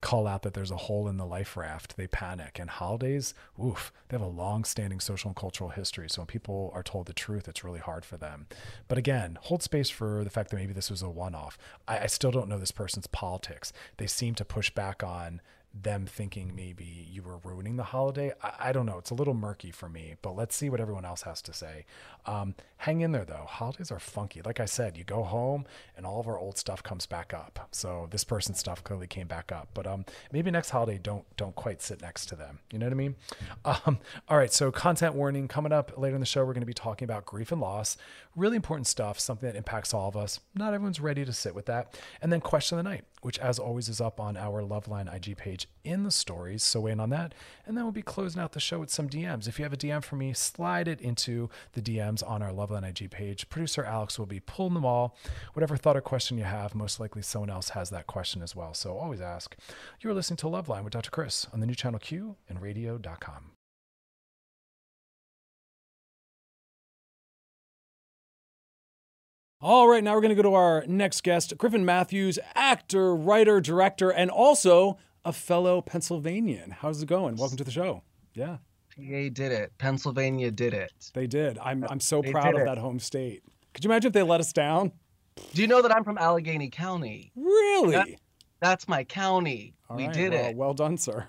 call 0.00 0.26
out 0.26 0.42
that 0.42 0.54
there's 0.54 0.70
a 0.70 0.76
hole 0.76 1.08
in 1.08 1.16
the 1.16 1.26
life 1.26 1.56
raft, 1.56 1.96
they 1.96 2.06
panic. 2.06 2.58
And 2.58 2.70
holidays, 2.70 3.34
oof, 3.62 3.92
they 4.08 4.14
have 4.16 4.26
a 4.26 4.30
long 4.30 4.64
standing 4.64 5.00
social 5.00 5.28
and 5.28 5.36
cultural 5.36 5.70
history. 5.70 6.08
So 6.08 6.22
when 6.22 6.26
people 6.26 6.70
are 6.74 6.82
told 6.82 7.06
the 7.06 7.12
truth, 7.12 7.48
it's 7.48 7.64
really 7.64 7.80
hard 7.80 8.04
for 8.04 8.16
them. 8.16 8.46
But 8.88 8.98
again, 8.98 9.38
hold 9.42 9.62
space 9.62 9.90
for 9.90 10.24
the 10.24 10.30
fact 10.30 10.50
that 10.50 10.56
maybe 10.56 10.72
this 10.72 10.90
was 10.90 11.02
a 11.02 11.10
one 11.10 11.34
off. 11.34 11.58
I, 11.86 12.00
I 12.00 12.06
still 12.06 12.30
don't 12.30 12.48
know 12.48 12.58
this 12.58 12.70
person's 12.72 13.06
politics. 13.06 13.72
They 13.98 14.06
seem 14.06 14.34
to 14.36 14.44
push 14.44 14.70
back 14.70 15.02
on 15.02 15.40
them 15.72 16.04
thinking 16.04 16.52
maybe 16.54 17.06
you 17.10 17.22
were 17.22 17.38
ruining 17.38 17.76
the 17.76 17.84
holiday. 17.84 18.32
I, 18.42 18.52
I, 18.60 18.72
don't 18.72 18.86
know. 18.86 18.98
It's 18.98 19.10
a 19.10 19.14
little 19.14 19.34
murky 19.34 19.70
for 19.70 19.88
me, 19.88 20.16
but 20.20 20.34
let's 20.34 20.56
see 20.56 20.68
what 20.68 20.80
everyone 20.80 21.04
else 21.04 21.22
has 21.22 21.40
to 21.42 21.52
say. 21.52 21.86
Um, 22.26 22.56
hang 22.78 23.02
in 23.02 23.12
there 23.12 23.24
though. 23.24 23.46
Holidays 23.46 23.92
are 23.92 24.00
funky. 24.00 24.42
Like 24.42 24.58
I 24.58 24.64
said, 24.64 24.96
you 24.96 25.04
go 25.04 25.22
home 25.22 25.66
and 25.96 26.04
all 26.04 26.18
of 26.18 26.26
our 26.26 26.38
old 26.38 26.58
stuff 26.58 26.82
comes 26.82 27.06
back 27.06 27.32
up. 27.32 27.68
So 27.70 28.08
this 28.10 28.24
person's 28.24 28.58
stuff 28.58 28.82
clearly 28.82 29.06
came 29.06 29.28
back 29.28 29.52
up, 29.52 29.68
but 29.72 29.86
um, 29.86 30.04
maybe 30.32 30.50
next 30.50 30.70
holiday 30.70 30.98
don't 31.00 31.24
don't 31.36 31.54
quite 31.54 31.82
sit 31.82 32.02
next 32.02 32.26
to 32.26 32.36
them. 32.36 32.58
You 32.72 32.78
know 32.78 32.86
what 32.86 32.92
I 32.92 32.96
mean? 32.96 33.16
Um, 33.62 33.98
all 34.28 34.36
right. 34.36 34.52
So 34.52 34.72
content 34.72 35.14
warning 35.14 35.46
coming 35.46 35.72
up 35.72 35.92
later 35.96 36.16
in 36.16 36.20
the 36.20 36.26
show. 36.26 36.44
We're 36.44 36.54
going 36.54 36.62
to 36.62 36.66
be 36.66 36.74
talking 36.74 37.04
about 37.04 37.26
grief 37.26 37.52
and 37.52 37.60
loss. 37.60 37.96
Really 38.34 38.56
important 38.56 38.88
stuff. 38.88 39.20
Something 39.20 39.48
that 39.48 39.56
impacts 39.56 39.94
all 39.94 40.08
of 40.08 40.16
us. 40.16 40.40
Not 40.54 40.74
everyone's 40.74 40.98
ready 40.98 41.24
to 41.24 41.32
sit 41.32 41.54
with 41.54 41.66
that. 41.66 41.98
And 42.20 42.32
then 42.32 42.40
question 42.40 42.78
of 42.78 42.84
the 42.84 42.90
night, 42.90 43.04
which 43.20 43.38
as 43.38 43.58
always 43.58 43.88
is 43.88 44.00
up 44.00 44.20
on 44.20 44.36
our 44.36 44.62
Loveline 44.62 45.12
IG 45.14 45.36
page 45.36 45.68
in 45.84 46.02
the 46.02 46.10
stories. 46.10 46.62
So 46.62 46.80
wait 46.80 46.98
on 46.98 47.10
that. 47.10 47.34
And 47.66 47.76
then 47.76 47.84
we'll 47.84 47.92
be 47.92 48.02
closing 48.02 48.40
out 48.40 48.52
the 48.52 48.60
show 48.60 48.78
with 48.78 48.90
some 48.90 49.08
DMs. 49.08 49.48
If 49.48 49.58
you 49.58 49.64
have 49.64 49.72
a 49.72 49.76
DM 49.76 50.02
for 50.02 50.16
me, 50.16 50.32
slide 50.32 50.88
it 50.88 51.00
into 51.00 51.48
the 51.72 51.82
DMs 51.82 52.28
on 52.28 52.42
our 52.42 52.50
Loveline 52.50 52.88
IG 52.88 53.10
page. 53.10 53.48
Producer 53.48 53.84
Alex 53.84 54.18
will 54.18 54.26
be 54.26 54.40
pulling 54.40 54.74
them 54.74 54.84
all. 54.84 55.16
Whatever 55.54 55.76
thought 55.76 55.96
or 55.96 56.00
question 56.00 56.38
you 56.38 56.44
have, 56.44 56.74
most 56.74 57.00
likely 57.00 57.22
someone 57.22 57.50
else 57.50 57.70
has 57.70 57.90
that 57.90 58.06
question 58.06 58.42
as 58.42 58.56
well. 58.56 58.74
So 58.74 58.96
always 58.96 59.20
ask. 59.20 59.56
You're 60.00 60.14
listening 60.14 60.38
to 60.38 60.46
Loveline 60.46 60.84
with 60.84 60.92
Dr. 60.92 61.10
Chris 61.10 61.46
on 61.52 61.60
the 61.60 61.66
new 61.66 61.74
channel 61.74 61.98
Q 61.98 62.36
and 62.48 62.60
radio.com. 62.60 63.59
All 69.62 69.86
right, 69.86 70.02
now 70.02 70.14
we're 70.14 70.22
going 70.22 70.34
to 70.34 70.42
go 70.42 70.48
to 70.48 70.54
our 70.54 70.84
next 70.86 71.22
guest, 71.22 71.58
Griffin 71.58 71.84
Matthews, 71.84 72.38
actor, 72.54 73.14
writer, 73.14 73.60
director, 73.60 74.08
and 74.08 74.30
also 74.30 74.96
a 75.22 75.34
fellow 75.34 75.82
Pennsylvanian. 75.82 76.70
How's 76.70 77.02
it 77.02 77.06
going? 77.06 77.36
Welcome 77.36 77.58
to 77.58 77.64
the 77.64 77.70
show. 77.70 78.02
Yeah. 78.32 78.56
PA 78.96 79.28
did 79.30 79.52
it. 79.52 79.72
Pennsylvania 79.76 80.50
did 80.50 80.72
it. 80.72 81.10
They 81.12 81.26
did. 81.26 81.58
I'm, 81.58 81.84
I'm 81.90 82.00
so 82.00 82.22
they 82.22 82.30
proud 82.32 82.54
of 82.54 82.62
it. 82.62 82.64
that 82.64 82.78
home 82.78 82.98
state. 82.98 83.42
Could 83.74 83.84
you 83.84 83.90
imagine 83.90 84.08
if 84.08 84.14
they 84.14 84.22
let 84.22 84.40
us 84.40 84.50
down? 84.54 84.92
Do 85.52 85.60
you 85.60 85.68
know 85.68 85.82
that 85.82 85.94
I'm 85.94 86.04
from 86.04 86.16
Allegheny 86.16 86.70
County? 86.70 87.30
Really? 87.36 87.92
That, 87.92 88.08
that's 88.60 88.88
my 88.88 89.04
county. 89.04 89.74
All 89.90 89.98
we 89.98 90.06
right, 90.06 90.14
did 90.14 90.32
well, 90.32 90.46
it. 90.46 90.56
Well 90.56 90.72
done, 90.72 90.96
sir. 90.96 91.26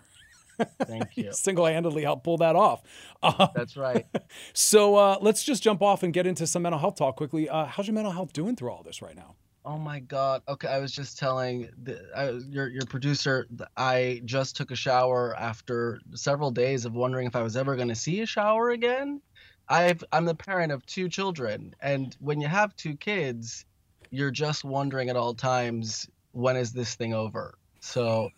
Thank 0.84 1.10
you. 1.18 1.34
Single-handedly 1.34 2.04
helped 2.04 2.24
pull 2.24 2.38
that 2.38 2.56
off. 2.56 2.84
Uh, 3.22 3.48
That's 3.56 3.78
right. 3.78 4.06
So 4.54 4.96
uh, 4.96 5.18
let's 5.22 5.44
just 5.44 5.62
jump 5.62 5.82
off 5.82 6.04
and 6.04 6.14
get 6.14 6.26
into 6.26 6.48
some 6.48 6.62
mental 6.62 6.80
health 6.80 6.96
talk 6.96 7.16
quickly. 7.16 7.50
Uh, 7.50 7.66
how's 7.66 7.88
your 7.88 7.94
mental 7.94 8.12
health 8.14 8.34
doing 8.34 8.56
through 8.56 8.72
all 8.72 8.84
this 8.84 9.02
right 9.02 9.16
now? 9.16 9.36
Oh 9.64 9.78
my 9.78 10.00
God. 10.00 10.42
Okay, 10.48 10.68
I 10.68 10.80
was 10.80 10.92
just 10.92 11.20
telling 11.20 11.70
the, 11.84 12.02
I, 12.16 12.30
your 12.50 12.68
your 12.68 12.86
producer. 12.86 13.48
I 13.78 14.22
just 14.26 14.56
took 14.56 14.72
a 14.72 14.76
shower 14.76 15.36
after 15.38 16.02
several 16.16 16.50
days 16.50 16.86
of 16.86 16.94
wondering 16.94 17.28
if 17.28 17.36
I 17.36 17.44
was 17.44 17.56
ever 17.56 17.76
going 17.76 17.90
to 17.90 17.96
see 17.96 18.22
a 18.22 18.26
shower 18.26 18.72
again. 18.72 19.22
I've 19.70 20.04
I'm 20.12 20.26
the 20.26 20.36
parent 20.36 20.72
of 20.72 20.86
two 20.86 21.10
children, 21.10 21.76
and 21.82 22.16
when 22.20 22.42
you 22.42 22.48
have 22.48 22.76
two 22.76 22.96
kids, 22.96 23.66
you're 24.10 24.32
just 24.32 24.64
wondering 24.64 25.10
at 25.10 25.16
all 25.16 25.36
times 25.36 26.10
when 26.32 26.58
is 26.58 26.74
this 26.74 26.96
thing 26.96 27.14
over. 27.14 27.56
So 27.82 28.30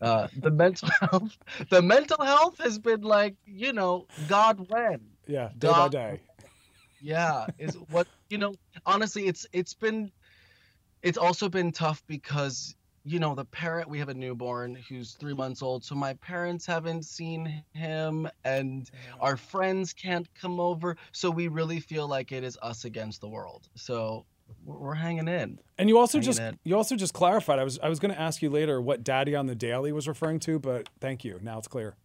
uh, 0.00 0.28
the 0.36 0.50
mental 0.50 0.88
health, 1.00 1.36
the 1.70 1.82
mental 1.82 2.24
health 2.24 2.58
has 2.58 2.78
been 2.78 3.02
like, 3.02 3.34
you 3.46 3.72
know, 3.72 4.06
God 4.28 4.66
when. 4.70 5.00
Yeah, 5.26 5.50
day 5.58 5.68
God, 5.68 5.92
by 5.92 5.98
day. 5.98 6.20
Yeah, 7.00 7.46
is 7.58 7.74
what 7.90 8.06
you 8.28 8.38
know. 8.38 8.54
Honestly, 8.84 9.26
it's 9.26 9.46
it's 9.52 9.74
been, 9.74 10.10
it's 11.02 11.18
also 11.18 11.48
been 11.48 11.72
tough 11.72 12.02
because 12.06 12.74
you 13.04 13.18
know 13.18 13.34
the 13.34 13.44
parent. 13.44 13.88
We 13.88 13.98
have 13.98 14.08
a 14.08 14.14
newborn 14.14 14.76
who's 14.88 15.12
three 15.12 15.34
months 15.34 15.62
old, 15.62 15.84
so 15.84 15.94
my 15.94 16.14
parents 16.14 16.66
haven't 16.66 17.04
seen 17.04 17.62
him, 17.72 18.28
and 18.44 18.90
yeah. 18.92 19.14
our 19.20 19.36
friends 19.36 19.92
can't 19.92 20.28
come 20.40 20.60
over. 20.60 20.96
So 21.12 21.30
we 21.30 21.48
really 21.48 21.80
feel 21.80 22.08
like 22.08 22.32
it 22.32 22.44
is 22.44 22.58
us 22.62 22.84
against 22.84 23.20
the 23.20 23.28
world. 23.28 23.68
So 23.74 24.26
we're 24.64 24.94
hanging 24.94 25.28
in. 25.28 25.58
And 25.78 25.88
you 25.88 25.98
also 25.98 26.20
just 26.20 26.40
in. 26.40 26.58
you 26.64 26.76
also 26.76 26.96
just 26.96 27.14
clarified. 27.14 27.58
I 27.58 27.64
was 27.64 27.78
I 27.82 27.88
was 27.88 27.98
going 27.98 28.12
to 28.12 28.20
ask 28.20 28.42
you 28.42 28.50
later 28.50 28.80
what 28.80 29.04
Daddy 29.04 29.34
on 29.34 29.46
the 29.46 29.54
Daily 29.54 29.92
was 29.92 30.08
referring 30.08 30.40
to, 30.40 30.58
but 30.58 30.88
thank 31.00 31.24
you. 31.24 31.38
Now 31.42 31.58
it's 31.58 31.68
clear. 31.68 31.96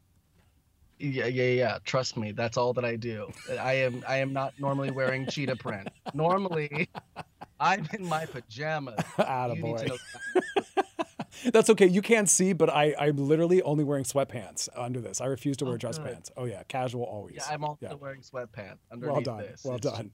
Yeah, 0.99 1.25
yeah, 1.25 1.45
yeah. 1.45 1.77
Trust 1.83 2.15
me, 2.15 2.31
that's 2.31 2.57
all 2.57 2.73
that 2.73 2.85
I 2.85 2.95
do. 2.95 3.31
I 3.59 3.73
am 3.73 4.03
I 4.07 4.17
am 4.17 4.33
not 4.33 4.53
normally 4.59 4.91
wearing 4.91 5.25
cheetah 5.25 5.55
print. 5.55 5.87
Normally, 6.13 6.89
I'm 7.59 7.87
in 7.93 8.05
my 8.05 8.25
pajamas. 8.25 8.99
Attaboy. 9.17 9.97
That's 11.53 11.69
okay. 11.71 11.87
You 11.87 12.01
can't 12.01 12.29
see, 12.29 12.53
but 12.53 12.69
I, 12.69 12.93
I'm 12.99 13.17
literally 13.17 13.61
only 13.63 13.83
wearing 13.83 14.03
sweatpants 14.03 14.69
under 14.75 14.99
this. 14.99 15.21
I 15.21 15.25
refuse 15.25 15.57
to 15.57 15.65
wear 15.65 15.75
oh, 15.75 15.77
dress 15.77 15.97
good. 15.97 16.07
pants. 16.07 16.31
Oh 16.37 16.45
yeah, 16.45 16.61
casual 16.67 17.03
always. 17.03 17.35
Yeah, 17.37 17.45
I'm 17.49 17.63
also 17.63 17.87
yeah. 17.87 17.93
wearing 17.93 18.21
sweatpants 18.21 18.79
underneath 18.91 19.13
well 19.13 19.21
done. 19.21 19.37
this. 19.39 19.63
Well 19.63 19.77
it's, 19.77 19.89
done. 19.89 20.11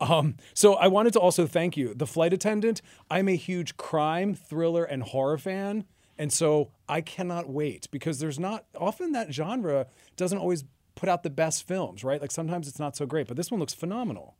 Um, 0.00 0.36
so 0.54 0.74
I 0.74 0.88
wanted 0.88 1.12
to 1.14 1.20
also 1.20 1.46
thank 1.46 1.76
you. 1.76 1.94
The 1.94 2.06
flight 2.06 2.32
attendant, 2.32 2.80
I'm 3.10 3.28
a 3.28 3.36
huge 3.36 3.76
crime, 3.76 4.34
thriller, 4.34 4.84
and 4.84 5.02
horror 5.02 5.38
fan. 5.38 5.84
And 6.18 6.32
so 6.32 6.70
I 6.88 7.00
cannot 7.00 7.48
wait 7.48 7.88
because 7.90 8.18
there's 8.18 8.38
not 8.38 8.66
often 8.74 9.12
that 9.12 9.32
genre 9.32 9.86
doesn't 10.16 10.38
always 10.38 10.64
put 10.94 11.08
out 11.08 11.22
the 11.22 11.30
best 11.30 11.66
films, 11.66 12.04
right? 12.04 12.20
Like 12.20 12.30
sometimes 12.30 12.68
it's 12.68 12.78
not 12.78 12.94
so 12.96 13.06
great, 13.06 13.26
but 13.26 13.36
this 13.36 13.50
one 13.50 13.58
looks 13.58 13.72
phenomenal. 13.72 14.36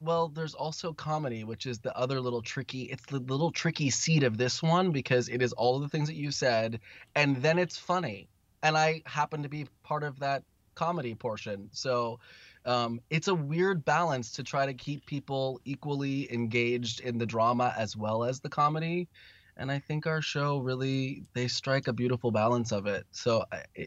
Well, 0.00 0.28
there's 0.28 0.54
also 0.54 0.92
comedy, 0.92 1.42
which 1.42 1.64
is 1.64 1.78
the 1.78 1.96
other 1.96 2.20
little 2.20 2.42
tricky. 2.42 2.82
It's 2.82 3.06
the 3.06 3.18
little 3.18 3.50
tricky 3.50 3.88
seed 3.88 4.24
of 4.24 4.36
this 4.36 4.62
one 4.62 4.90
because 4.90 5.30
it 5.30 5.40
is 5.40 5.54
all 5.54 5.76
of 5.76 5.82
the 5.82 5.88
things 5.88 6.08
that 6.08 6.16
you 6.16 6.30
said, 6.30 6.80
and 7.14 7.36
then 7.36 7.58
it's 7.58 7.78
funny. 7.78 8.28
And 8.62 8.76
I 8.76 9.02
happen 9.06 9.42
to 9.42 9.48
be 9.48 9.66
part 9.84 10.02
of 10.02 10.18
that 10.18 10.42
comedy 10.74 11.14
portion. 11.14 11.70
So 11.72 12.20
um, 12.66 13.00
it's 13.10 13.28
a 13.28 13.34
weird 13.34 13.84
balance 13.84 14.32
to 14.32 14.42
try 14.42 14.66
to 14.66 14.74
keep 14.74 15.06
people 15.06 15.60
equally 15.64 16.32
engaged 16.32 17.00
in 17.00 17.16
the 17.16 17.26
drama 17.26 17.72
as 17.78 17.96
well 17.96 18.24
as 18.24 18.40
the 18.40 18.48
comedy. 18.48 19.08
And 19.56 19.72
i 19.72 19.78
think 19.78 20.06
our 20.06 20.20
show 20.20 20.58
really 20.58 21.22
they 21.32 21.48
strike 21.48 21.88
a 21.88 21.92
beautiful 21.92 22.30
balance 22.30 22.72
of 22.72 22.86
it. 22.86 23.06
So 23.12 23.44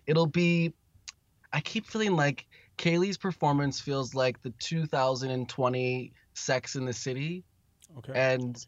it'll 0.08 0.26
be 0.26 0.74
i 1.54 1.60
keep 1.60 1.86
feeling 1.86 2.16
like 2.16 2.48
Kaley's 2.78 3.18
performance 3.18 3.82
feels 3.82 4.16
like 4.16 4.42
the 4.42 4.52
2020 4.60 6.14
sex 6.34 6.76
in 6.76 6.86
the 6.86 6.94
city 6.94 7.44
okay. 7.98 8.14
and 8.16 8.66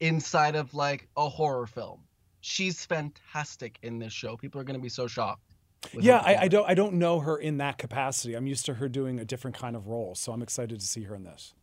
inside 0.00 0.54
of 0.54 0.74
like 0.74 1.08
a 1.16 1.28
horror 1.28 1.66
film. 1.66 2.00
She's 2.42 2.84
fantastic 2.84 3.78
in 3.82 3.98
this 3.98 4.12
show. 4.12 4.36
People 4.36 4.60
are 4.60 4.64
going 4.64 4.78
to 4.78 4.82
be 4.82 4.90
so 4.90 5.06
shocked 5.06 5.53
Yeah, 5.92 6.18
I, 6.24 6.36
I 6.42 6.48
don't 6.48 6.68
I 6.68 6.74
don't 6.74 6.94
know 6.94 7.20
her 7.20 7.36
in 7.36 7.58
that 7.58 7.78
capacity. 7.78 8.34
I'm 8.34 8.46
used 8.46 8.66
to 8.66 8.74
her 8.74 8.88
doing 8.88 9.20
a 9.20 9.24
different 9.24 9.56
kind 9.56 9.76
of 9.76 9.86
role, 9.88 10.14
so 10.14 10.32
I'm 10.32 10.42
excited 10.42 10.80
to 10.80 10.86
see 10.86 11.02
her 11.04 11.14
in 11.14 11.24
this. 11.24 11.54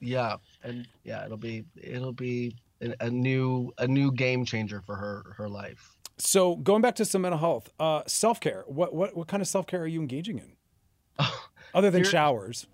Yeah, 0.00 0.36
and 0.62 0.86
yeah, 1.04 1.24
it'll 1.24 1.36
be 1.36 1.64
it'll 1.76 2.12
be 2.12 2.56
a, 3.00 3.10
new 3.10 3.72
a 3.78 3.86
new 3.88 4.12
game 4.12 4.44
changer 4.44 4.80
for 4.86 4.94
her 4.96 5.34
her 5.36 5.48
life. 5.48 5.96
So 6.18 6.56
going 6.56 6.82
back 6.82 6.94
to 6.96 7.04
some 7.04 7.22
mental 7.22 7.38
health, 7.38 7.70
uh, 7.80 8.02
self 8.06 8.40
care. 8.40 8.64
What 8.66 8.94
what 8.94 9.16
what 9.16 9.28
kind 9.28 9.40
of 9.40 9.48
self 9.48 9.66
care 9.66 9.82
are 9.82 9.86
you 9.86 10.00
engaging 10.00 10.38
in 10.38 11.24
other 11.74 11.90
than 11.90 12.02
Here- 12.02 12.10
showers? 12.10 12.66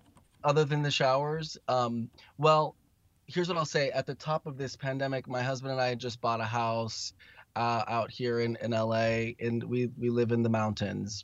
other 0.43 0.63
than 0.63 0.83
the 0.83 0.91
showers 0.91 1.57
um 1.69 2.07
well 2.37 2.75
here's 3.25 3.47
what 3.47 3.57
i'll 3.57 3.65
say 3.65 3.89
at 3.89 4.05
the 4.05 4.13
top 4.13 4.45
of 4.45 4.59
this 4.59 4.75
pandemic 4.75 5.27
my 5.27 5.41
husband 5.41 5.71
and 5.71 5.81
i 5.81 5.87
had 5.87 5.97
just 5.97 6.21
bought 6.21 6.39
a 6.39 6.45
house 6.45 7.13
uh, 7.55 7.83
out 7.87 8.11
here 8.11 8.39
in, 8.39 8.57
in 8.61 8.71
la 8.71 8.93
and 8.95 9.63
we 9.63 9.89
we 9.97 10.09
live 10.09 10.31
in 10.31 10.43
the 10.43 10.49
mountains. 10.49 11.23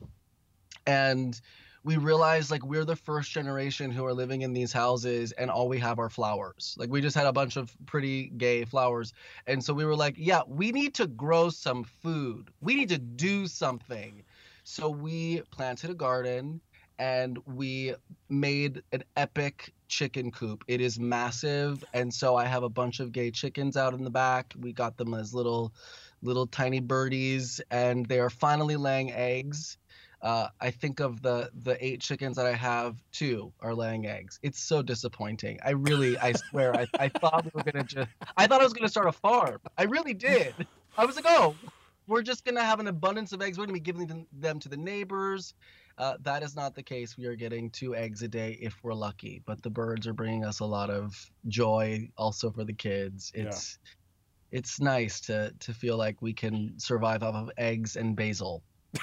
And 0.86 1.40
we 1.84 1.98
realized 1.98 2.52
like 2.52 2.64
we're 2.64 2.86
the 2.86 2.96
first 2.96 3.32
generation 3.32 3.92
who 3.92 4.06
are 4.06 4.14
living 4.14 4.42
in 4.42 4.54
these 4.54 4.72
houses 4.72 5.32
and 5.32 5.50
all 5.50 5.68
we 5.68 5.80
have 5.80 6.00
are 6.00 6.10
flowers. 6.10 6.76
Like 6.78 6.90
we 6.90 7.02
just 7.02 7.16
had 7.16 7.26
a 7.26 7.34
bunch 7.34 7.58
of 7.58 7.76
pretty 7.86 8.30
gay 8.38 8.66
flowers. 8.66 9.14
And 9.48 9.64
so 9.64 9.74
we 9.74 9.86
were 9.86 9.96
like 9.96 10.16
yeah 10.18 10.42
we 10.48 10.72
need 10.72 10.94
to 10.96 11.08
grow 11.08 11.50
some 11.50 11.84
food. 11.84 12.52
We 12.62 12.76
need 12.76 12.90
to 12.90 13.00
do 13.00 13.48
something. 13.48 14.24
So 14.64 14.90
we 14.90 15.42
planted 15.52 15.90
a 15.90 15.96
garden 15.96 16.62
and 17.02 17.40
we 17.48 17.96
made 18.30 18.84
an 18.92 19.04
epic 19.18 19.74
chicken 19.88 20.30
coop. 20.30 20.64
It 20.68 20.82
is 20.82 21.00
massive, 21.00 21.84
and 21.94 22.14
so 22.14 22.36
I 22.36 22.46
have 22.46 22.62
a 22.62 22.70
bunch 22.70 23.00
of 23.00 23.12
gay 23.12 23.32
chickens 23.32 23.76
out 23.76 23.96
in 23.96 24.04
the 24.04 24.12
back. 24.12 24.54
We 24.60 24.72
got 24.72 24.98
them 24.98 25.16
as 25.16 25.34
little, 25.34 25.74
little 26.22 26.48
tiny 26.48 26.80
birdies, 26.80 27.62
and 27.72 28.06
they 28.06 28.20
are 28.20 28.30
finally 28.30 28.76
laying 28.76 29.12
eggs. 29.12 29.78
Uh, 30.22 30.48
I 30.60 30.70
think 30.70 31.00
of 31.00 31.22
the 31.24 31.50
the 31.64 31.84
eight 31.84 32.00
chickens 32.02 32.38
that 32.38 32.46
I 32.46 32.54
have, 32.54 32.96
two 33.12 33.52
are 33.60 33.74
laying 33.74 34.06
eggs. 34.06 34.40
It's 34.44 34.62
so 34.62 34.84
disappointing. 34.84 35.60
I 35.66 35.72
really, 35.72 36.18
I 36.20 36.34
swear, 36.34 36.76
I, 36.76 36.88
I 37.00 37.10
thought 37.10 37.46
we 37.46 37.52
were 37.56 37.64
gonna 37.64 37.84
just, 37.86 38.10
I 38.38 38.46
thought 38.46 38.62
I 38.62 38.64
was 38.64 38.74
gonna 38.74 38.90
start 38.90 39.08
a 39.08 39.12
farm. 39.12 39.60
I 39.78 39.84
really 39.84 40.14
did. 40.14 40.54
I 40.96 41.06
was 41.06 41.16
like, 41.16 41.26
oh, 41.28 41.56
we're 42.08 42.22
just 42.22 42.46
gonna 42.46 42.64
have 42.64 42.80
an 42.80 42.88
abundance 42.88 43.32
of 43.34 43.42
eggs. 43.42 43.58
We're 43.58 43.66
gonna 43.66 43.74
be 43.74 43.80
giving 43.80 44.06
them, 44.06 44.28
them 44.32 44.60
to 44.60 44.70
the 44.70 44.78
neighbors. 44.78 45.56
Uh, 45.98 46.18
that 46.22 46.44
is 46.44 46.56
not 46.56 46.76
the 46.76 46.84
case. 46.84 47.18
We 47.18 47.26
are 47.26 47.36
getting 47.36 47.70
two 47.70 47.96
eggs 47.96 48.22
a 48.22 48.28
day 48.28 48.58
if 48.62 48.76
we're 48.84 48.94
lucky, 48.94 49.42
but 49.46 49.62
the 49.62 49.70
birds 49.70 50.08
are 50.08 50.14
bringing 50.14 50.46
us 50.46 50.60
a 50.60 50.66
lot 50.66 50.90
of 50.90 51.16
joy 51.48 52.10
also 52.18 52.52
for 52.52 52.64
the 52.64 52.74
kids. 52.74 53.32
Yeah. 53.36 53.52
It's 54.52 54.82
nice 54.82 55.22
to 55.22 55.54
to 55.60 55.74
feel 55.74 55.98
like 55.98 56.22
we 56.22 56.34
can 56.34 56.78
survive 56.78 57.24
off 57.24 57.36
of 57.36 57.52
eggs 57.58 57.96
and 57.96 58.16
basil. 58.16 58.64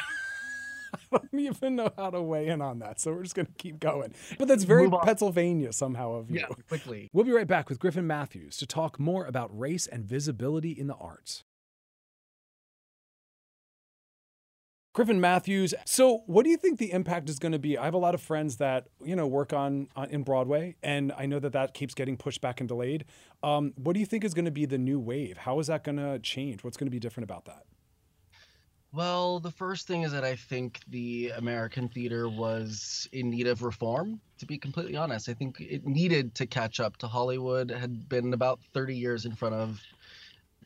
I 1.13 1.19
don't 1.19 1.41
even 1.41 1.77
know 1.77 1.91
how 1.97 2.11
to 2.11 2.21
weigh 2.23 2.49
in 2.49 2.61
on 2.61 2.79
that, 2.81 3.01
so 3.01 3.13
we're 3.13 3.23
just 3.23 3.35
gonna 3.35 3.49
keep 3.57 3.81
going. 3.81 4.15
But 4.39 4.49
that's 4.49 4.65
very 4.65 4.91
Pennsylvania 4.91 5.73
somehow 5.73 6.13
of 6.13 6.31
you. 6.31 6.45
quickly. 6.69 7.11
We'll 7.13 7.25
be 7.25 7.33
right 7.33 7.47
back 7.47 7.69
with 7.69 7.79
Griffin 7.79 8.07
Matthews 8.07 8.57
to 8.59 8.67
talk 8.67 8.99
more 8.99 9.25
about 9.25 9.57
race 9.57 9.87
and 9.87 10.05
visibility 10.05 10.71
in 10.73 10.87
the 10.87 10.97
arts. 10.97 11.45
Griffin 14.99 15.21
Matthews. 15.21 15.75
So, 15.85 16.25
what 16.27 16.43
do 16.43 16.51
you 16.51 16.57
think 16.57 16.81
the 16.81 16.91
impact 16.91 17.29
is 17.29 17.39
going 17.39 17.53
to 17.53 17.59
be? 17.61 17.79
I 17.79 17.85
have 17.85 17.95
a 17.95 17.99
lot 17.99 18.17
of 18.17 18.21
friends 18.21 18.57
that 18.57 18.89
you 19.01 19.15
know 19.15 19.29
work 19.29 19.53
on, 19.53 19.87
on 19.95 20.11
in 20.11 20.25
Broadway, 20.25 20.75
and 20.83 21.13
I 21.17 21.25
know 21.27 21.39
that 21.39 21.53
that 21.53 21.73
keeps 21.73 21.95
getting 21.95 22.17
pushed 22.17 22.41
back 22.41 22.59
and 22.59 22.67
delayed. 22.69 23.05
Um, 23.45 23.75
what 23.77 23.93
do 23.93 24.01
you 24.01 24.07
think 24.07 24.25
is 24.25 24.35
going 24.35 24.47
to 24.47 24.51
be 24.51 24.67
the 24.67 24.77
new 24.77 24.99
wave? 24.99 25.37
How 25.37 25.61
is 25.61 25.69
that 25.69 25.85
going 25.85 25.99
to 25.99 26.19
change? 26.19 26.65
What's 26.65 26.77
going 26.77 26.89
to 26.89 26.91
be 26.91 26.99
different 26.99 27.31
about 27.31 27.45
that? 27.45 27.63
Well, 28.93 29.39
the 29.39 29.53
first 29.53 29.87
thing 29.87 30.03
is 30.03 30.11
that 30.11 30.25
I 30.25 30.35
think 30.35 30.81
the 30.89 31.31
American 31.37 31.89
theater 31.89 32.29
was 32.29 33.09
in 33.13 33.31
need 33.31 33.47
of 33.47 33.63
reform, 33.63 34.21
to 34.39 34.47
be 34.47 34.59
completely 34.59 34.97
honest. 34.97 35.29
I 35.29 35.35
think 35.35 35.61
it 35.61 35.87
needed 35.87 36.35
to 36.35 36.47
catch 36.47 36.81
up 36.81 36.97
to 36.97 37.07
Hollywood, 37.07 37.71
had 37.71 38.09
been 38.09 38.33
about 38.33 38.59
30 38.75 38.97
years 38.97 39.27
in 39.27 39.37
front 39.37 39.55
of 39.55 39.81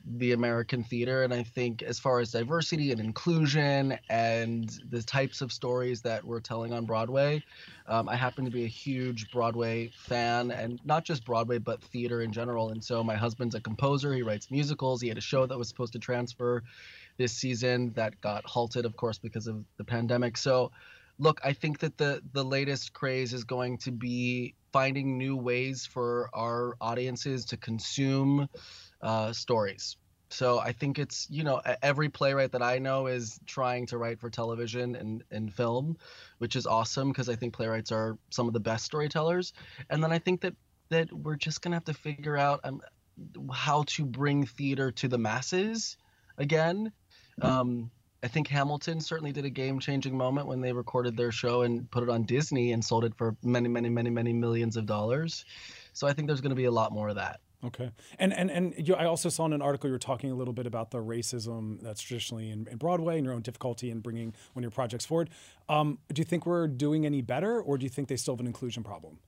the 0.04 0.32
American 0.32 0.82
theater. 0.84 1.22
And 1.22 1.32
I 1.32 1.42
think, 1.42 1.82
as 1.82 1.98
far 1.98 2.20
as 2.20 2.32
diversity 2.32 2.92
and 2.92 3.00
inclusion 3.00 3.98
and 4.08 4.70
the 4.90 5.02
types 5.02 5.40
of 5.40 5.52
stories 5.52 6.02
that 6.02 6.24
we're 6.24 6.40
telling 6.40 6.72
on 6.72 6.84
Broadway, 6.84 7.42
um, 7.86 8.08
I 8.08 8.16
happen 8.16 8.44
to 8.44 8.50
be 8.50 8.64
a 8.64 8.68
huge 8.68 9.30
Broadway 9.30 9.90
fan, 9.96 10.50
and 10.50 10.80
not 10.84 11.04
just 11.04 11.24
Broadway, 11.24 11.58
but 11.58 11.82
theater 11.82 12.22
in 12.22 12.32
general. 12.32 12.70
And 12.70 12.82
so, 12.82 13.02
my 13.02 13.16
husband's 13.16 13.54
a 13.54 13.60
composer, 13.60 14.12
he 14.14 14.22
writes 14.22 14.50
musicals, 14.50 15.00
he 15.00 15.08
had 15.08 15.18
a 15.18 15.22
show 15.22 15.46
that 15.46 15.58
was 15.58 15.68
supposed 15.68 15.92
to 15.94 15.98
transfer 15.98 16.62
this 17.16 17.32
season 17.32 17.92
that 17.94 18.20
got 18.20 18.44
halted, 18.44 18.84
of 18.84 18.96
course, 18.96 19.18
because 19.18 19.46
of 19.46 19.64
the 19.76 19.84
pandemic. 19.84 20.36
So, 20.36 20.72
look, 21.18 21.40
I 21.44 21.52
think 21.52 21.78
that 21.80 21.98
the 21.98 22.22
the 22.32 22.44
latest 22.44 22.92
craze 22.92 23.32
is 23.32 23.44
going 23.44 23.78
to 23.78 23.92
be 23.92 24.54
finding 24.72 25.18
new 25.18 25.36
ways 25.36 25.86
for 25.86 26.30
our 26.32 26.76
audiences 26.80 27.44
to 27.46 27.56
consume 27.56 28.48
uh, 29.02 29.32
stories. 29.32 29.96
So 30.30 30.58
I 30.58 30.72
think 30.72 30.98
it's 30.98 31.26
you 31.30 31.44
know 31.44 31.60
every 31.82 32.08
playwright 32.08 32.52
that 32.52 32.62
I 32.62 32.78
know 32.78 33.06
is 33.06 33.38
trying 33.46 33.86
to 33.86 33.98
write 33.98 34.18
for 34.18 34.30
television 34.30 34.96
and, 34.96 35.22
and 35.30 35.52
film, 35.52 35.98
which 36.38 36.56
is 36.56 36.66
awesome 36.66 37.08
because 37.08 37.28
I 37.28 37.36
think 37.36 37.52
playwrights 37.52 37.92
are 37.92 38.16
some 38.30 38.46
of 38.48 38.54
the 38.54 38.60
best 38.60 38.86
storytellers. 38.86 39.52
And 39.90 40.02
then 40.02 40.10
I 40.10 40.18
think 40.18 40.40
that 40.40 40.54
that 40.88 41.12
we're 41.12 41.36
just 41.36 41.60
gonna 41.60 41.76
have 41.76 41.84
to 41.84 41.94
figure 41.94 42.36
out 42.36 42.60
um, 42.64 42.80
how 43.52 43.84
to 43.88 44.04
bring 44.06 44.46
theater 44.46 44.90
to 44.92 45.08
the 45.08 45.18
masses 45.18 45.98
again. 46.38 46.92
Um, 47.40 47.90
I 48.22 48.28
think 48.28 48.46
Hamilton 48.48 49.00
certainly 49.00 49.32
did 49.32 49.44
a 49.44 49.50
game 49.50 49.80
changing 49.80 50.16
moment 50.16 50.46
when 50.46 50.60
they 50.60 50.72
recorded 50.72 51.16
their 51.16 51.32
show 51.32 51.62
and 51.62 51.90
put 51.90 52.04
it 52.04 52.08
on 52.08 52.22
Disney 52.22 52.72
and 52.72 52.84
sold 52.84 53.04
it 53.04 53.14
for 53.16 53.36
many, 53.42 53.68
many, 53.68 53.88
many, 53.88 54.10
many 54.10 54.32
millions 54.32 54.76
of 54.76 54.86
dollars. 54.86 55.44
So 55.92 56.06
I 56.06 56.12
think 56.12 56.28
there's 56.28 56.40
going 56.40 56.50
to 56.50 56.56
be 56.56 56.66
a 56.66 56.70
lot 56.70 56.92
more 56.92 57.08
of 57.08 57.16
that. 57.16 57.40
Okay, 57.64 57.90
and 58.18 58.32
and 58.32 58.50
and 58.50 58.74
you, 58.76 58.94
I 58.96 59.04
also 59.04 59.28
saw 59.28 59.46
in 59.46 59.52
an 59.52 59.62
article 59.62 59.88
you 59.88 59.92
were 59.92 59.98
talking 59.98 60.32
a 60.32 60.34
little 60.34 60.52
bit 60.52 60.66
about 60.66 60.90
the 60.90 60.98
racism 60.98 61.80
that's 61.80 62.02
traditionally 62.02 62.50
in, 62.50 62.66
in 62.68 62.76
Broadway 62.76 63.18
and 63.18 63.24
your 63.24 63.34
own 63.34 63.42
difficulty 63.42 63.90
in 63.90 64.00
bringing 64.00 64.34
one 64.54 64.62
of 64.62 64.64
your 64.64 64.72
projects 64.72 65.06
forward. 65.06 65.30
Um, 65.68 65.98
do 66.12 66.20
you 66.20 66.24
think 66.24 66.44
we're 66.44 66.66
doing 66.66 67.06
any 67.06 67.22
better, 67.22 67.62
or 67.62 67.78
do 67.78 67.84
you 67.84 67.88
think 67.88 68.08
they 68.08 68.16
still 68.16 68.34
have 68.34 68.40
an 68.40 68.48
inclusion 68.48 68.82
problem? 68.82 69.18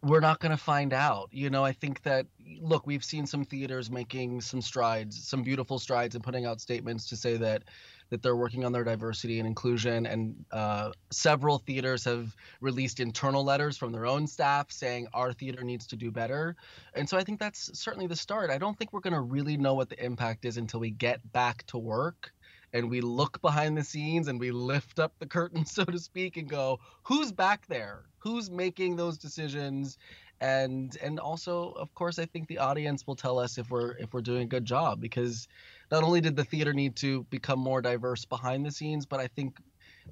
We're 0.00 0.20
not 0.20 0.38
going 0.38 0.52
to 0.52 0.56
find 0.56 0.92
out. 0.92 1.28
You 1.32 1.50
know, 1.50 1.64
I 1.64 1.72
think 1.72 2.02
that, 2.04 2.26
look, 2.60 2.86
we've 2.86 3.02
seen 3.02 3.26
some 3.26 3.44
theaters 3.44 3.90
making 3.90 4.40
some 4.40 4.62
strides, 4.62 5.26
some 5.26 5.42
beautiful 5.42 5.80
strides, 5.80 6.14
and 6.14 6.22
putting 6.22 6.46
out 6.46 6.60
statements 6.60 7.08
to 7.08 7.16
say 7.16 7.36
that 7.38 7.64
that 8.10 8.22
they're 8.22 8.36
working 8.36 8.64
on 8.64 8.72
their 8.72 8.84
diversity 8.84 9.38
and 9.38 9.46
inclusion. 9.46 10.06
And 10.06 10.44
uh, 10.50 10.92
several 11.10 11.58
theaters 11.58 12.04
have 12.04 12.34
released 12.60 13.00
internal 13.00 13.44
letters 13.44 13.76
from 13.76 13.92
their 13.92 14.06
own 14.06 14.26
staff 14.26 14.70
saying 14.70 15.08
our 15.12 15.32
theater 15.32 15.62
needs 15.62 15.86
to 15.88 15.96
do 15.96 16.10
better. 16.10 16.56
And 16.94 17.08
so 17.08 17.16
I 17.16 17.24
think 17.24 17.38
that's 17.38 17.78
certainly 17.78 18.06
the 18.06 18.16
start. 18.16 18.50
I 18.50 18.58
don't 18.58 18.76
think 18.78 18.92
we're 18.92 19.00
going 19.00 19.14
to 19.14 19.20
really 19.20 19.56
know 19.56 19.74
what 19.74 19.88
the 19.88 20.02
impact 20.02 20.44
is 20.44 20.56
until 20.56 20.80
we 20.80 20.90
get 20.90 21.32
back 21.32 21.66
to 21.68 21.78
work 21.78 22.32
and 22.72 22.90
we 22.90 23.00
look 23.00 23.40
behind 23.40 23.76
the 23.76 23.84
scenes 23.84 24.28
and 24.28 24.38
we 24.38 24.50
lift 24.50 24.98
up 24.98 25.12
the 25.18 25.26
curtain, 25.26 25.64
so 25.66 25.84
to 25.84 25.98
speak, 25.98 26.36
and 26.36 26.48
go, 26.48 26.80
who's 27.02 27.32
back 27.32 27.66
there? 27.66 28.04
Who's 28.18 28.50
making 28.50 28.96
those 28.96 29.18
decisions? 29.18 29.98
And 30.40 30.96
and 31.02 31.18
also, 31.18 31.72
of 31.72 31.92
course, 31.94 32.18
I 32.18 32.26
think 32.26 32.46
the 32.46 32.58
audience 32.58 33.06
will 33.06 33.16
tell 33.16 33.38
us 33.38 33.58
if 33.58 33.70
we're 33.70 33.92
if 33.92 34.12
we're 34.12 34.22
doing 34.22 34.42
a 34.42 34.46
good 34.46 34.64
job 34.64 35.00
because 35.00 35.48
not 35.90 36.02
only 36.02 36.20
did 36.20 36.36
the 36.36 36.44
theater 36.44 36.72
need 36.72 36.96
to 36.96 37.24
become 37.24 37.58
more 37.58 37.80
diverse 37.80 38.24
behind 38.24 38.64
the 38.64 38.70
scenes, 38.70 39.06
but 39.06 39.20
I 39.20 39.26
think 39.28 39.58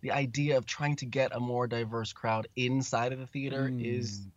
the 0.00 0.12
idea 0.12 0.56
of 0.56 0.66
trying 0.66 0.96
to 0.96 1.06
get 1.06 1.34
a 1.34 1.40
more 1.40 1.66
diverse 1.66 2.12
crowd 2.12 2.48
inside 2.56 3.12
of 3.12 3.18
the 3.18 3.26
theater 3.26 3.70
is 3.78 4.20
mm. 4.20 4.30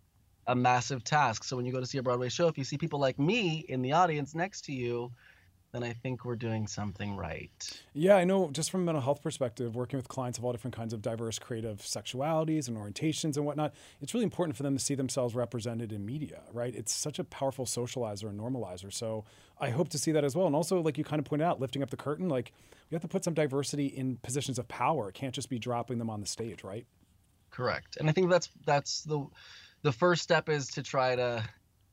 a 0.47 0.55
massive 0.55 1.03
task. 1.03 1.43
So 1.43 1.55
when 1.55 1.65
you 1.65 1.71
go 1.71 1.79
to 1.79 1.85
see 1.85 1.97
a 1.97 2.03
Broadway 2.03 2.29
show, 2.29 2.47
if 2.47 2.57
you 2.57 2.63
see 2.63 2.77
people 2.77 2.99
like 2.99 3.19
me 3.19 3.65
in 3.67 3.81
the 3.81 3.93
audience 3.93 4.35
next 4.35 4.65
to 4.65 4.73
you, 4.73 5.11
then 5.71 5.83
I 5.83 5.93
think 5.93 6.25
we're 6.25 6.35
doing 6.35 6.65
something 6.65 7.15
right. 7.15 7.81
Yeah, 7.93 8.15
I 8.15 8.23
know. 8.23 8.49
Just 8.49 8.71
from 8.71 8.81
a 8.81 8.85
mental 8.85 9.01
health 9.01 9.21
perspective, 9.21 9.75
working 9.75 9.97
with 9.97 10.07
clients 10.07 10.39
of 10.39 10.45
all 10.45 10.51
different 10.51 10.75
kinds 10.75 10.93
of 10.93 11.01
diverse 11.01 11.37
creative 11.37 11.79
sexualities 11.79 12.67
and 12.67 12.75
orientations 12.75 13.37
and 13.37 13.45
whatnot, 13.45 13.75
it's 14.01 14.13
really 14.13 14.23
important 14.23 14.57
for 14.57 14.63
them 14.63 14.75
to 14.75 14.83
see 14.83 14.95
themselves 14.95 15.35
represented 15.35 15.91
in 15.91 16.05
media, 16.05 16.41
right? 16.53 16.73
It's 16.75 16.93
such 16.93 17.19
a 17.19 17.23
powerful 17.23 17.65
socializer 17.65 18.29
and 18.29 18.39
normalizer. 18.39 18.91
So 18.91 19.25
I 19.59 19.69
hope 19.69 19.89
to 19.89 19.99
see 19.99 20.11
that 20.11 20.23
as 20.23 20.35
well. 20.35 20.47
And 20.47 20.55
also, 20.55 20.81
like 20.81 20.97
you 20.97 21.03
kind 21.03 21.19
of 21.19 21.25
pointed 21.25 21.45
out, 21.45 21.59
lifting 21.59 21.83
up 21.83 21.91
the 21.91 21.97
curtain, 21.97 22.29
like 22.29 22.51
we 22.89 22.95
have 22.95 23.03
to 23.03 23.07
put 23.07 23.23
some 23.23 23.35
diversity 23.35 23.87
in 23.87 24.17
positions 24.17 24.57
of 24.57 24.67
power. 24.67 25.09
It 25.09 25.13
can't 25.13 25.35
just 25.35 25.49
be 25.49 25.59
dropping 25.59 25.99
them 25.99 26.09
on 26.09 26.19
the 26.19 26.27
stage, 26.27 26.63
right? 26.63 26.87
Correct. 27.51 27.97
And 27.97 28.09
I 28.09 28.11
think 28.11 28.31
that's 28.31 28.49
that's 28.65 29.03
the 29.03 29.27
the 29.83 29.91
first 29.91 30.23
step 30.23 30.49
is 30.49 30.67
to 30.69 30.81
try 30.83 31.15
to 31.15 31.43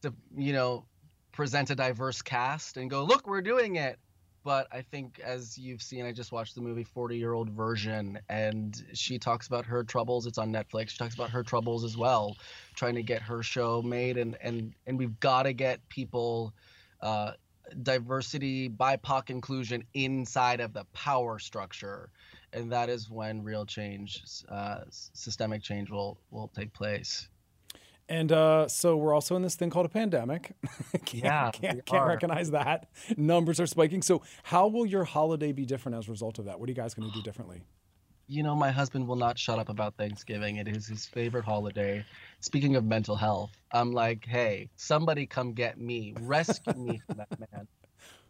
to 0.03 0.15
you 0.35 0.53
know 0.53 0.87
present 1.37 1.69
a 1.69 1.75
diverse 1.75 2.23
cast 2.23 2.79
and 2.79 2.89
go, 2.91 3.05
look, 3.05 3.27
we're 3.27 3.43
doing 3.43 3.77
it. 3.77 3.99
But 4.43 4.69
I 4.73 4.81
think, 4.81 5.21
as 5.23 5.59
you've 5.59 5.83
seen, 5.83 6.07
I 6.07 6.13
just 6.13 6.33
watched 6.33 6.55
the 6.55 6.61
movie 6.61 6.85
40 6.85 7.19
Year 7.19 7.33
Old 7.35 7.51
Version, 7.51 8.19
and 8.29 8.81
she 8.95 9.19
talks 9.19 9.49
about 9.49 9.67
her 9.67 9.85
troubles. 9.85 10.27
It's 10.27 10.39
on 10.39 10.53
Netflix. 10.53 10.91
She 10.91 10.99
talks 10.99 11.15
about 11.15 11.31
her 11.31 11.43
troubles 11.43 11.85
as 11.85 11.97
well, 11.97 12.37
trying 12.75 12.95
to 12.95 13.03
get 13.03 13.21
her 13.23 13.43
show 13.43 13.83
made. 13.83 14.17
And, 14.17 14.37
and, 14.41 14.73
and 14.87 14.97
we've 14.99 15.19
got 15.21 15.43
to 15.43 15.53
get 15.53 15.87
people, 15.89 16.55
uh, 17.01 17.33
diversity, 17.83 18.69
BIPOC 18.69 19.31
inclusion 19.31 19.85
inside 19.95 20.61
of 20.61 20.73
the 20.73 20.85
power 20.95 21.39
structure. 21.39 22.09
and 22.53 22.71
that 22.73 22.89
is 22.89 23.11
when 23.11 23.43
real 23.43 23.67
change, 23.67 24.23
uh, 24.49 24.83
systemic 24.89 25.63
change, 25.63 25.91
will 25.91 26.17
will 26.31 26.49
take 26.55 26.73
place. 26.73 27.29
And 28.09 28.31
uh, 28.31 28.69
so 28.69 28.97
we're 28.97 29.15
also 29.15 29.35
in 29.35 29.43
this 29.43 29.57
thing 29.57 29.71
called 29.71 29.87
a 29.87 29.91
pandemic. 29.91 30.53
can't, 31.05 31.25
Yeah, 31.25 31.51
can't, 31.51 31.85
can't 31.85 32.07
recognize 32.07 32.53
that. 32.53 32.89
Numbers 33.17 33.59
are 33.59 33.67
spiking. 33.67 34.03
So 34.03 34.23
how 34.45 34.69
will 34.69 34.87
your 34.87 35.05
holiday 35.05 35.53
be 35.53 35.65
different 35.65 35.99
as 35.99 36.07
a 36.07 36.11
result 36.13 36.39
of 36.39 36.45
that? 36.45 36.61
What 36.61 36.69
are 36.69 36.71
you 36.71 36.77
guys 36.77 36.95
going 36.95 37.11
to 37.11 37.15
do 37.15 37.23
differently? 37.25 37.63
You 38.29 38.43
know, 38.43 38.57
my 38.57 38.71
husband 38.71 39.07
will 39.07 39.17
not 39.17 39.39
shut 39.39 39.59
up 39.59 39.69
about 39.69 39.97
Thanksgiving. 39.97 40.57
It 40.57 40.69
is 40.69 40.87
his 40.87 41.07
favorite 41.07 41.45
holiday. 41.45 42.05
Speaking 42.41 42.75
of 42.77 42.85
mental 42.85 43.17
health, 43.17 43.53
I'm 43.73 43.93
like, 43.93 44.25
hey, 44.25 44.69
somebody 44.77 45.27
come 45.27 45.53
get 45.53 45.79
me, 45.79 46.15
rescue 46.21 46.75
me 46.75 47.01
from 47.07 47.19
that 47.19 47.39
man. 47.39 47.69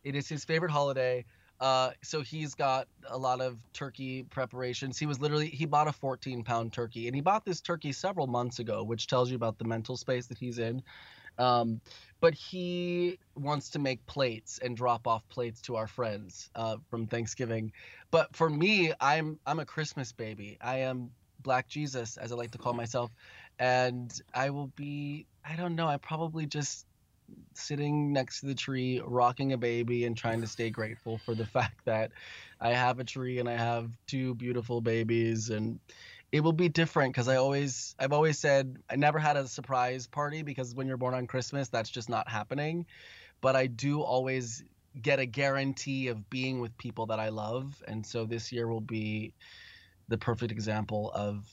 It 0.05 0.15
is 0.15 0.29
his 0.29 0.45
favorite 0.45 0.71
holiday. 0.71 1.25
Uh, 1.61 1.91
so 2.03 2.21
he's 2.21 2.55
got 2.55 2.87
a 3.09 3.17
lot 3.17 3.41
of 3.41 3.59
turkey 3.73 4.25
preparations. 4.25 4.99
He 4.99 5.07
was 5.07 5.21
literally 5.21 5.49
he 5.49 5.67
bought 5.67 5.89
a 5.89 5.93
14 5.93 6.45
pound 6.45 6.73
turkey, 6.73 7.07
and 7.07 7.15
he 7.15 7.23
bought 7.23 7.45
this 7.45 7.61
turkey 7.61 7.93
several 7.93 8.27
months 8.27 8.59
ago, 8.59 8.83
which 8.85 9.07
tells 9.07 9.31
you 9.31 9.37
about 9.37 9.59
the 9.59 9.65
mental 9.65 9.97
space 9.97 10.27
that 10.27 10.39
he's 10.39 10.59
in. 10.59 10.83
Um, 11.39 11.81
but 12.21 12.35
he 12.35 13.19
wants 13.35 13.71
to 13.71 13.79
make 13.79 14.05
plates 14.07 14.59
and 14.63 14.77
drop 14.77 15.07
off 15.07 15.29
plates 15.29 15.61
to 15.63 15.77
our 15.77 15.87
friends 15.87 16.51
uh, 16.55 16.77
from 16.89 17.07
Thanksgiving. 17.07 17.73
But 18.11 18.35
for 18.35 18.49
me, 18.49 18.93
I'm 19.01 19.39
I'm 19.47 19.59
a 19.59 19.67
Christmas 19.67 20.13
baby. 20.13 20.59
I 20.61 20.79
am 20.81 21.11
Black 21.41 21.69
Jesus, 21.69 22.17
as 22.17 22.33
I 22.33 22.37
like 22.37 22.53
to 22.53 22.59
call 22.59 22.73
myself, 22.73 23.11
and 23.59 24.13
I 24.35 24.51
will 24.51 24.69
be. 24.69 25.27
I 25.45 25.57
don't 25.57 25.77
know. 25.77 25.87
I 25.87 25.99
probably 25.99 26.47
just 26.47 26.86
sitting 27.55 28.13
next 28.13 28.41
to 28.41 28.47
the 28.47 28.55
tree, 28.55 29.01
rocking 29.05 29.53
a 29.53 29.59
baby, 29.59 30.05
and 30.05 30.17
trying 30.17 30.41
to 30.41 30.47
stay 30.47 30.71
grateful 30.71 31.19
for 31.19 31.35
the 31.35 31.47
fact 31.57 31.85
that 31.85 32.13
I 32.61 32.71
have 32.71 32.99
a 32.99 33.05
tree 33.05 33.39
and 33.39 33.49
I 33.49 33.57
have 33.57 33.91
two 34.07 34.35
beautiful 34.35 34.81
babies, 34.81 35.51
and 35.51 35.81
it 36.33 36.41
will 36.41 36.53
be 36.53 36.69
different 36.69 37.13
because 37.13 37.29
I 37.29 37.37
always, 37.37 37.95
I've 37.99 38.13
always 38.13 38.39
said 38.39 38.79
I 38.91 38.97
never 38.97 39.19
had 39.19 39.37
a 39.37 39.47
surprise 39.49 40.07
party 40.07 40.43
because 40.43 40.75
when 40.75 40.87
you're 40.87 40.97
born 40.97 41.15
on 41.15 41.27
Christmas, 41.27 41.69
that's 41.69 41.91
just 41.91 42.09
not 42.09 42.29
happening. 42.29 42.87
But 43.41 43.57
I 43.57 43.67
do 43.67 44.03
always 44.03 44.65
get 45.01 45.19
a 45.19 45.27
guarantee 45.27 46.09
of 46.09 46.29
being 46.31 46.61
with 46.61 46.77
people 46.79 47.07
that 47.07 47.21
I 47.21 47.29
love, 47.29 47.83
and 47.87 48.05
so 48.05 48.25
this 48.25 48.53
year 48.53 48.67
will 48.67 48.81
be 48.81 49.35
the 50.09 50.19
perfect 50.19 50.53
example 50.53 51.11
of 51.15 51.45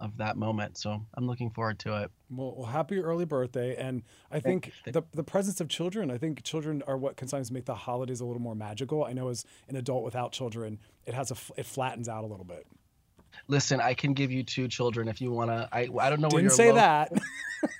of 0.00 0.16
that 0.18 0.36
moment. 0.36 0.78
So 0.78 1.00
I'm 1.14 1.26
looking 1.26 1.50
forward 1.50 1.78
to 1.80 2.02
it. 2.02 2.10
Well, 2.30 2.54
well, 2.56 2.66
happy 2.66 2.98
early 2.98 3.24
birthday. 3.24 3.76
And 3.76 4.02
I 4.30 4.40
think 4.40 4.72
the, 4.84 5.02
the 5.12 5.24
presence 5.24 5.60
of 5.60 5.68
children, 5.68 6.10
I 6.10 6.18
think 6.18 6.42
children 6.42 6.82
are 6.86 6.96
what 6.96 7.16
can 7.16 7.28
sometimes 7.28 7.50
make 7.50 7.64
the 7.64 7.74
holidays 7.74 8.20
a 8.20 8.24
little 8.24 8.42
more 8.42 8.54
magical. 8.54 9.04
I 9.04 9.12
know 9.12 9.28
as 9.28 9.44
an 9.68 9.76
adult 9.76 10.04
without 10.04 10.32
children, 10.32 10.78
it 11.06 11.14
has 11.14 11.30
a, 11.30 11.36
it 11.56 11.66
flattens 11.66 12.08
out 12.08 12.24
a 12.24 12.26
little 12.26 12.44
bit. 12.44 12.66
Listen, 13.46 13.80
I 13.80 13.94
can 13.94 14.14
give 14.14 14.30
you 14.30 14.42
two 14.42 14.68
children 14.68 15.06
if 15.06 15.20
you 15.20 15.30
wanna. 15.30 15.68
I 15.70 15.88
I 16.00 16.10
don't 16.10 16.20
know 16.20 16.28
where 16.28 16.42
Didn't 16.42 16.54
say 16.54 16.70
lo- 16.70 16.76
that. 16.76 17.12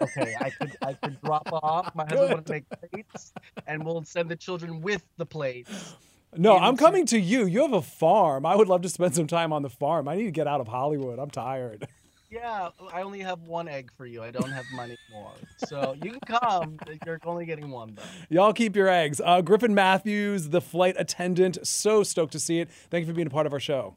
Okay, 0.02 0.35
I 0.40 0.50
could 0.50 0.76
I 0.83 0.92
could 0.94 1.20
drop 1.22 1.48
off. 1.52 1.94
My 1.94 2.02
husband 2.02 2.31
want 2.33 2.46
to 2.46 2.52
make 2.52 2.64
plates, 2.68 3.33
and 3.64 3.85
we'll 3.85 4.02
send 4.02 4.28
the 4.28 4.35
children 4.35 4.81
with 4.81 5.04
the 5.18 5.26
plates. 5.26 5.94
No, 6.37 6.57
I'm 6.57 6.76
coming 6.76 7.07
to 7.07 7.18
you. 7.18 7.46
You 7.46 7.62
have 7.62 7.72
a 7.72 7.81
farm. 7.83 8.44
I 8.44 8.57
would 8.57 8.66
love 8.66 8.83
to 8.83 8.88
spend 8.88 9.14
some 9.14 9.28
time 9.28 9.52
on 9.52 9.62
the 9.62 9.70
farm. 9.70 10.09
I 10.09 10.16
need 10.16 10.24
to 10.24 10.31
get 10.33 10.48
out 10.48 10.61
of 10.61 10.66
Hollywood. 10.66 11.18
I'm 11.20 11.31
tired. 11.31 11.87
Yeah, 12.31 12.69
I 12.93 13.03
only 13.03 13.21
have 13.21 13.41
one 13.43 13.69
egg 13.69 13.91
for 13.97 14.05
you. 14.05 14.23
I 14.23 14.31
don't 14.31 14.51
have 14.51 14.67
money 14.75 14.99
more, 15.11 15.33
so 15.67 15.97
you 16.03 16.11
can 16.12 16.21
come. 16.21 16.79
You're 17.07 17.19
only 17.25 17.47
getting 17.47 17.71
one 17.71 17.95
though. 17.95 18.03
Y'all 18.29 18.53
keep 18.53 18.77
your 18.77 18.88
eggs. 18.88 19.21
Uh, 19.25 19.41
Griffin 19.41 19.75
Matthews, 19.75 20.51
the 20.51 20.61
flight 20.61 20.95
attendant. 20.99 21.67
So 21.67 22.03
stoked 22.03 22.33
to 22.33 22.41
see 22.41 22.61
it. 22.61 22.71
Thank 22.91 23.07
you 23.07 23.12
for 23.12 23.17
being 23.17 23.29
a 23.29 23.31
part 23.31 23.47
of 23.47 23.55
our 23.55 23.61
show. 23.61 23.97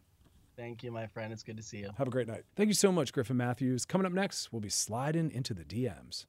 Thank 0.56 0.82
you, 0.82 0.92
my 0.92 1.08
friend. 1.08 1.34
It's 1.34 1.44
good 1.44 1.58
to 1.58 1.64
see 1.64 1.80
you. 1.80 1.90
Have 1.98 2.08
a 2.08 2.12
great 2.12 2.28
night. 2.28 2.44
Thank 2.56 2.68
you 2.68 2.74
so 2.74 2.92
much, 2.92 3.12
Griffin 3.12 3.36
Matthews. 3.36 3.84
Coming 3.86 4.06
up 4.06 4.14
next, 4.14 4.54
we'll 4.54 4.62
be 4.62 4.70
sliding 4.70 5.30
into 5.32 5.54
the 5.54 5.64
DMs. 5.64 6.26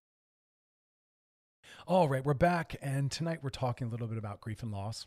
All 1.86 2.08
right, 2.08 2.24
we're 2.24 2.34
back, 2.34 2.76
and 2.82 3.10
tonight 3.10 3.40
we're 3.42 3.50
talking 3.50 3.86
a 3.86 3.90
little 3.90 4.06
bit 4.08 4.18
about 4.18 4.40
grief 4.40 4.62
and 4.62 4.72
loss 4.72 5.06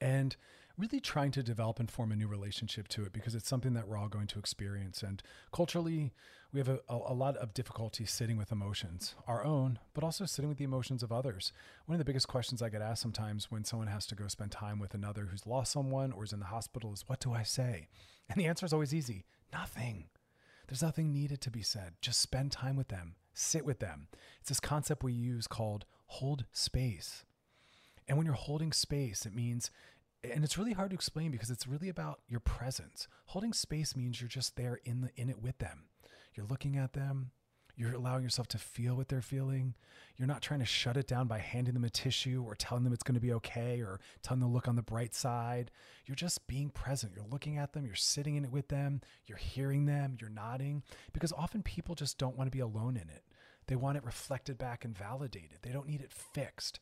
and 0.00 0.36
really 0.78 1.00
trying 1.00 1.32
to 1.32 1.42
develop 1.42 1.80
and 1.80 1.90
form 1.90 2.12
a 2.12 2.16
new 2.16 2.28
relationship 2.28 2.86
to 2.88 3.02
it 3.02 3.12
because 3.12 3.34
it's 3.34 3.48
something 3.48 3.74
that 3.74 3.88
we're 3.88 3.98
all 3.98 4.08
going 4.08 4.28
to 4.28 4.38
experience. 4.38 5.02
And 5.02 5.20
culturally, 5.52 6.12
we 6.52 6.60
have 6.60 6.68
a, 6.68 6.80
a, 6.88 7.12
lot 7.12 7.36
of 7.36 7.52
difficulty 7.52 8.06
sitting 8.06 8.36
with 8.36 8.52
emotions, 8.52 9.16
our 9.26 9.44
own, 9.44 9.80
but 9.92 10.04
also 10.04 10.24
sitting 10.24 10.48
with 10.48 10.58
the 10.58 10.64
emotions 10.64 11.02
of 11.02 11.10
others. 11.10 11.52
One 11.86 11.94
of 11.94 11.98
the 11.98 12.04
biggest 12.04 12.28
questions 12.28 12.62
I 12.62 12.68
get 12.68 12.80
asked 12.80 13.02
sometimes 13.02 13.50
when 13.50 13.64
someone 13.64 13.88
has 13.88 14.06
to 14.06 14.14
go 14.14 14.28
spend 14.28 14.52
time 14.52 14.78
with 14.78 14.94
another 14.94 15.26
who's 15.26 15.46
lost 15.46 15.72
someone 15.72 16.12
or 16.12 16.24
is 16.24 16.32
in 16.32 16.38
the 16.38 16.46
hospital 16.46 16.92
is, 16.92 17.04
What 17.08 17.20
do 17.20 17.32
I 17.32 17.42
say? 17.42 17.88
And 18.30 18.40
the 18.40 18.46
answer 18.46 18.64
is 18.64 18.72
always 18.72 18.94
easy 18.94 19.24
nothing. 19.52 20.04
There's 20.68 20.82
nothing 20.82 21.12
needed 21.12 21.40
to 21.40 21.50
be 21.50 21.62
said. 21.62 21.94
Just 22.02 22.20
spend 22.20 22.52
time 22.52 22.76
with 22.76 22.88
them, 22.88 23.16
sit 23.32 23.64
with 23.64 23.78
them. 23.78 24.08
It's 24.40 24.50
this 24.50 24.60
concept 24.60 25.02
we 25.02 25.14
use 25.14 25.46
called 25.46 25.86
hold 26.06 26.44
space. 26.52 27.24
And 28.06 28.16
when 28.16 28.26
you're 28.26 28.34
holding 28.34 28.72
space, 28.72 29.26
it 29.26 29.34
means, 29.34 29.70
and 30.24 30.44
it's 30.44 30.58
really 30.58 30.72
hard 30.72 30.90
to 30.90 30.94
explain 30.94 31.30
because 31.30 31.50
it's 31.50 31.66
really 31.66 31.88
about 31.88 32.20
your 32.28 32.40
presence. 32.40 33.08
Holding 33.26 33.52
space 33.52 33.96
means 33.96 34.20
you're 34.20 34.28
just 34.28 34.56
there 34.56 34.80
in 34.84 35.00
the 35.02 35.10
in 35.16 35.28
it 35.30 35.40
with 35.40 35.58
them. 35.58 35.84
You're 36.34 36.46
looking 36.46 36.76
at 36.76 36.92
them. 36.92 37.30
You're 37.76 37.94
allowing 37.94 38.24
yourself 38.24 38.48
to 38.48 38.58
feel 38.58 38.96
what 38.96 39.08
they're 39.08 39.22
feeling. 39.22 39.74
You're 40.16 40.26
not 40.26 40.42
trying 40.42 40.58
to 40.58 40.66
shut 40.66 40.96
it 40.96 41.06
down 41.06 41.28
by 41.28 41.38
handing 41.38 41.74
them 41.74 41.84
a 41.84 41.90
tissue 41.90 42.42
or 42.44 42.56
telling 42.56 42.82
them 42.82 42.92
it's 42.92 43.04
going 43.04 43.14
to 43.14 43.20
be 43.20 43.32
okay 43.34 43.80
or 43.80 44.00
telling 44.20 44.40
them 44.40 44.48
to 44.48 44.52
look 44.52 44.66
on 44.66 44.74
the 44.74 44.82
bright 44.82 45.14
side. 45.14 45.70
You're 46.04 46.16
just 46.16 46.48
being 46.48 46.70
present. 46.70 47.12
You're 47.14 47.24
looking 47.30 47.56
at 47.56 47.74
them. 47.74 47.86
You're 47.86 47.94
sitting 47.94 48.34
in 48.34 48.44
it 48.44 48.50
with 48.50 48.66
them. 48.66 49.00
You're 49.26 49.38
hearing 49.38 49.86
them. 49.86 50.16
You're 50.20 50.28
nodding 50.28 50.82
because 51.12 51.32
often 51.32 51.62
people 51.62 51.94
just 51.94 52.18
don't 52.18 52.36
want 52.36 52.50
to 52.50 52.56
be 52.56 52.62
alone 52.62 52.96
in 52.96 53.08
it. 53.08 53.22
They 53.68 53.76
want 53.76 53.96
it 53.96 54.04
reflected 54.04 54.58
back 54.58 54.84
and 54.84 54.98
validated. 54.98 55.58
They 55.62 55.70
don't 55.70 55.86
need 55.86 56.00
it 56.00 56.12
fixed. 56.12 56.80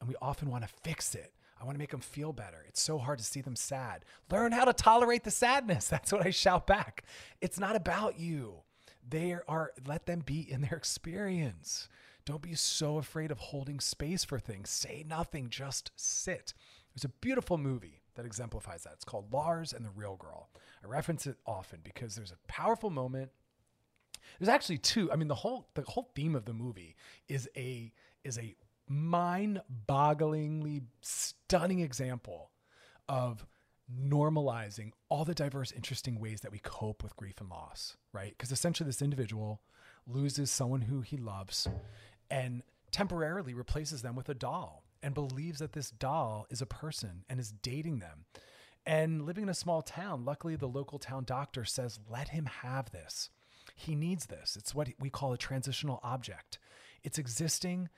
And 0.00 0.08
we 0.08 0.14
often 0.22 0.48
want 0.48 0.66
to 0.66 0.74
fix 0.82 1.14
it. 1.14 1.34
I 1.60 1.64
want 1.64 1.74
to 1.74 1.78
make 1.78 1.90
them 1.90 2.00
feel 2.00 2.32
better. 2.32 2.64
It's 2.68 2.80
so 2.80 2.98
hard 2.98 3.18
to 3.18 3.24
see 3.24 3.40
them 3.40 3.56
sad. 3.56 4.04
Learn 4.30 4.52
how 4.52 4.64
to 4.64 4.72
tolerate 4.72 5.24
the 5.24 5.30
sadness. 5.30 5.88
That's 5.88 6.12
what 6.12 6.26
I 6.26 6.30
shout 6.30 6.66
back. 6.66 7.04
It's 7.40 7.58
not 7.58 7.76
about 7.76 8.18
you. 8.18 8.62
They 9.08 9.36
are, 9.48 9.72
let 9.86 10.06
them 10.06 10.22
be 10.24 10.40
in 10.40 10.60
their 10.60 10.76
experience. 10.76 11.88
Don't 12.24 12.42
be 12.42 12.54
so 12.54 12.98
afraid 12.98 13.30
of 13.30 13.38
holding 13.38 13.80
space 13.80 14.24
for 14.24 14.38
things. 14.38 14.70
Say 14.70 15.04
nothing, 15.08 15.48
just 15.48 15.90
sit. 15.96 16.52
There's 16.94 17.04
a 17.04 17.20
beautiful 17.20 17.56
movie 17.56 18.02
that 18.16 18.26
exemplifies 18.26 18.82
that. 18.82 18.92
It's 18.94 19.04
called 19.04 19.32
Lars 19.32 19.72
and 19.72 19.84
the 19.84 19.90
Real 19.90 20.16
Girl. 20.16 20.50
I 20.84 20.88
reference 20.88 21.26
it 21.26 21.38
often 21.46 21.80
because 21.82 22.14
there's 22.14 22.32
a 22.32 22.52
powerful 22.52 22.90
moment 22.90 23.30
there's 24.38 24.48
actually 24.48 24.78
two. 24.78 25.10
I 25.10 25.16
mean, 25.16 25.28
the 25.28 25.34
whole 25.34 25.68
the 25.74 25.82
whole 25.82 26.10
theme 26.14 26.34
of 26.34 26.44
the 26.44 26.52
movie 26.52 26.96
is 27.28 27.48
a 27.56 27.92
is 28.24 28.38
a 28.38 28.54
mind-bogglingly 28.88 30.82
stunning 31.00 31.80
example 31.80 32.50
of 33.08 33.46
normalizing 33.90 34.92
all 35.08 35.24
the 35.24 35.34
diverse, 35.34 35.72
interesting 35.72 36.20
ways 36.20 36.42
that 36.42 36.52
we 36.52 36.58
cope 36.58 37.02
with 37.02 37.16
grief 37.16 37.40
and 37.40 37.48
loss, 37.48 37.96
right? 38.12 38.34
Because 38.36 38.52
essentially, 38.52 38.86
this 38.86 39.02
individual 39.02 39.62
loses 40.06 40.50
someone 40.50 40.82
who 40.82 41.00
he 41.00 41.16
loves 41.16 41.68
and 42.30 42.62
temporarily 42.90 43.54
replaces 43.54 44.02
them 44.02 44.14
with 44.14 44.28
a 44.28 44.34
doll 44.34 44.84
and 45.02 45.14
believes 45.14 45.58
that 45.60 45.72
this 45.72 45.90
doll 45.90 46.46
is 46.50 46.60
a 46.60 46.66
person 46.66 47.24
and 47.28 47.40
is 47.40 47.52
dating 47.52 47.98
them. 47.98 48.24
And 48.84 49.24
living 49.26 49.44
in 49.44 49.48
a 49.48 49.54
small 49.54 49.82
town, 49.82 50.24
luckily, 50.24 50.56
the 50.56 50.66
local 50.66 50.98
town 50.98 51.24
doctor 51.24 51.64
says, 51.64 51.98
let 52.08 52.28
him 52.30 52.46
have 52.46 52.90
this. 52.90 53.30
He 53.74 53.94
needs 53.94 54.26
this. 54.26 54.56
It's 54.56 54.74
what 54.74 54.88
we 54.98 55.10
call 55.10 55.32
a 55.32 55.38
transitional 55.38 56.00
object. 56.02 56.58
It's 57.04 57.18
existing 57.18 57.90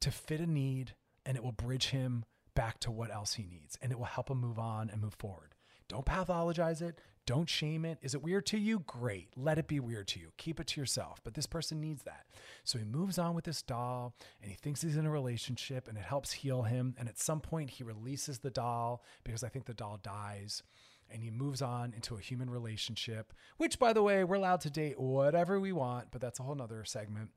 to 0.00 0.10
fit 0.10 0.40
a 0.40 0.46
need 0.46 0.94
and 1.24 1.36
it 1.36 1.42
will 1.42 1.52
bridge 1.52 1.88
him 1.88 2.24
back 2.54 2.78
to 2.80 2.90
what 2.90 3.12
else 3.12 3.34
he 3.34 3.44
needs 3.44 3.78
and 3.82 3.90
it 3.90 3.98
will 3.98 4.04
help 4.04 4.30
him 4.30 4.38
move 4.38 4.58
on 4.58 4.90
and 4.90 5.00
move 5.00 5.14
forward. 5.14 5.54
Don't 5.88 6.06
pathologize 6.06 6.80
it. 6.80 6.98
Don't 7.26 7.48
shame 7.48 7.86
it. 7.86 7.98
Is 8.02 8.14
it 8.14 8.22
weird 8.22 8.44
to 8.46 8.58
you? 8.58 8.80
Great. 8.80 9.28
Let 9.34 9.58
it 9.58 9.66
be 9.66 9.80
weird 9.80 10.08
to 10.08 10.20
you. 10.20 10.32
Keep 10.36 10.60
it 10.60 10.66
to 10.68 10.80
yourself. 10.80 11.20
But 11.24 11.32
this 11.34 11.46
person 11.46 11.80
needs 11.80 12.02
that. 12.02 12.26
So 12.64 12.78
he 12.78 12.84
moves 12.84 13.18
on 13.18 13.34
with 13.34 13.44
this 13.44 13.62
doll 13.62 14.14
and 14.42 14.50
he 14.50 14.56
thinks 14.56 14.82
he's 14.82 14.98
in 14.98 15.06
a 15.06 15.10
relationship 15.10 15.88
and 15.88 15.96
it 15.96 16.04
helps 16.04 16.32
heal 16.32 16.62
him. 16.62 16.94
And 16.98 17.08
at 17.08 17.18
some 17.18 17.40
point, 17.40 17.70
he 17.70 17.84
releases 17.84 18.40
the 18.40 18.50
doll 18.50 19.02
because 19.24 19.42
I 19.42 19.48
think 19.48 19.64
the 19.64 19.72
doll 19.74 19.98
dies 20.02 20.62
and 21.10 21.22
he 21.22 21.30
moves 21.30 21.62
on 21.62 21.94
into 21.94 22.16
a 22.16 22.20
human 22.20 22.50
relationship, 22.50 23.32
which, 23.56 23.78
by 23.78 23.92
the 23.92 24.02
way, 24.02 24.24
we're 24.24 24.36
allowed 24.36 24.60
to 24.62 24.70
date 24.70 24.98
whatever 24.98 25.60
we 25.60 25.72
want, 25.72 26.08
but 26.10 26.20
that's 26.20 26.40
a 26.40 26.42
whole 26.42 26.54
nother 26.54 26.84
segment. 26.84 27.30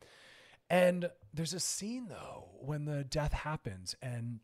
And 0.69 1.10
there's 1.34 1.53
a 1.53 1.60
scene 1.60 2.08
though 2.10 2.49
when 2.60 2.86
the 2.86 3.03
death 3.03 3.34
happens 3.34 3.95
and 4.01 4.39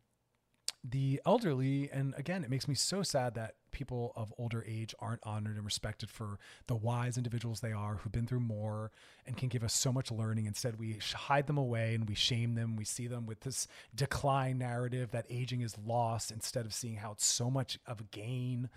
the 0.86 1.20
elderly, 1.24 1.88
and 1.90 2.14
again, 2.18 2.44
it 2.44 2.50
makes 2.50 2.68
me 2.68 2.74
so 2.74 3.02
sad 3.02 3.34
that 3.34 3.54
people 3.70 4.12
of 4.16 4.34
older 4.36 4.62
age 4.68 4.94
aren't 4.98 5.20
honored 5.24 5.56
and 5.56 5.64
respected 5.64 6.10
for 6.10 6.38
the 6.66 6.76
wise 6.76 7.16
individuals 7.16 7.60
they 7.60 7.72
are 7.72 7.96
who've 7.96 8.12
been 8.12 8.26
through 8.26 8.40
more 8.40 8.90
and 9.26 9.36
can 9.36 9.48
give 9.48 9.64
us 9.64 9.72
so 9.72 9.90
much 9.90 10.12
learning. 10.12 10.44
Instead, 10.44 10.78
we 10.78 10.98
hide 11.14 11.46
them 11.46 11.56
away 11.56 11.94
and 11.94 12.06
we 12.06 12.14
shame 12.14 12.54
them. 12.54 12.76
We 12.76 12.84
see 12.84 13.06
them 13.06 13.24
with 13.24 13.40
this 13.40 13.66
decline 13.94 14.58
narrative 14.58 15.10
that 15.12 15.24
aging 15.30 15.62
is 15.62 15.74
lost 15.86 16.30
instead 16.30 16.66
of 16.66 16.74
seeing 16.74 16.96
how 16.96 17.12
it's 17.12 17.26
so 17.26 17.50
much 17.50 17.78
of 17.86 18.00
a 18.00 18.04
gain. 18.04 18.68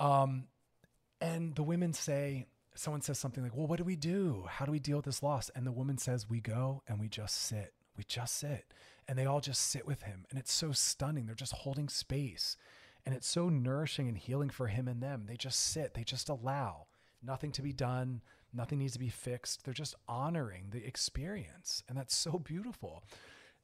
Um, 0.00 0.48
and 1.20 1.54
the 1.54 1.62
women 1.62 1.92
say, 1.92 2.46
someone 2.76 3.02
says 3.02 3.18
something 3.18 3.42
like, 3.42 3.56
Well, 3.56 3.66
what 3.66 3.78
do 3.78 3.84
we 3.84 3.96
do? 3.96 4.44
How 4.48 4.64
do 4.64 4.72
we 4.72 4.78
deal 4.78 4.96
with 4.96 5.06
this 5.06 5.22
loss? 5.22 5.50
And 5.54 5.66
the 5.66 5.72
woman 5.72 5.98
says, 5.98 6.28
We 6.28 6.40
go 6.40 6.82
and 6.88 7.00
we 7.00 7.08
just 7.08 7.36
sit. 7.36 7.72
We 7.96 8.04
just 8.04 8.36
sit. 8.36 8.72
And 9.08 9.18
they 9.18 9.26
all 9.26 9.40
just 9.40 9.70
sit 9.70 9.86
with 9.86 10.02
him. 10.02 10.26
And 10.30 10.38
it's 10.38 10.52
so 10.52 10.72
stunning. 10.72 11.26
They're 11.26 11.34
just 11.34 11.52
holding 11.52 11.88
space. 11.88 12.56
And 13.04 13.14
it's 13.14 13.28
so 13.28 13.48
nourishing 13.48 14.08
and 14.08 14.18
healing 14.18 14.50
for 14.50 14.66
him 14.66 14.88
and 14.88 15.00
them. 15.00 15.26
They 15.26 15.36
just 15.36 15.60
sit, 15.60 15.94
they 15.94 16.02
just 16.02 16.28
allow 16.28 16.86
nothing 17.22 17.52
to 17.52 17.62
be 17.62 17.72
done, 17.72 18.20
nothing 18.52 18.78
needs 18.78 18.94
to 18.94 18.98
be 18.98 19.08
fixed. 19.08 19.64
They're 19.64 19.72
just 19.72 19.94
honoring 20.08 20.66
the 20.70 20.84
experience. 20.84 21.84
And 21.88 21.96
that's 21.96 22.14
so 22.14 22.38
beautiful 22.38 23.04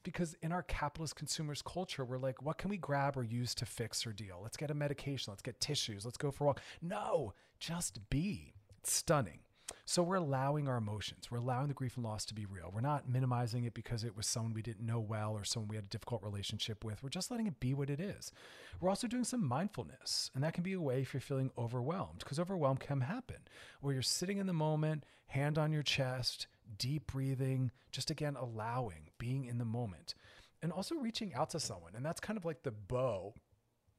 because 0.04 0.34
in 0.42 0.52
our 0.52 0.62
capitalist 0.62 1.16
consumers 1.16 1.60
culture, 1.60 2.04
we're 2.04 2.18
like, 2.18 2.42
what 2.42 2.58
can 2.58 2.70
we 2.70 2.76
grab 2.76 3.16
or 3.16 3.24
use 3.24 3.54
to 3.56 3.66
fix 3.66 4.06
or 4.06 4.12
deal? 4.12 4.38
Let's 4.42 4.56
get 4.56 4.70
a 4.70 4.74
medication, 4.74 5.32
let's 5.32 5.42
get 5.42 5.60
tissues, 5.60 6.04
let's 6.04 6.16
go 6.16 6.30
for 6.30 6.44
a 6.44 6.46
walk. 6.48 6.60
No, 6.80 7.34
just 7.58 7.98
be. 8.10 8.51
Stunning. 8.84 9.40
So 9.84 10.02
we're 10.02 10.16
allowing 10.16 10.68
our 10.68 10.76
emotions. 10.76 11.30
We're 11.30 11.38
allowing 11.38 11.68
the 11.68 11.74
grief 11.74 11.96
and 11.96 12.04
loss 12.04 12.24
to 12.26 12.34
be 12.34 12.46
real. 12.46 12.70
We're 12.72 12.80
not 12.80 13.08
minimizing 13.08 13.64
it 13.64 13.74
because 13.74 14.04
it 14.04 14.16
was 14.16 14.26
someone 14.26 14.54
we 14.54 14.62
didn't 14.62 14.86
know 14.86 15.00
well 15.00 15.32
or 15.32 15.44
someone 15.44 15.68
we 15.68 15.76
had 15.76 15.84
a 15.84 15.88
difficult 15.88 16.22
relationship 16.22 16.84
with. 16.84 17.02
We're 17.02 17.08
just 17.08 17.30
letting 17.30 17.46
it 17.46 17.60
be 17.60 17.74
what 17.74 17.90
it 17.90 18.00
is. 18.00 18.32
We're 18.80 18.88
also 18.88 19.06
doing 19.06 19.24
some 19.24 19.44
mindfulness, 19.46 20.30
and 20.34 20.42
that 20.42 20.54
can 20.54 20.62
be 20.62 20.72
a 20.72 20.80
way 20.80 21.00
if 21.00 21.12
you're 21.12 21.20
feeling 21.20 21.50
overwhelmed 21.58 22.20
because 22.20 22.38
overwhelm 22.38 22.76
can 22.76 23.02
happen 23.02 23.36
where 23.80 23.92
you're 23.92 24.02
sitting 24.02 24.38
in 24.38 24.46
the 24.46 24.52
moment, 24.52 25.04
hand 25.26 25.58
on 25.58 25.72
your 25.72 25.82
chest, 25.82 26.46
deep 26.78 27.12
breathing, 27.12 27.70
just 27.90 28.10
again 28.10 28.36
allowing, 28.36 29.10
being 29.18 29.44
in 29.44 29.58
the 29.58 29.64
moment, 29.64 30.14
and 30.62 30.72
also 30.72 30.94
reaching 30.94 31.34
out 31.34 31.50
to 31.50 31.60
someone. 31.60 31.92
And 31.94 32.04
that's 32.04 32.20
kind 32.20 32.36
of 32.36 32.44
like 32.44 32.62
the 32.62 32.72
bow 32.72 33.34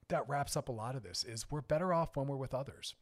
that 0.09 0.27
wraps 0.27 0.57
up 0.57 0.69
a 0.69 0.73
lot 0.73 0.95
of 0.95 1.03
this 1.03 1.23
is 1.23 1.51
we're 1.51 1.61
better 1.61 1.93
off 1.93 2.15
when 2.15 2.27
we're 2.27 2.37
with 2.37 2.53
others. 2.53 2.95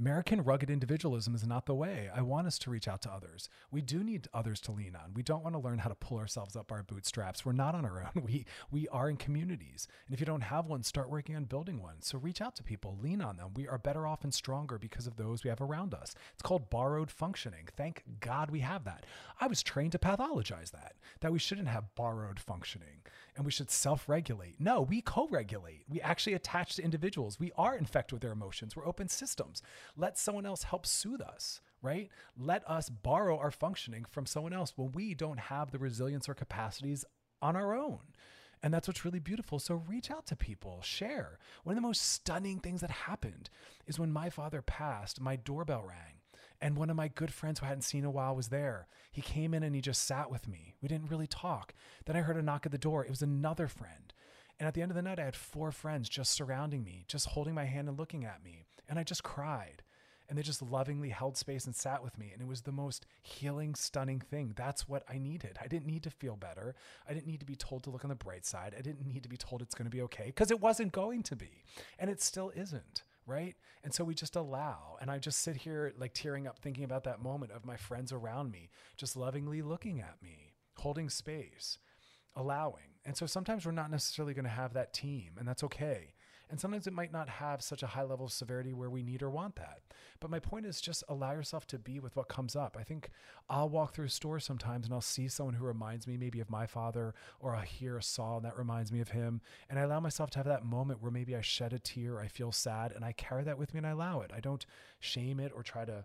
American 0.00 0.42
rugged 0.42 0.70
individualism 0.70 1.34
is 1.34 1.46
not 1.46 1.66
the 1.66 1.74
way. 1.74 2.08
I 2.14 2.22
want 2.22 2.46
us 2.46 2.58
to 2.60 2.70
reach 2.70 2.88
out 2.88 3.02
to 3.02 3.12
others. 3.12 3.50
We 3.70 3.82
do 3.82 4.02
need 4.02 4.28
others 4.32 4.58
to 4.62 4.72
lean 4.72 4.96
on. 4.96 5.12
We 5.12 5.22
don't 5.22 5.44
want 5.44 5.54
to 5.54 5.60
learn 5.60 5.80
how 5.80 5.90
to 5.90 5.94
pull 5.94 6.16
ourselves 6.16 6.56
up 6.56 6.72
our 6.72 6.82
bootstraps. 6.82 7.44
We're 7.44 7.52
not 7.52 7.74
on 7.74 7.84
our 7.84 8.00
own. 8.00 8.22
We 8.30 8.46
we 8.70 8.88
are 8.88 9.10
in 9.10 9.16
communities. 9.16 9.88
And 10.06 10.14
if 10.14 10.20
you 10.20 10.26
don't 10.26 10.40
have 10.40 10.66
one, 10.66 10.82
start 10.84 11.10
working 11.10 11.36
on 11.36 11.44
building 11.44 11.82
one. 11.82 12.00
So 12.00 12.16
reach 12.16 12.40
out 12.40 12.56
to 12.56 12.62
people, 12.62 12.96
lean 13.02 13.20
on 13.20 13.36
them. 13.36 13.50
We 13.54 13.68
are 13.68 13.76
better 13.76 14.06
off 14.06 14.24
and 14.24 14.32
stronger 14.32 14.78
because 14.78 15.06
of 15.06 15.16
those 15.16 15.44
we 15.44 15.50
have 15.50 15.60
around 15.60 15.92
us. 15.92 16.14
It's 16.32 16.42
called 16.42 16.70
borrowed 16.70 17.10
functioning. 17.10 17.68
Thank 17.76 18.04
God 18.20 18.50
we 18.50 18.60
have 18.60 18.84
that. 18.84 19.04
I 19.38 19.48
was 19.48 19.62
trained 19.62 19.92
to 19.92 19.98
pathologize 19.98 20.70
that. 20.70 20.94
That 21.20 21.32
we 21.32 21.38
shouldn't 21.38 21.68
have 21.68 21.94
borrowed 21.94 22.40
functioning 22.40 23.02
and 23.36 23.44
we 23.44 23.50
should 23.50 23.70
self-regulate. 23.70 24.60
No, 24.60 24.82
we 24.82 25.00
co-regulate. 25.00 25.84
We 25.88 26.00
actually 26.00 26.34
attach 26.34 26.76
to 26.76 26.82
individuals. 26.82 27.38
We 27.40 27.52
are 27.56 27.76
infected 27.76 28.12
with 28.12 28.22
their 28.22 28.32
emotions. 28.32 28.76
We're 28.76 28.86
open 28.86 29.08
systems. 29.08 29.62
Let 29.96 30.18
someone 30.18 30.46
else 30.46 30.64
help 30.64 30.86
soothe 30.86 31.20
us, 31.20 31.60
right? 31.82 32.08
Let 32.38 32.68
us 32.68 32.88
borrow 32.88 33.38
our 33.38 33.50
functioning 33.50 34.04
from 34.08 34.26
someone 34.26 34.52
else 34.52 34.72
when 34.76 34.92
we 34.92 35.14
don't 35.14 35.38
have 35.40 35.70
the 35.70 35.78
resilience 35.78 36.28
or 36.28 36.34
capacities 36.34 37.04
on 37.42 37.56
our 37.56 37.74
own. 37.74 38.00
And 38.62 38.74
that's 38.74 38.86
what's 38.86 39.04
really 39.04 39.20
beautiful. 39.20 39.58
So 39.58 39.82
reach 39.88 40.10
out 40.10 40.26
to 40.26 40.36
people, 40.36 40.80
share. 40.82 41.38
One 41.64 41.74
of 41.74 41.76
the 41.76 41.86
most 41.86 42.12
stunning 42.12 42.58
things 42.58 42.82
that 42.82 42.90
happened 42.90 43.48
is 43.86 43.98
when 43.98 44.12
my 44.12 44.28
father 44.28 44.60
passed, 44.60 45.20
my 45.20 45.36
doorbell 45.36 45.84
rang. 45.86 46.20
And 46.62 46.76
one 46.76 46.90
of 46.90 46.96
my 46.96 47.08
good 47.08 47.32
friends 47.32 47.58
who 47.58 47.66
I 47.66 47.70
hadn't 47.70 47.82
seen 47.82 48.00
in 48.00 48.06
a 48.06 48.10
while 48.10 48.36
was 48.36 48.48
there. 48.48 48.86
He 49.10 49.22
came 49.22 49.54
in 49.54 49.62
and 49.62 49.74
he 49.74 49.80
just 49.80 50.04
sat 50.04 50.30
with 50.30 50.46
me. 50.46 50.74
We 50.82 50.88
didn't 50.88 51.10
really 51.10 51.26
talk. 51.26 51.72
Then 52.04 52.16
I 52.16 52.20
heard 52.20 52.36
a 52.36 52.42
knock 52.42 52.66
at 52.66 52.72
the 52.72 52.76
door. 52.76 53.02
It 53.02 53.10
was 53.10 53.22
another 53.22 53.66
friend. 53.66 54.12
And 54.58 54.66
at 54.66 54.74
the 54.74 54.82
end 54.82 54.90
of 54.90 54.94
the 54.94 55.00
night, 55.00 55.18
I 55.18 55.24
had 55.24 55.36
four 55.36 55.72
friends 55.72 56.06
just 56.06 56.32
surrounding 56.32 56.84
me, 56.84 57.06
just 57.08 57.28
holding 57.28 57.54
my 57.54 57.64
hand 57.64 57.88
and 57.88 57.98
looking 57.98 58.26
at 58.26 58.44
me. 58.44 58.66
And 58.90 58.98
I 58.98 59.04
just 59.04 59.22
cried. 59.22 59.82
And 60.28 60.38
they 60.38 60.42
just 60.42 60.62
lovingly 60.62 61.08
held 61.08 61.36
space 61.36 61.64
and 61.64 61.74
sat 61.74 62.04
with 62.04 62.18
me. 62.18 62.30
And 62.32 62.42
it 62.42 62.46
was 62.46 62.60
the 62.60 62.70
most 62.70 63.06
healing, 63.22 63.74
stunning 63.74 64.20
thing. 64.20 64.52
That's 64.54 64.88
what 64.88 65.02
I 65.08 65.18
needed. 65.18 65.58
I 65.60 65.66
didn't 65.66 65.86
need 65.86 66.04
to 66.04 66.10
feel 66.10 66.36
better. 66.36 66.76
I 67.08 67.14
didn't 67.14 67.26
need 67.26 67.40
to 67.40 67.46
be 67.46 67.56
told 67.56 67.82
to 67.84 67.90
look 67.90 68.04
on 68.04 68.10
the 68.10 68.14
bright 68.14 68.44
side. 68.44 68.74
I 68.78 68.82
didn't 68.82 69.06
need 69.06 69.22
to 69.22 69.28
be 69.28 69.36
told 69.36 69.62
it's 69.62 69.74
going 69.74 69.90
to 69.90 69.96
be 69.96 70.02
okay 70.02 70.26
because 70.26 70.52
it 70.52 70.60
wasn't 70.60 70.92
going 70.92 71.24
to 71.24 71.36
be. 71.36 71.64
And 71.98 72.10
it 72.10 72.20
still 72.20 72.52
isn't 72.54 73.02
right? 73.26 73.54
And 73.84 73.94
so 73.94 74.04
we 74.04 74.14
just 74.14 74.36
allow. 74.36 74.96
And 75.00 75.10
I 75.10 75.18
just 75.18 75.40
sit 75.40 75.56
here 75.56 75.92
like 75.98 76.12
tearing 76.12 76.46
up 76.46 76.58
thinking 76.58 76.84
about 76.84 77.04
that 77.04 77.22
moment 77.22 77.52
of 77.52 77.64
my 77.64 77.76
friends 77.76 78.12
around 78.12 78.50
me, 78.50 78.70
just 78.96 79.16
lovingly 79.16 79.62
looking 79.62 80.00
at 80.00 80.16
me, 80.22 80.54
holding 80.76 81.08
space, 81.08 81.78
allowing. 82.34 82.96
And 83.04 83.16
so 83.16 83.26
sometimes 83.26 83.64
we're 83.64 83.72
not 83.72 83.90
necessarily 83.90 84.34
going 84.34 84.44
to 84.44 84.50
have 84.50 84.74
that 84.74 84.92
team, 84.92 85.32
and 85.38 85.48
that's 85.48 85.64
okay. 85.64 86.14
And 86.50 86.58
sometimes 86.58 86.88
it 86.88 86.92
might 86.92 87.12
not 87.12 87.28
have 87.28 87.62
such 87.62 87.82
a 87.82 87.86
high 87.86 88.02
level 88.02 88.26
of 88.26 88.32
severity 88.32 88.72
where 88.72 88.90
we 88.90 89.04
need 89.04 89.22
or 89.22 89.30
want 89.30 89.54
that. 89.56 89.80
But 90.18 90.30
my 90.30 90.40
point 90.40 90.66
is 90.66 90.80
just 90.80 91.04
allow 91.08 91.30
yourself 91.30 91.66
to 91.68 91.78
be 91.78 92.00
with 92.00 92.16
what 92.16 92.28
comes 92.28 92.56
up. 92.56 92.76
I 92.78 92.82
think 92.82 93.10
I'll 93.48 93.68
walk 93.68 93.94
through 93.94 94.06
a 94.06 94.10
store 94.10 94.40
sometimes 94.40 94.86
and 94.86 94.92
I'll 94.92 95.00
see 95.00 95.28
someone 95.28 95.54
who 95.54 95.64
reminds 95.64 96.08
me 96.08 96.16
maybe 96.16 96.40
of 96.40 96.50
my 96.50 96.66
father, 96.66 97.14
or 97.38 97.54
I'll 97.54 97.62
hear 97.62 97.96
a 97.96 98.02
song 98.02 98.42
that 98.42 98.58
reminds 98.58 98.90
me 98.90 99.00
of 99.00 99.10
him. 99.10 99.40
And 99.68 99.78
I 99.78 99.82
allow 99.82 100.00
myself 100.00 100.30
to 100.30 100.38
have 100.40 100.46
that 100.46 100.64
moment 100.64 101.00
where 101.00 101.12
maybe 101.12 101.36
I 101.36 101.40
shed 101.40 101.72
a 101.72 101.78
tear, 101.78 102.18
I 102.18 102.26
feel 102.26 102.50
sad, 102.50 102.92
and 102.92 103.04
I 103.04 103.12
carry 103.12 103.44
that 103.44 103.58
with 103.58 103.72
me 103.72 103.78
and 103.78 103.86
I 103.86 103.90
allow 103.90 104.20
it. 104.20 104.32
I 104.34 104.40
don't 104.40 104.66
shame 104.98 105.38
it 105.38 105.52
or 105.54 105.62
try 105.62 105.84
to 105.84 106.04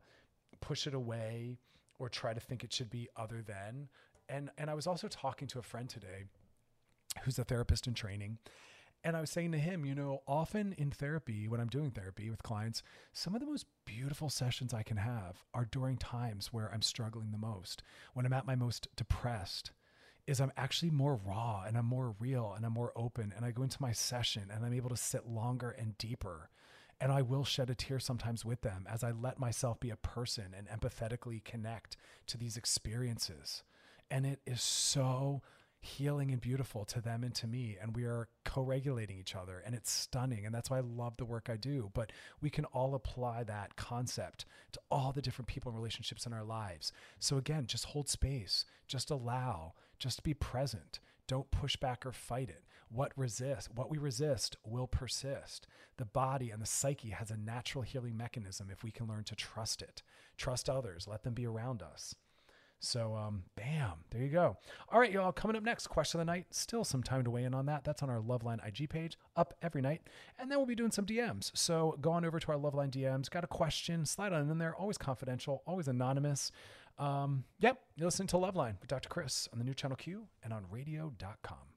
push 0.61 0.85
it 0.85 0.93
away 0.93 1.57
or 1.97 2.07
try 2.07 2.33
to 2.33 2.39
think 2.39 2.63
it 2.63 2.71
should 2.71 2.89
be 2.89 3.09
other 3.17 3.41
than. 3.41 3.89
And 4.29 4.51
and 4.57 4.69
I 4.69 4.75
was 4.75 4.85
also 4.85 5.07
talking 5.07 5.47
to 5.49 5.59
a 5.59 5.63
friend 5.63 5.89
today 5.89 6.25
who's 7.23 7.39
a 7.39 7.43
therapist 7.43 7.87
in 7.87 7.93
training 7.93 8.37
and 9.05 9.15
I 9.15 9.21
was 9.21 9.29
saying 9.29 9.51
to 9.51 9.59
him, 9.59 9.85
you 9.85 9.93
know, 9.93 10.23
often 10.27 10.73
in 10.79 10.89
therapy, 10.89 11.47
when 11.47 11.61
I'm 11.61 11.67
doing 11.67 11.91
therapy 11.91 12.31
with 12.31 12.41
clients, 12.41 12.81
some 13.13 13.35
of 13.35 13.39
the 13.39 13.45
most 13.45 13.67
beautiful 13.85 14.29
sessions 14.29 14.73
I 14.73 14.81
can 14.81 14.97
have 14.97 15.43
are 15.53 15.69
during 15.71 15.97
times 15.97 16.51
where 16.51 16.71
I'm 16.73 16.81
struggling 16.81 17.31
the 17.31 17.37
most, 17.37 17.83
when 18.15 18.25
I'm 18.25 18.33
at 18.33 18.47
my 18.47 18.55
most 18.55 18.87
depressed. 18.95 19.71
Is 20.25 20.41
I'm 20.41 20.51
actually 20.57 20.89
more 20.89 21.19
raw 21.23 21.65
and 21.67 21.77
I'm 21.77 21.85
more 21.85 22.15
real 22.19 22.53
and 22.55 22.65
I'm 22.65 22.73
more 22.73 22.91
open. 22.95 23.31
And 23.35 23.45
I 23.45 23.51
go 23.51 23.61
into 23.61 23.79
my 23.79 23.91
session 23.91 24.49
and 24.51 24.65
I'm 24.65 24.73
able 24.73 24.89
to 24.89 24.97
sit 24.97 25.27
longer 25.27 25.69
and 25.69 25.95
deeper. 25.99 26.49
And 26.99 27.11
I 27.11 27.21
will 27.21 27.43
shed 27.45 27.69
a 27.69 27.75
tear 27.75 27.99
sometimes 27.99 28.43
with 28.43 28.61
them 28.61 28.87
as 28.91 29.03
I 29.03 29.11
let 29.11 29.37
myself 29.37 29.79
be 29.79 29.91
a 29.91 29.95
person 29.95 30.55
and 30.57 30.67
empathetically 30.67 31.43
connect 31.43 31.95
to 32.25 32.39
these 32.39 32.57
experiences. 32.57 33.61
And 34.09 34.25
it 34.25 34.39
is 34.47 34.63
so 34.63 35.43
healing 35.85 36.31
and 36.31 36.41
beautiful 36.41 36.83
to 36.85 36.99
them 36.99 37.23
and 37.23 37.33
to 37.35 37.47
me 37.47 37.77
and 37.81 37.95
we 37.95 38.03
are 38.03 38.27
co-regulating 38.43 39.17
each 39.17 39.35
other 39.35 39.61
and 39.65 39.75
it's 39.75 39.91
stunning 39.91 40.45
and 40.45 40.53
that's 40.53 40.69
why 40.69 40.77
I 40.77 40.81
love 40.81 41.17
the 41.17 41.25
work 41.25 41.49
I 41.49 41.57
do. 41.57 41.91
But 41.93 42.11
we 42.41 42.49
can 42.49 42.65
all 42.65 42.95
apply 42.95 43.43
that 43.43 43.75
concept 43.75 44.45
to 44.73 44.79
all 44.89 45.11
the 45.11 45.21
different 45.21 45.47
people 45.47 45.69
and 45.69 45.77
relationships 45.77 46.25
in 46.25 46.33
our 46.33 46.43
lives. 46.43 46.91
So 47.19 47.37
again 47.37 47.67
just 47.67 47.85
hold 47.85 48.09
space 48.09 48.65
just 48.87 49.11
allow 49.11 49.73
just 49.99 50.23
be 50.23 50.33
present. 50.33 50.99
Don't 51.27 51.49
push 51.49 51.75
back 51.75 52.05
or 52.05 52.11
fight 52.11 52.49
it. 52.49 52.63
What 52.89 53.11
resist 53.15 53.69
what 53.73 53.89
we 53.89 53.97
resist 53.97 54.57
will 54.65 54.87
persist. 54.87 55.67
The 55.97 56.05
body 56.05 56.49
and 56.49 56.61
the 56.61 56.67
psyche 56.67 57.09
has 57.09 57.31
a 57.31 57.37
natural 57.37 57.83
healing 57.83 58.17
mechanism 58.17 58.69
if 58.71 58.83
we 58.83 58.91
can 58.91 59.07
learn 59.07 59.23
to 59.25 59.35
trust 59.35 59.81
it. 59.81 60.01
Trust 60.37 60.69
others. 60.69 61.07
Let 61.07 61.23
them 61.23 61.33
be 61.33 61.45
around 61.45 61.81
us 61.81 62.15
so, 62.79 63.15
um, 63.15 63.43
bam, 63.55 63.93
there 64.11 64.21
you 64.21 64.29
go. 64.29 64.57
All 64.89 64.99
right, 64.99 65.11
y'all, 65.11 65.31
coming 65.31 65.55
up 65.55 65.63
next, 65.63 65.87
question 65.87 66.19
of 66.19 66.25
the 66.25 66.31
night. 66.31 66.45
Still 66.51 66.83
some 66.83 67.01
time 67.01 67.23
to 67.23 67.31
weigh 67.31 67.43
in 67.43 67.53
on 67.53 67.65
that. 67.65 67.83
That's 67.83 68.03
on 68.03 68.09
our 68.09 68.19
Loveline 68.19 68.65
IG 68.65 68.89
page, 68.89 69.17
up 69.35 69.53
every 69.61 69.81
night. 69.81 70.01
And 70.37 70.51
then 70.51 70.57
we'll 70.57 70.67
be 70.67 70.75
doing 70.75 70.91
some 70.91 71.05
DMs. 71.05 71.51
So, 71.55 71.97
go 72.01 72.11
on 72.11 72.25
over 72.25 72.39
to 72.39 72.51
our 72.51 72.57
Loveline 72.57 72.91
DMs. 72.91 73.29
Got 73.29 73.43
a 73.43 73.47
question, 73.47 74.05
slide 74.05 74.33
on 74.33 74.49
in 74.49 74.57
there. 74.57 74.75
Always 74.75 74.97
confidential, 74.97 75.63
always 75.65 75.87
anonymous. 75.87 76.51
Um, 76.97 77.43
yep, 77.59 77.79
you're 77.95 78.07
listening 78.07 78.27
to 78.29 78.37
Loveline 78.37 78.79
with 78.79 78.87
Dr. 78.87 79.09
Chris 79.09 79.49
on 79.51 79.59
the 79.59 79.65
new 79.65 79.73
channel 79.73 79.97
Q 79.97 80.27
and 80.43 80.53
on 80.53 80.65
radio.com. 80.69 81.74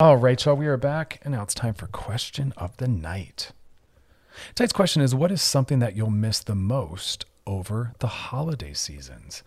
All 0.00 0.16
right, 0.16 0.44
y'all, 0.44 0.56
we 0.56 0.66
are 0.66 0.76
back, 0.76 1.20
and 1.22 1.34
now 1.34 1.44
it's 1.44 1.54
time 1.54 1.72
for 1.72 1.86
question 1.86 2.52
of 2.56 2.76
the 2.78 2.88
night. 2.88 3.52
Tonight's 4.56 4.72
question 4.72 5.00
is 5.02 5.14
What 5.14 5.30
is 5.30 5.40
something 5.40 5.78
that 5.78 5.94
you'll 5.94 6.10
miss 6.10 6.40
the 6.40 6.56
most 6.56 7.26
over 7.46 7.92
the 8.00 8.08
holiday 8.08 8.72
seasons? 8.72 9.44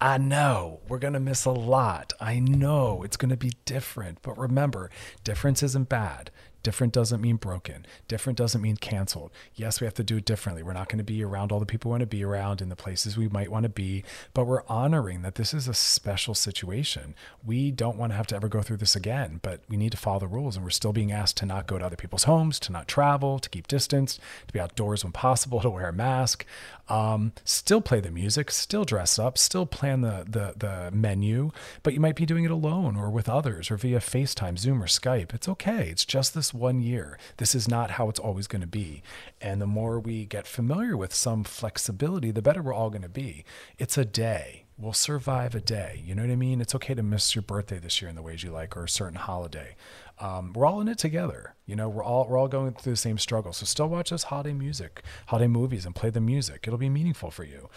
I 0.00 0.18
know 0.18 0.78
we're 0.86 1.00
going 1.00 1.14
to 1.14 1.20
miss 1.20 1.44
a 1.44 1.50
lot. 1.50 2.12
I 2.20 2.38
know 2.38 3.02
it's 3.02 3.16
going 3.16 3.30
to 3.30 3.36
be 3.36 3.50
different, 3.64 4.22
but 4.22 4.38
remember, 4.38 4.90
difference 5.24 5.60
isn't 5.64 5.88
bad. 5.88 6.30
Different 6.62 6.92
doesn't 6.92 7.20
mean 7.20 7.36
broken. 7.36 7.86
Different 8.08 8.38
doesn't 8.38 8.62
mean 8.62 8.76
canceled. 8.76 9.30
Yes, 9.54 9.80
we 9.80 9.84
have 9.86 9.94
to 9.94 10.04
do 10.04 10.18
it 10.18 10.24
differently. 10.24 10.62
We're 10.62 10.72
not 10.72 10.88
going 10.88 10.98
to 10.98 11.04
be 11.04 11.24
around 11.24 11.52
all 11.52 11.60
the 11.60 11.66
people 11.66 11.90
we 11.90 11.94
want 11.94 12.02
to 12.02 12.06
be 12.06 12.24
around 12.24 12.60
in 12.60 12.68
the 12.68 12.76
places 12.76 13.16
we 13.16 13.28
might 13.28 13.50
want 13.50 13.64
to 13.64 13.68
be, 13.68 14.04
but 14.34 14.46
we're 14.46 14.64
honoring 14.68 15.22
that 15.22 15.34
this 15.34 15.52
is 15.52 15.66
a 15.66 15.74
special 15.74 16.34
situation. 16.34 17.14
We 17.44 17.70
don't 17.70 17.96
want 17.96 18.12
to 18.12 18.16
have 18.16 18.26
to 18.28 18.36
ever 18.36 18.48
go 18.48 18.62
through 18.62 18.76
this 18.78 18.94
again, 18.94 19.40
but 19.42 19.60
we 19.68 19.76
need 19.76 19.92
to 19.92 19.98
follow 19.98 20.20
the 20.20 20.28
rules. 20.28 20.56
And 20.56 20.64
we're 20.64 20.70
still 20.70 20.92
being 20.92 21.12
asked 21.12 21.36
to 21.38 21.46
not 21.46 21.66
go 21.66 21.78
to 21.78 21.86
other 21.86 21.96
people's 21.96 22.24
homes, 22.24 22.60
to 22.60 22.72
not 22.72 22.88
travel, 22.88 23.38
to 23.38 23.48
keep 23.48 23.66
distance, 23.66 24.18
to 24.46 24.52
be 24.52 24.60
outdoors 24.60 25.04
when 25.04 25.12
possible, 25.12 25.60
to 25.62 25.70
wear 25.70 25.88
a 25.88 25.92
mask, 25.92 26.46
um, 26.88 27.32
still 27.44 27.80
play 27.80 28.00
the 28.00 28.10
music, 28.10 28.50
still 28.50 28.84
dress 28.84 29.18
up, 29.18 29.38
still 29.38 29.66
plan 29.66 30.02
the, 30.02 30.24
the, 30.28 30.54
the 30.56 30.90
menu, 30.94 31.50
but 31.82 31.94
you 31.94 32.00
might 32.00 32.16
be 32.16 32.26
doing 32.26 32.44
it 32.44 32.50
alone 32.50 32.96
or 32.96 33.10
with 33.10 33.28
others 33.28 33.70
or 33.70 33.76
via 33.76 33.98
FaceTime, 33.98 34.58
Zoom, 34.58 34.82
or 34.82 34.86
Skype. 34.86 35.34
It's 35.34 35.48
okay. 35.48 35.88
It's 35.88 36.04
just 36.04 36.34
this 36.34 36.51
one 36.54 36.80
year. 36.80 37.18
This 37.36 37.54
is 37.54 37.68
not 37.68 37.92
how 37.92 38.08
it's 38.08 38.20
always 38.20 38.46
going 38.46 38.60
to 38.60 38.66
be. 38.66 39.02
And 39.40 39.60
the 39.60 39.66
more 39.66 39.98
we 39.98 40.24
get 40.24 40.46
familiar 40.46 40.96
with 40.96 41.14
some 41.14 41.44
flexibility, 41.44 42.30
the 42.30 42.42
better 42.42 42.62
we're 42.62 42.74
all 42.74 42.90
going 42.90 43.02
to 43.02 43.08
be. 43.08 43.44
It's 43.78 43.98
a 43.98 44.04
day. 44.04 44.64
We'll 44.78 44.92
survive 44.92 45.54
a 45.54 45.60
day. 45.60 46.02
You 46.04 46.14
know 46.14 46.22
what 46.22 46.30
I 46.30 46.36
mean? 46.36 46.60
It's 46.60 46.74
okay 46.74 46.94
to 46.94 47.02
miss 47.02 47.34
your 47.34 47.42
birthday 47.42 47.78
this 47.78 48.00
year 48.00 48.08
in 48.08 48.16
the 48.16 48.22
ways 48.22 48.42
you 48.42 48.50
like 48.50 48.76
or 48.76 48.84
a 48.84 48.88
certain 48.88 49.18
holiday. 49.18 49.76
Um, 50.18 50.52
we're 50.52 50.66
all 50.66 50.80
in 50.80 50.88
it 50.88 50.98
together. 50.98 51.54
You 51.66 51.76
know, 51.76 51.88
we're 51.88 52.04
all 52.04 52.26
we're 52.28 52.38
all 52.38 52.48
going 52.48 52.72
through 52.74 52.94
the 52.94 52.96
same 52.96 53.18
struggle. 53.18 53.52
So 53.52 53.66
still 53.66 53.88
watch 53.88 54.10
those 54.10 54.24
holiday 54.24 54.52
music, 54.52 55.02
holiday 55.26 55.48
movies, 55.48 55.86
and 55.86 55.94
play 55.94 56.10
the 56.10 56.20
music. 56.20 56.64
It'll 56.66 56.78
be 56.78 56.88
meaningful 56.88 57.30
for 57.30 57.44
you. 57.44 57.68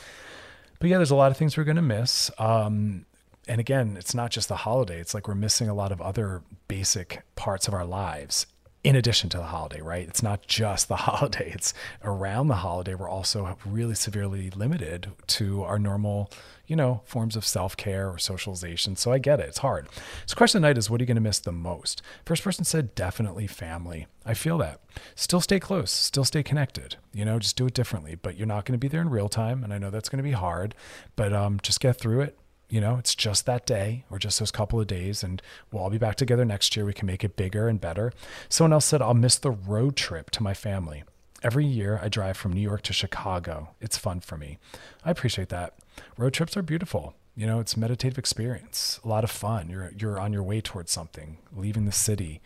But 0.79 0.89
yeah, 0.89 0.97
there's 0.97 1.11
a 1.11 1.15
lot 1.15 1.31
of 1.31 1.37
things 1.37 1.57
we're 1.57 1.63
going 1.63 1.75
to 1.75 1.81
miss. 1.81 2.31
Um, 2.37 3.05
and 3.47 3.59
again, 3.59 3.95
it's 3.97 4.15
not 4.15 4.31
just 4.31 4.49
the 4.49 4.57
holiday. 4.57 4.99
It's 4.99 5.13
like 5.13 5.27
we're 5.27 5.35
missing 5.35 5.69
a 5.69 5.73
lot 5.73 5.91
of 5.91 6.01
other 6.01 6.41
basic 6.67 7.23
parts 7.35 7.67
of 7.67 7.73
our 7.73 7.85
lives 7.85 8.47
in 8.85 8.95
addition 8.95 9.31
to 9.31 9.37
the 9.37 9.45
holiday, 9.45 9.81
right? 9.81 10.07
It's 10.07 10.21
not 10.21 10.45
just 10.45 10.89
the 10.89 10.95
holiday. 11.07 11.51
It's 11.51 11.73
around 12.03 12.49
the 12.49 12.57
holiday. 12.57 12.93
We're 12.93 13.09
also 13.09 13.57
really 13.65 13.95
severely 13.95 14.51
limited 14.51 15.11
to 15.25 15.63
our 15.63 15.79
normal, 15.79 16.31
you 16.67 16.75
know, 16.75 17.01
forms 17.03 17.35
of 17.35 17.47
self 17.47 17.75
care 17.75 18.07
or 18.07 18.19
socialization. 18.19 18.95
So 18.95 19.11
I 19.11 19.17
get 19.17 19.39
it. 19.39 19.49
It's 19.49 19.57
hard. 19.57 19.89
So, 20.27 20.35
question 20.35 20.61
tonight 20.61 20.77
is 20.77 20.87
what 20.87 21.01
are 21.01 21.03
you 21.03 21.07
going 21.07 21.15
to 21.15 21.21
miss 21.21 21.39
the 21.39 21.51
most? 21.51 22.03
First 22.27 22.43
person 22.43 22.63
said 22.63 22.93
definitely 22.93 23.47
family. 23.47 24.05
I 24.23 24.35
feel 24.35 24.59
that. 24.59 24.81
Still 25.15 25.41
stay 25.41 25.59
close, 25.59 25.89
still 25.89 26.23
stay 26.23 26.43
connected. 26.43 26.97
You 27.11 27.25
know, 27.25 27.39
just 27.39 27.57
do 27.57 27.65
it 27.65 27.73
differently. 27.73 28.13
But 28.13 28.37
you're 28.37 28.45
not 28.45 28.65
going 28.65 28.79
to 28.79 28.83
be 28.83 28.87
there 28.87 29.01
in 29.01 29.09
real 29.09 29.29
time. 29.29 29.63
And 29.63 29.73
I 29.73 29.79
know 29.79 29.89
that's 29.89 30.09
going 30.09 30.23
to 30.23 30.23
be 30.23 30.31
hard, 30.31 30.75
but 31.15 31.33
um, 31.33 31.59
just 31.63 31.79
get 31.79 31.97
through 31.97 32.21
it 32.21 32.37
you 32.75 32.81
know, 32.81 32.97
it's 32.97 33.15
just 33.15 33.45
that 33.45 33.65
day 33.65 34.03
or 34.11 34.19
just 34.19 34.37
those 34.37 34.51
couple 34.51 34.81
of 34.81 34.85
days, 34.85 35.23
and 35.23 35.41
we'll 35.71 35.81
all 35.81 35.89
be 35.89 35.97
back 35.97 36.17
together 36.17 36.43
next 36.43 36.75
year. 36.75 36.85
We 36.85 36.91
can 36.91 37.07
make 37.07 37.23
it 37.23 37.37
bigger 37.37 37.69
and 37.69 37.79
better. 37.79 38.11
Someone 38.49 38.73
else 38.73 38.83
said, 38.83 39.01
I'll 39.01 39.13
miss 39.13 39.37
the 39.37 39.51
road 39.51 39.95
trip 39.95 40.29
to 40.31 40.43
my 40.43 40.53
family. 40.53 41.05
Every 41.41 41.65
year 41.65 42.01
I 42.03 42.09
drive 42.09 42.35
from 42.35 42.51
New 42.51 42.59
York 42.59 42.81
to 42.81 42.91
Chicago. 42.91 43.69
It's 43.79 43.97
fun 43.97 44.19
for 44.19 44.35
me. 44.35 44.57
I 45.05 45.11
appreciate 45.11 45.47
that. 45.49 45.75
Road 46.17 46.33
trips 46.33 46.57
are 46.57 46.61
beautiful. 46.61 47.15
You 47.33 47.47
know, 47.47 47.61
it's 47.61 47.75
a 47.75 47.79
meditative 47.79 48.17
experience, 48.17 48.99
a 49.05 49.07
lot 49.07 49.23
of 49.23 49.31
fun. 49.31 49.69
You're 49.69 49.93
you're 49.97 50.19
on 50.19 50.33
your 50.33 50.43
way 50.43 50.59
towards 50.59 50.91
something, 50.91 51.37
leaving 51.55 51.85
the 51.85 51.93
city 51.93 52.41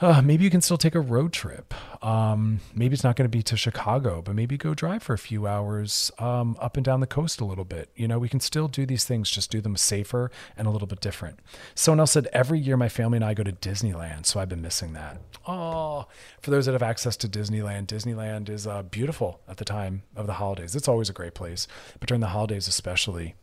uh, 0.00 0.20
maybe 0.22 0.44
you 0.44 0.50
can 0.50 0.60
still 0.60 0.76
take 0.76 0.94
a 0.94 1.00
road 1.00 1.32
trip. 1.32 1.72
Um, 2.04 2.60
maybe 2.74 2.94
it's 2.94 3.04
not 3.04 3.16
going 3.16 3.26
to 3.26 3.36
be 3.36 3.42
to 3.44 3.56
Chicago, 3.56 4.20
but 4.22 4.34
maybe 4.34 4.56
go 4.56 4.74
drive 4.74 5.02
for 5.02 5.14
a 5.14 5.18
few 5.18 5.46
hours 5.46 6.10
um, 6.18 6.56
up 6.60 6.76
and 6.76 6.84
down 6.84 7.00
the 7.00 7.06
coast 7.06 7.40
a 7.40 7.44
little 7.44 7.64
bit. 7.64 7.90
You 7.94 8.08
know, 8.08 8.18
we 8.18 8.28
can 8.28 8.40
still 8.40 8.68
do 8.68 8.86
these 8.86 9.04
things, 9.04 9.30
just 9.30 9.50
do 9.50 9.60
them 9.60 9.76
safer 9.76 10.30
and 10.56 10.66
a 10.66 10.70
little 10.70 10.88
bit 10.88 11.00
different. 11.00 11.38
Someone 11.74 12.00
else 12.00 12.12
said, 12.12 12.28
every 12.32 12.58
year 12.58 12.76
my 12.76 12.88
family 12.88 13.16
and 13.16 13.24
I 13.24 13.34
go 13.34 13.42
to 13.44 13.52
Disneyland, 13.52 14.26
so 14.26 14.40
I've 14.40 14.48
been 14.48 14.62
missing 14.62 14.92
that. 14.94 15.20
Oh, 15.46 16.06
for 16.40 16.50
those 16.50 16.66
that 16.66 16.72
have 16.72 16.82
access 16.82 17.16
to 17.18 17.28
Disneyland, 17.28 17.86
Disneyland 17.86 18.48
is 18.48 18.66
uh, 18.66 18.82
beautiful 18.82 19.40
at 19.48 19.58
the 19.58 19.64
time 19.64 20.02
of 20.16 20.26
the 20.26 20.34
holidays. 20.34 20.74
It's 20.74 20.88
always 20.88 21.08
a 21.08 21.14
great 21.14 21.34
place, 21.34 21.66
but 22.00 22.08
during 22.08 22.20
the 22.20 22.28
holidays, 22.28 22.68
especially, 22.68 23.36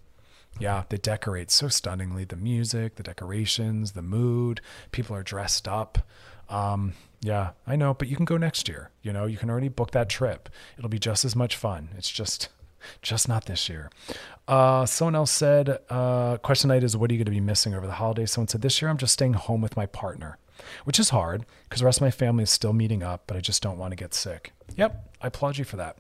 yeah, 0.60 0.84
they 0.90 0.98
decorate 0.98 1.50
so 1.50 1.70
stunningly. 1.70 2.26
The 2.26 2.36
music, 2.36 2.96
the 2.96 3.04
decorations, 3.04 3.94
the 3.94 4.02
mood, 4.02 4.62
people 4.92 5.16
are 5.16 5.24
dressed 5.24 5.68
up. 5.68 6.00
Um, 6.52 6.94
yeah, 7.22 7.52
I 7.66 7.76
know, 7.76 7.94
but 7.94 8.08
you 8.08 8.16
can 8.16 8.26
go 8.26 8.38
next 8.38 8.68
year. 8.68 8.92
You 9.02 9.14
know, 9.14 9.26
you 9.26 9.38
can 9.38 9.50
already 9.50 9.70
book 9.70 9.92
that 9.92 10.10
trip. 10.10 10.50
It'll 10.78 10.90
be 10.90 11.00
just 11.00 11.24
as 11.24 11.36
much 11.36 11.56
fun. 11.56 11.90
It's 11.98 12.10
just, 12.10 12.50
just 13.02 13.28
not 13.28 13.46
this 13.46 13.70
year. 13.70 13.90
Uh, 14.48 14.86
someone 14.86 15.16
else 15.16 15.32
said, 15.32 15.80
uh, 15.90 16.38
question 16.38 16.68
night 16.68 16.84
is, 16.84 16.98
what 16.98 17.10
are 17.10 17.14
you 17.14 17.20
going 17.20 17.26
to 17.26 17.32
be 17.32 17.40
missing 17.40 17.74
over 17.74 17.88
the 17.88 17.94
holidays? 17.94 18.32
Someone 18.32 18.50
said, 18.50 18.62
this 18.62 18.82
year 18.82 18.90
I'm 18.90 18.98
just 18.98 19.14
staying 19.14 19.34
home 19.34 19.62
with 19.62 19.78
my 19.78 19.86
partner, 19.86 20.38
which 20.84 21.00
is 21.00 21.10
hard 21.10 21.46
because 21.64 21.80
the 21.80 21.86
rest 21.86 22.00
of 22.00 22.04
my 22.04 22.12
family 22.12 22.44
is 22.44 22.50
still 22.50 22.74
meeting 22.74 23.02
up, 23.02 23.24
but 23.28 23.38
I 23.38 23.40
just 23.40 23.64
don't 23.64 23.78
want 23.78 23.92
to 23.92 23.96
get 23.96 24.14
sick. 24.14 24.52
Yep, 24.76 25.16
I 25.22 25.28
applaud 25.28 25.58
you 25.58 25.64
for 25.64 25.78
that. 25.78 25.98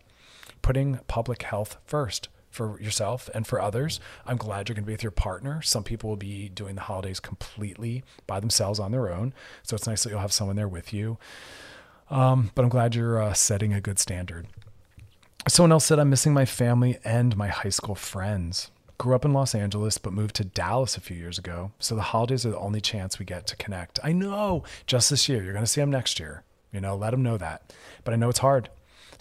Putting 0.61 0.99
public 1.07 1.43
health 1.43 1.77
first 1.85 2.29
for 2.51 2.79
yourself 2.79 3.29
and 3.33 3.47
for 3.47 3.59
others. 3.59 3.99
I'm 4.25 4.37
glad 4.37 4.69
you're 4.69 4.75
going 4.75 4.83
to 4.83 4.87
be 4.87 4.93
with 4.93 5.03
your 5.03 5.11
partner. 5.11 5.61
Some 5.61 5.83
people 5.83 6.09
will 6.09 6.17
be 6.17 6.49
doing 6.49 6.75
the 6.75 6.81
holidays 6.81 7.19
completely 7.19 8.03
by 8.27 8.39
themselves 8.39 8.79
on 8.79 8.91
their 8.91 9.11
own. 9.11 9.33
So 9.63 9.75
it's 9.75 9.87
nice 9.87 10.03
that 10.03 10.09
you'll 10.09 10.19
have 10.19 10.33
someone 10.33 10.57
there 10.57 10.67
with 10.67 10.93
you. 10.93 11.17
Um, 12.09 12.51
but 12.53 12.63
I'm 12.63 12.69
glad 12.69 12.93
you're 12.93 13.21
uh, 13.21 13.33
setting 13.33 13.73
a 13.73 13.81
good 13.81 13.97
standard. 13.97 14.47
Someone 15.47 15.71
else 15.71 15.85
said, 15.85 15.97
I'm 15.97 16.09
missing 16.09 16.33
my 16.33 16.45
family 16.45 16.99
and 17.03 17.35
my 17.35 17.47
high 17.47 17.69
school 17.69 17.95
friends. 17.95 18.69
Grew 18.97 19.15
up 19.15 19.25
in 19.25 19.33
Los 19.33 19.55
Angeles, 19.55 19.97
but 19.97 20.13
moved 20.13 20.35
to 20.35 20.43
Dallas 20.43 20.95
a 20.97 21.01
few 21.01 21.17
years 21.17 21.39
ago. 21.39 21.71
So 21.79 21.95
the 21.95 22.01
holidays 22.01 22.45
are 22.45 22.51
the 22.51 22.59
only 22.59 22.81
chance 22.81 23.17
we 23.17 23.25
get 23.25 23.47
to 23.47 23.55
connect. 23.55 23.99
I 24.03 24.11
know 24.11 24.63
just 24.85 25.09
this 25.09 25.27
year. 25.27 25.41
You're 25.41 25.53
going 25.53 25.65
to 25.65 25.71
see 25.71 25.81
them 25.81 25.89
next 25.89 26.19
year. 26.19 26.43
You 26.71 26.81
know, 26.81 26.95
let 26.95 27.11
them 27.11 27.23
know 27.23 27.37
that. 27.37 27.73
But 28.03 28.13
I 28.13 28.17
know 28.17 28.29
it's 28.29 28.39
hard. 28.39 28.69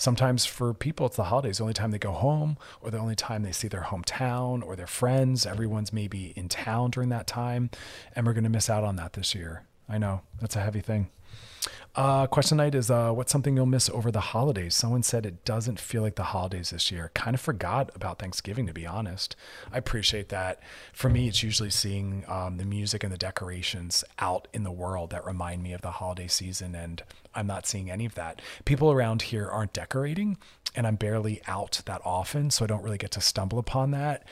Sometimes 0.01 0.47
for 0.47 0.73
people, 0.73 1.05
it's 1.05 1.17
the 1.17 1.25
holidays, 1.25 1.59
the 1.59 1.65
only 1.65 1.75
time 1.75 1.91
they 1.91 1.99
go 1.99 2.13
home 2.13 2.57
or 2.81 2.91
the 2.91 2.97
only 2.97 3.15
time 3.15 3.43
they 3.43 3.53
see 3.53 3.69
their 3.69 3.83
hometown 3.83 4.65
or 4.65 4.75
their 4.75 4.87
friends. 4.87 5.45
Everyone's 5.45 5.93
maybe 5.93 6.33
in 6.37 6.49
town 6.49 6.91
during 6.91 7.11
that 7.11 7.27
time. 7.27 7.69
And 8.17 8.27
we're 8.27 8.33
going 8.33 8.45
to 8.45 8.51
miss 8.51 8.71
out 8.71 8.83
on 8.83 8.97
that 8.97 9.13
this 9.13 9.35
year. 9.35 9.67
I 9.91 9.99
know 9.99 10.23
that's 10.41 10.57
a 10.57 10.61
heavy 10.61 10.81
thing. 10.81 11.11
Uh, 11.97 12.25
question 12.29 12.59
night 12.59 12.75
is 12.75 12.89
uh, 12.89 13.11
what's 13.11 13.33
something 13.33 13.57
you'll 13.57 13.67
miss 13.67 13.91
over 13.91 14.13
the 14.13 14.21
holidays? 14.21 14.77
Someone 14.77 15.03
said 15.03 15.27
it 15.27 15.45
doesn't 15.45 15.81
feel 15.81 16.03
like 16.03 16.15
the 16.15 16.23
holidays 16.23 16.71
this 16.71 16.93
year. 16.93 17.11
Kind 17.15 17.35
of 17.35 17.41
forgot 17.41 17.91
about 17.97 18.21
Thanksgiving, 18.21 18.67
to 18.69 18.73
be 18.73 18.87
honest. 18.87 19.35
I 19.73 19.79
appreciate 19.79 20.29
that. 20.29 20.61
For 20.93 21.11
me, 21.11 21.27
it's 21.27 21.43
usually 21.43 21.71
seeing 21.71 22.25
um, 22.29 22.59
the 22.59 22.65
music 22.65 23.03
and 23.03 23.13
the 23.13 23.19
decorations 23.19 24.05
out 24.21 24.47
in 24.53 24.63
the 24.63 24.71
world 24.71 25.11
that 25.11 25.27
remind 25.27 25.65
me 25.65 25.73
of 25.73 25.81
the 25.81 25.91
holiday 25.91 26.29
season, 26.29 26.77
and 26.77 27.03
I'm 27.35 27.49
not 27.49 27.67
seeing 27.67 27.91
any 27.91 28.07
of 28.07 28.15
that. 28.15 28.41
People 28.65 28.93
around 28.93 29.23
here 29.23 29.49
aren't 29.49 29.73
decorating, 29.73 30.37
and 30.77 30.87
I'm 30.87 30.97
barely 30.97 31.43
out 31.49 31.83
that 31.87 32.01
often, 32.05 32.51
so 32.51 32.65
I 32.65 32.69
don't 32.69 32.83
really 32.83 32.99
get 32.99 33.11
to 33.13 33.21
stumble 33.21 33.59
upon 33.59 33.91
that. 33.91 34.25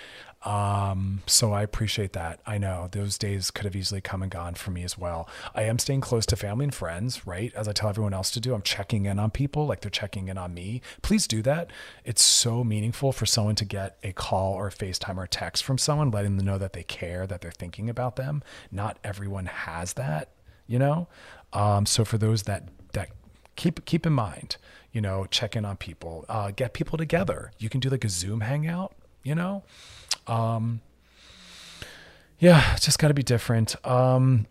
Um, 0.45 1.23
so 1.27 1.53
I 1.53 1.63
appreciate 1.63 2.13
that. 2.13 2.41
I 2.47 2.59
know 2.59 2.89
those 2.93 3.19
days 3.19 3.51
could 3.51 3.65
have 3.65 3.75
easily 3.75 4.01
come 4.01 4.23
and 4.23 4.31
gone 4.31 4.55
for 4.55 4.71
me 4.71 4.85
as 4.85 4.97
well. 4.97 5.29
I 5.55 5.63
am 5.63 5.81
staying 5.81 6.01
close 6.01 6.27
to 6.27 6.37
family 6.37 6.65
and 6.65 6.75
friends, 6.75 7.27
right? 7.27 7.48
As 7.55 7.69
I 7.69 7.73
tell 7.73 7.89
everyone 7.89 8.15
else 8.15 8.31
to 8.33 8.41
do, 8.41 8.55
I'm 8.55 8.63
checking 8.63 9.07
in 9.07 9.19
on 9.19 9.31
people 9.31 9.67
like 9.67 9.81
they're 9.81 9.91
checking 9.91 10.29
in 10.29 10.39
on 10.39 10.55
me. 10.55 10.81
Please 11.03 11.27
do 11.27 11.43
that. 11.43 11.71
It's 12.05 12.23
so 12.23 12.65
meaningful 12.65 13.13
for 13.13 13.27
someone 13.27 13.55
to 13.57 13.65
get 13.65 13.99
a 14.03 14.13
call 14.13 14.55
or 14.55 14.69
a 14.69 14.73
FaceTime 14.73 15.17
or 15.17 15.25
a 15.25 15.29
text 15.29 15.65
from 15.65 15.79
someone, 15.79 16.11
letting 16.11 16.37
them 16.37 16.47
know 16.47 16.59
that 16.59 16.73
they 16.73 16.83
care, 16.83 17.27
that 17.27 17.41
they're 17.41 17.51
thinking 17.51 17.89
about 17.91 18.17
them. 18.17 18.43
Not 18.71 18.99
everyone 19.05 19.47
has 19.47 19.95
that, 19.95 20.31
you 20.67 20.79
know? 20.79 21.09
Um, 21.53 21.87
so 21.87 22.05
for 22.05 22.19
those 22.19 22.45
that, 22.45 22.69
that 22.93 23.11
keep, 23.57 23.85
keep 23.85 24.07
in 24.07 24.13
mind, 24.13 24.57
you 24.93 25.01
know, 25.01 25.27
check 25.27 25.57
in 25.57 25.65
on 25.65 25.77
people, 25.77 26.25
uh, 26.29 26.51
get 26.51 26.73
people 26.73 26.99
together. 26.99 27.53
You 27.59 27.69
can 27.69 27.81
do 27.81 27.89
like 27.89 28.05
a 28.05 28.09
Zoom 28.09 28.41
hangout, 28.41 28.95
you 29.23 29.35
know? 29.35 29.65
Um, 30.27 30.81
yeah, 32.39 32.75
it's 32.75 32.85
just 32.85 32.99
got 32.99 33.09
to 33.09 33.15
be 33.15 33.23
different. 33.23 33.75
Um, 33.87 34.47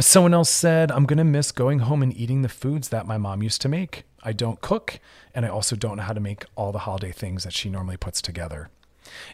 someone 0.00 0.34
else 0.34 0.50
said, 0.50 0.90
I'm 0.90 1.04
going 1.04 1.18
to 1.18 1.24
miss 1.24 1.52
going 1.52 1.80
home 1.80 2.02
and 2.02 2.16
eating 2.16 2.42
the 2.42 2.48
foods 2.48 2.88
that 2.88 3.06
my 3.06 3.18
mom 3.18 3.42
used 3.42 3.60
to 3.62 3.68
make. 3.68 4.04
I 4.22 4.32
don't 4.32 4.60
cook, 4.60 5.00
and 5.34 5.44
I 5.44 5.48
also 5.48 5.76
don't 5.76 5.96
know 5.96 6.02
how 6.04 6.12
to 6.12 6.20
make 6.20 6.44
all 6.54 6.72
the 6.72 6.80
holiday 6.80 7.12
things 7.12 7.44
that 7.44 7.52
she 7.52 7.68
normally 7.68 7.96
puts 7.96 8.22
together. 8.22 8.70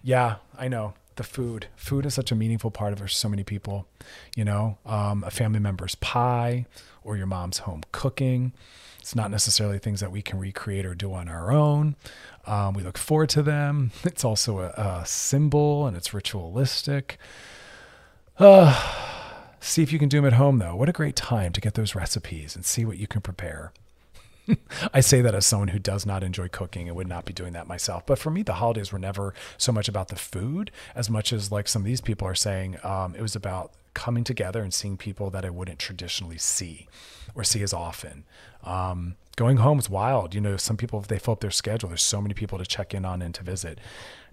Yeah, 0.02 0.36
I 0.58 0.68
know. 0.68 0.94
The 1.16 1.24
food. 1.24 1.66
Food 1.76 2.06
is 2.06 2.14
such 2.14 2.30
a 2.30 2.36
meaningful 2.36 2.70
part 2.70 2.92
of 2.92 3.00
for 3.00 3.08
so 3.08 3.28
many 3.28 3.42
people. 3.42 3.88
You 4.36 4.44
know, 4.44 4.78
um, 4.86 5.24
a 5.24 5.30
family 5.30 5.58
member's 5.58 5.96
pie 5.96 6.66
or 7.02 7.16
your 7.16 7.26
mom's 7.26 7.58
home 7.58 7.82
cooking. 7.90 8.52
It's 9.00 9.16
not 9.16 9.30
necessarily 9.30 9.78
things 9.78 10.00
that 10.00 10.12
we 10.12 10.22
can 10.22 10.38
recreate 10.38 10.86
or 10.86 10.94
do 10.94 11.12
on 11.12 11.28
our 11.28 11.50
own. 11.50 11.96
Um, 12.46 12.74
we 12.74 12.82
look 12.82 12.98
forward 12.98 13.30
to 13.30 13.42
them. 13.42 13.90
It's 14.04 14.24
also 14.24 14.60
a, 14.60 14.68
a 14.68 15.02
symbol 15.06 15.86
and 15.86 15.96
it's 15.96 16.14
ritualistic. 16.14 17.18
Uh, 18.38 19.14
see 19.60 19.82
if 19.82 19.92
you 19.92 19.98
can 19.98 20.08
do 20.08 20.18
them 20.18 20.26
at 20.26 20.32
home, 20.34 20.58
though. 20.58 20.74
What 20.74 20.88
a 20.88 20.92
great 20.92 21.16
time 21.16 21.52
to 21.52 21.60
get 21.60 21.74
those 21.74 21.94
recipes 21.94 22.54
and 22.54 22.64
see 22.64 22.84
what 22.84 22.98
you 22.98 23.06
can 23.06 23.20
prepare. 23.20 23.72
I 24.94 25.00
say 25.00 25.20
that 25.20 25.34
as 25.34 25.46
someone 25.46 25.68
who 25.68 25.78
does 25.78 26.06
not 26.06 26.22
enjoy 26.22 26.48
cooking 26.48 26.88
and 26.88 26.96
would 26.96 27.08
not 27.08 27.24
be 27.24 27.32
doing 27.32 27.52
that 27.52 27.66
myself. 27.66 28.06
But 28.06 28.18
for 28.18 28.30
me, 28.30 28.42
the 28.42 28.54
holidays 28.54 28.92
were 28.92 28.98
never 28.98 29.34
so 29.56 29.72
much 29.72 29.88
about 29.88 30.08
the 30.08 30.16
food 30.16 30.70
as 30.94 31.10
much 31.10 31.32
as 31.32 31.52
like 31.52 31.68
some 31.68 31.82
of 31.82 31.86
these 31.86 32.00
people 32.00 32.26
are 32.26 32.34
saying. 32.34 32.78
Um, 32.82 33.14
it 33.14 33.22
was 33.22 33.36
about 33.36 33.72
coming 33.94 34.24
together 34.24 34.62
and 34.62 34.72
seeing 34.72 34.96
people 34.96 35.30
that 35.30 35.44
I 35.44 35.50
wouldn't 35.50 35.78
traditionally 35.78 36.38
see 36.38 36.88
or 37.34 37.44
see 37.44 37.62
as 37.62 37.72
often. 37.72 38.24
Um, 38.62 39.16
going 39.38 39.58
home 39.58 39.78
is 39.78 39.88
wild. 39.88 40.34
You 40.34 40.40
know, 40.40 40.56
some 40.56 40.76
people, 40.76 41.00
they 41.00 41.18
fill 41.18 41.32
up 41.32 41.40
their 41.40 41.52
schedule, 41.52 41.88
there's 41.88 42.02
so 42.02 42.20
many 42.20 42.34
people 42.34 42.58
to 42.58 42.66
check 42.66 42.92
in 42.92 43.04
on 43.04 43.22
and 43.22 43.32
to 43.36 43.44
visit. 43.44 43.78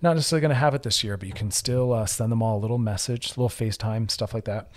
Not 0.01 0.15
necessarily 0.15 0.41
going 0.41 0.49
to 0.49 0.55
have 0.55 0.73
it 0.73 0.81
this 0.81 1.03
year, 1.03 1.15
but 1.15 1.27
you 1.27 1.33
can 1.33 1.51
still 1.51 1.93
uh, 1.93 2.07
send 2.07 2.31
them 2.31 2.41
all 2.41 2.57
a 2.57 2.59
little 2.59 2.79
message, 2.79 3.27
a 3.27 3.39
little 3.39 3.49
FaceTime, 3.49 4.09
stuff 4.09 4.33
like 4.33 4.45
that. 4.45 4.71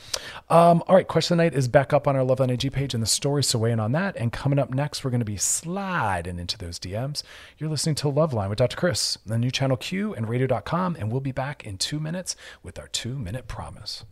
Um, 0.51 0.83
all 0.87 0.95
right, 0.95 1.09
question 1.09 1.35
of 1.35 1.39
the 1.39 1.45
night 1.45 1.55
is 1.55 1.67
back 1.67 1.95
up 1.95 2.07
on 2.07 2.15
our 2.15 2.25
Loveline 2.25 2.53
IG 2.53 2.73
page 2.73 2.93
and 2.93 3.03
the 3.03 3.07
story, 3.07 3.43
so 3.43 3.59
weigh 3.59 3.73
in 3.73 3.81
on 3.81 3.93
that. 3.93 4.17
And 4.17 4.31
coming 4.31 4.59
up 4.59 4.71
next, 4.71 5.03
we're 5.03 5.11
going 5.11 5.21
to 5.21 5.25
be 5.25 5.39
sliding 5.39 6.39
into 6.39 6.59
those 6.59 6.79
DMs. 6.79 7.23
You're 7.57 7.71
listening 7.71 7.95
to 7.97 8.09
Loveline 8.09 8.51
with 8.51 8.59
Dr. 8.59 8.77
Chris, 8.77 9.17
the 9.25 9.39
new 9.39 9.51
channel 9.51 9.79
Q 9.79 10.15
and 10.15 10.29
radio.com, 10.29 10.97
and 11.01 11.11
we'll 11.11 11.23
be 11.23 11.33
back 11.33 11.67
in 11.67 11.79
two 11.79 11.99
minutes 11.99 12.37
with 12.63 12.79
our 12.79 12.89
two 12.89 13.19
minute 13.19 13.49
promise. 13.49 14.05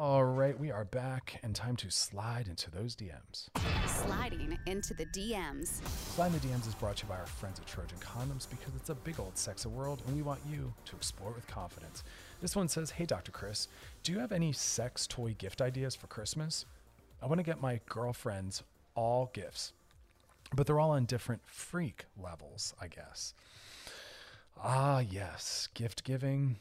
All 0.00 0.24
right, 0.24 0.56
we 0.56 0.70
are 0.70 0.84
back 0.84 1.40
and 1.42 1.56
time 1.56 1.74
to 1.74 1.90
slide 1.90 2.46
into 2.46 2.70
those 2.70 2.94
DMs. 2.94 3.48
Sliding 3.84 4.56
into 4.64 4.94
the 4.94 5.06
DMs. 5.06 5.84
Slide 6.14 6.28
in 6.28 6.32
the 6.34 6.38
DMs 6.38 6.68
is 6.68 6.74
brought 6.76 6.98
to 6.98 7.04
you 7.04 7.08
by 7.08 7.18
our 7.18 7.26
friends 7.26 7.58
at 7.58 7.66
Trojan 7.66 7.98
Condoms 7.98 8.48
because 8.48 8.76
it's 8.76 8.90
a 8.90 8.94
big 8.94 9.18
old 9.18 9.36
sexy 9.36 9.68
world 9.68 10.00
and 10.06 10.14
we 10.14 10.22
want 10.22 10.38
you 10.48 10.72
to 10.84 10.94
explore 10.94 11.30
it 11.30 11.34
with 11.34 11.48
confidence. 11.48 12.04
This 12.40 12.54
one 12.54 12.68
says, 12.68 12.92
Hey, 12.92 13.06
Dr. 13.06 13.32
Chris, 13.32 13.66
do 14.04 14.12
you 14.12 14.20
have 14.20 14.30
any 14.30 14.52
sex 14.52 15.04
toy 15.04 15.34
gift 15.36 15.60
ideas 15.60 15.96
for 15.96 16.06
Christmas? 16.06 16.64
I 17.20 17.26
want 17.26 17.40
to 17.40 17.44
get 17.44 17.60
my 17.60 17.80
girlfriends 17.88 18.62
all 18.94 19.32
gifts, 19.32 19.72
but 20.54 20.68
they're 20.68 20.78
all 20.78 20.92
on 20.92 21.06
different 21.06 21.42
freak 21.44 22.04
levels, 22.16 22.72
I 22.80 22.86
guess. 22.86 23.34
Ah, 24.62 25.00
yes, 25.00 25.68
gift 25.74 26.04
giving 26.04 26.60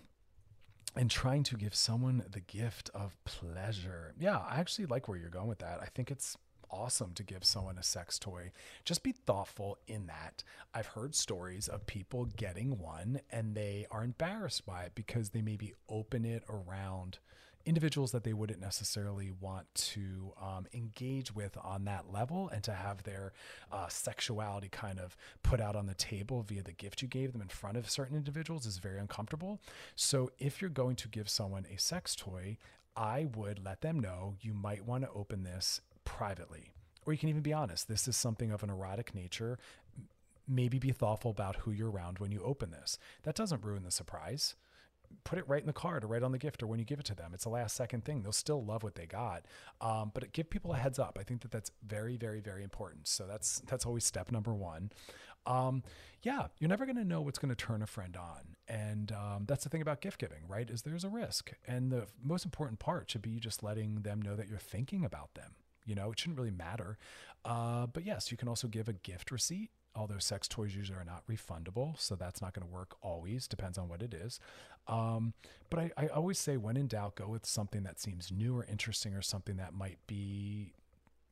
and 0.98 1.10
trying 1.12 1.44
to 1.44 1.56
give 1.56 1.76
someone 1.76 2.24
the 2.30 2.40
gift 2.40 2.90
of 2.94 3.16
pleasure. 3.24 4.14
Yeah, 4.20 4.38
I 4.38 4.60
actually 4.60 4.88
like 4.88 5.08
where 5.08 5.18
you're 5.18 5.30
going 5.30 5.48
with 5.48 5.60
that. 5.60 5.80
I 5.82 5.86
think 5.86 6.10
it's 6.12 6.38
awesome 6.70 7.14
to 7.14 7.24
give 7.24 7.46
someone 7.46 7.78
a 7.78 7.84
sex 7.84 8.20
toy. 8.20 8.52
Just 8.84 9.04
be 9.04 9.12
thoughtful 9.12 9.78
in 9.88 10.08
that. 10.08 10.44
I've 10.74 10.88
heard 10.88 11.16
stories 11.16 11.68
of 11.68 11.86
people 11.86 12.26
getting 12.26 12.78
one 12.78 13.22
and 13.32 13.56
they 13.56 13.86
are 13.92 14.04
embarrassed 14.04 14.66
by 14.66 14.84
it 14.84 14.94
because 14.96 15.30
they 15.30 15.42
maybe 15.42 15.74
open 15.90 16.26
it 16.26 16.44
around 16.50 17.20
individuals 17.68 18.12
that 18.14 18.24
they 18.24 18.34
wouldn't 18.34 18.62
necessarily 18.62 19.30
want 19.42 19.68
to 19.76 20.32
um, 20.42 20.66
engage 20.74 21.36
with 21.36 21.58
on 21.62 21.84
that 21.86 22.12
level 22.12 22.50
and 22.50 22.64
to 22.64 22.72
have 22.72 23.04
their 23.04 23.34
uh, 23.72 23.88
sexuality 23.90 24.70
kind 24.70 25.00
of 25.00 25.18
put 25.44 25.60
out 25.60 25.76
on 25.76 25.86
the 25.86 25.94
table 25.94 26.42
via 26.44 26.64
the 26.64 26.72
gift 26.72 27.02
you 27.02 27.08
gave 27.08 27.34
them 27.34 27.42
in 27.42 27.50
front 27.50 27.76
of 27.76 27.90
certain 27.90 28.16
individuals 28.16 28.66
is 28.66 28.78
very 28.78 29.00
uncomfortable. 29.00 29.60
So 29.96 30.32
if 30.40 30.62
you're 30.62 30.70
going 30.70 30.96
to 30.96 31.10
give 31.10 31.30
someone 31.30 31.66
a 31.72 31.78
sex 31.78 32.16
toy, 32.16 32.58
I 32.96 33.28
would 33.36 33.64
let 33.64 33.82
them 33.82 34.00
know 34.00 34.36
you 34.42 34.54
might 34.54 34.86
want 34.86 35.04
to 35.04 35.12
open 35.12 35.44
this 35.44 35.82
privately. 36.06 36.72
Or 37.06 37.14
you 37.14 37.20
can 37.20 37.30
even 37.30 37.42
be 37.42 37.54
honest, 37.54 37.88
this 37.88 38.08
is 38.08 38.16
something 38.16 38.52
of 38.52 38.64
an 38.64 38.70
erotic 38.70 39.14
nature. 39.14 39.60
Maybe 40.48 40.80
be 40.80 40.92
thoughtful 40.92 41.32
about 41.32 41.58
who 41.58 41.72
you're 41.72 41.92
around 41.92 42.20
when 42.20 42.32
you 42.32 42.42
open 42.44 42.72
this. 42.72 42.98
That 43.24 43.36
doesn't 43.36 43.64
ruin 43.64 43.84
the 43.84 43.92
surprise 43.92 44.56
put 45.24 45.40
it 45.40 45.48
right 45.48 45.62
in 45.62 45.68
the 45.68 45.74
card 45.74 46.04
or 46.04 46.08
right 46.08 46.24
on 46.24 46.32
the 46.32 46.38
gift 46.38 46.64
or 46.64 46.68
when 46.68 46.80
you 46.80 46.86
give 46.86 47.00
it 47.00 47.06
to 47.06 47.16
them. 47.16 47.32
It's 47.34 47.46
a 47.46 47.50
last 47.50 47.76
second 47.76 48.06
thing. 48.06 48.22
They'll 48.22 48.32
still 48.32 48.64
love 48.64 48.84
what 48.84 48.96
they 48.96 49.06
got. 49.06 49.46
Um, 49.82 50.12
but 50.14 50.32
give 50.34 50.50
people 50.50 50.74
a 50.74 50.78
heads 50.78 51.00
up. 51.00 51.18
I 51.20 51.24
think 51.24 51.42
that 51.42 51.52
that's 51.52 51.72
very, 51.86 52.18
very, 52.18 52.40
very 52.40 52.64
important. 52.64 53.08
So 53.08 53.26
that's 53.28 53.62
that's 53.68 53.86
always 53.86 54.06
step 54.06 54.32
number 54.32 54.54
one. 54.54 54.92
Um, 55.46 55.84
yeah, 56.24 56.48
you're 56.60 56.70
never 56.70 56.86
going 56.86 56.98
to 56.98 57.06
know 57.06 57.22
what's 57.22 57.40
going 57.40 57.50
to 57.50 57.56
turn 57.56 57.82
a 57.82 57.88
friend 57.88 58.18
on, 58.18 58.56
and 58.68 59.14
um, 59.14 59.46
that's 59.48 59.64
the 59.64 59.70
thing 59.70 59.82
about 59.82 60.02
gift 60.02 60.20
giving, 60.20 60.40
right? 60.48 60.70
Is 60.70 60.82
there's 60.82 61.06
a 61.06 61.10
risk, 61.10 61.54
and 61.66 61.90
the 61.90 62.08
most 62.22 62.44
important 62.44 62.80
part 62.80 63.10
should 63.10 63.22
be 63.22 63.40
just 63.40 63.64
letting 63.64 64.02
them 64.02 64.22
know 64.22 64.36
that 64.36 64.50
you're 64.50 64.58
thinking 64.58 65.06
about 65.06 65.36
them. 65.36 65.54
You 65.86 65.96
know, 65.96 66.12
it 66.12 66.20
shouldn't 66.20 66.38
really 66.38 66.52
matter. 66.52 66.98
Uh, 67.46 67.88
but 67.88 68.06
yes, 68.06 68.30
you 68.30 68.36
can 68.36 68.50
also 68.50 68.68
give 68.68 68.90
a 68.90 68.94
gift 68.94 69.32
receipt 69.32 69.72
although 69.96 70.20
sex 70.20 70.48
toys 70.48 70.76
usually 70.76 70.98
are 70.98 71.06
not 71.06 71.26
refundable, 71.28 72.00
so 72.00 72.16
that's 72.16 72.42
not 72.42 72.54
going 72.54 72.68
to 72.68 72.74
work 72.74 72.96
always. 73.02 73.48
Depends 73.48 73.78
on 73.78 73.90
what 73.90 74.02
it 74.02 74.14
is. 74.14 74.40
Um, 74.88 75.34
but 75.70 75.80
I, 75.80 75.92
I 75.98 76.08
always 76.08 76.40
say, 76.40 76.56
when 76.58 76.78
in 76.78 76.88
doubt, 76.88 77.16
go 77.16 77.28
with 77.28 77.46
something 77.46 77.84
that 77.84 78.00
seems 78.00 78.32
new 78.32 78.56
or 78.58 78.66
interesting, 78.66 79.14
or 79.16 79.22
something 79.22 79.58
that 79.58 79.74
might 79.74 79.98
be, 80.08 80.74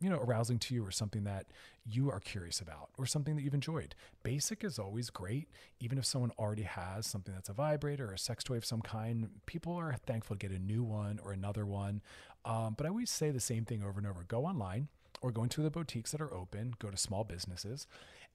you 0.01 0.10
know, 0.10 0.18
arousing 0.18 0.60
to 0.60 0.76
you, 0.76 0.86
or 0.86 0.91
something 0.91 1.24
that 1.24 1.45
you 1.86 2.10
are 2.10 2.20
curious 2.20 2.60
about, 2.60 2.89
or 2.97 3.06
something 3.06 3.36
that 3.36 3.43
you've 3.43 3.53
enjoyed. 3.53 3.95
Basic 4.24 4.64
is 4.64 4.78
always 4.78 5.10
great, 5.10 5.47
even 5.80 5.97
if 5.97 6.06
someone 6.06 6.32
already 6.38 6.64
has 6.64 7.08
something 7.08 7.34
that's 7.34 7.49
a 7.49 7.53
vibrator 7.53 8.10
or 8.10 8.14
a 8.14 8.18
sex 8.18 8.43
toy 8.43 8.58
of 8.58 8.66
some 8.66 8.82
kind. 8.82 9.30
People 9.45 9.74
are 9.76 9.95
thankful 10.06 10.36
to 10.36 10.47
get 10.47 10.56
a 10.56 10.62
new 10.62 10.84
one 10.84 11.20
or 11.24 11.32
another 11.32 11.66
one. 11.66 12.01
Um, 12.43 12.74
but 12.78 12.86
I 12.86 12.89
always 12.89 13.10
say 13.10 13.32
the 13.32 13.39
same 13.39 13.64
thing 13.64 13.84
over 13.84 13.99
and 13.99 14.08
over: 14.08 14.26
go 14.28 14.45
online 14.45 14.89
or 15.22 15.32
go 15.32 15.43
into 15.43 15.61
the 15.61 15.70
boutiques 15.70 16.11
that 16.11 16.22
are 16.22 16.34
open, 16.34 16.74
go 16.80 16.89
to 16.89 16.97
small 16.97 17.24
businesses, 17.24 17.88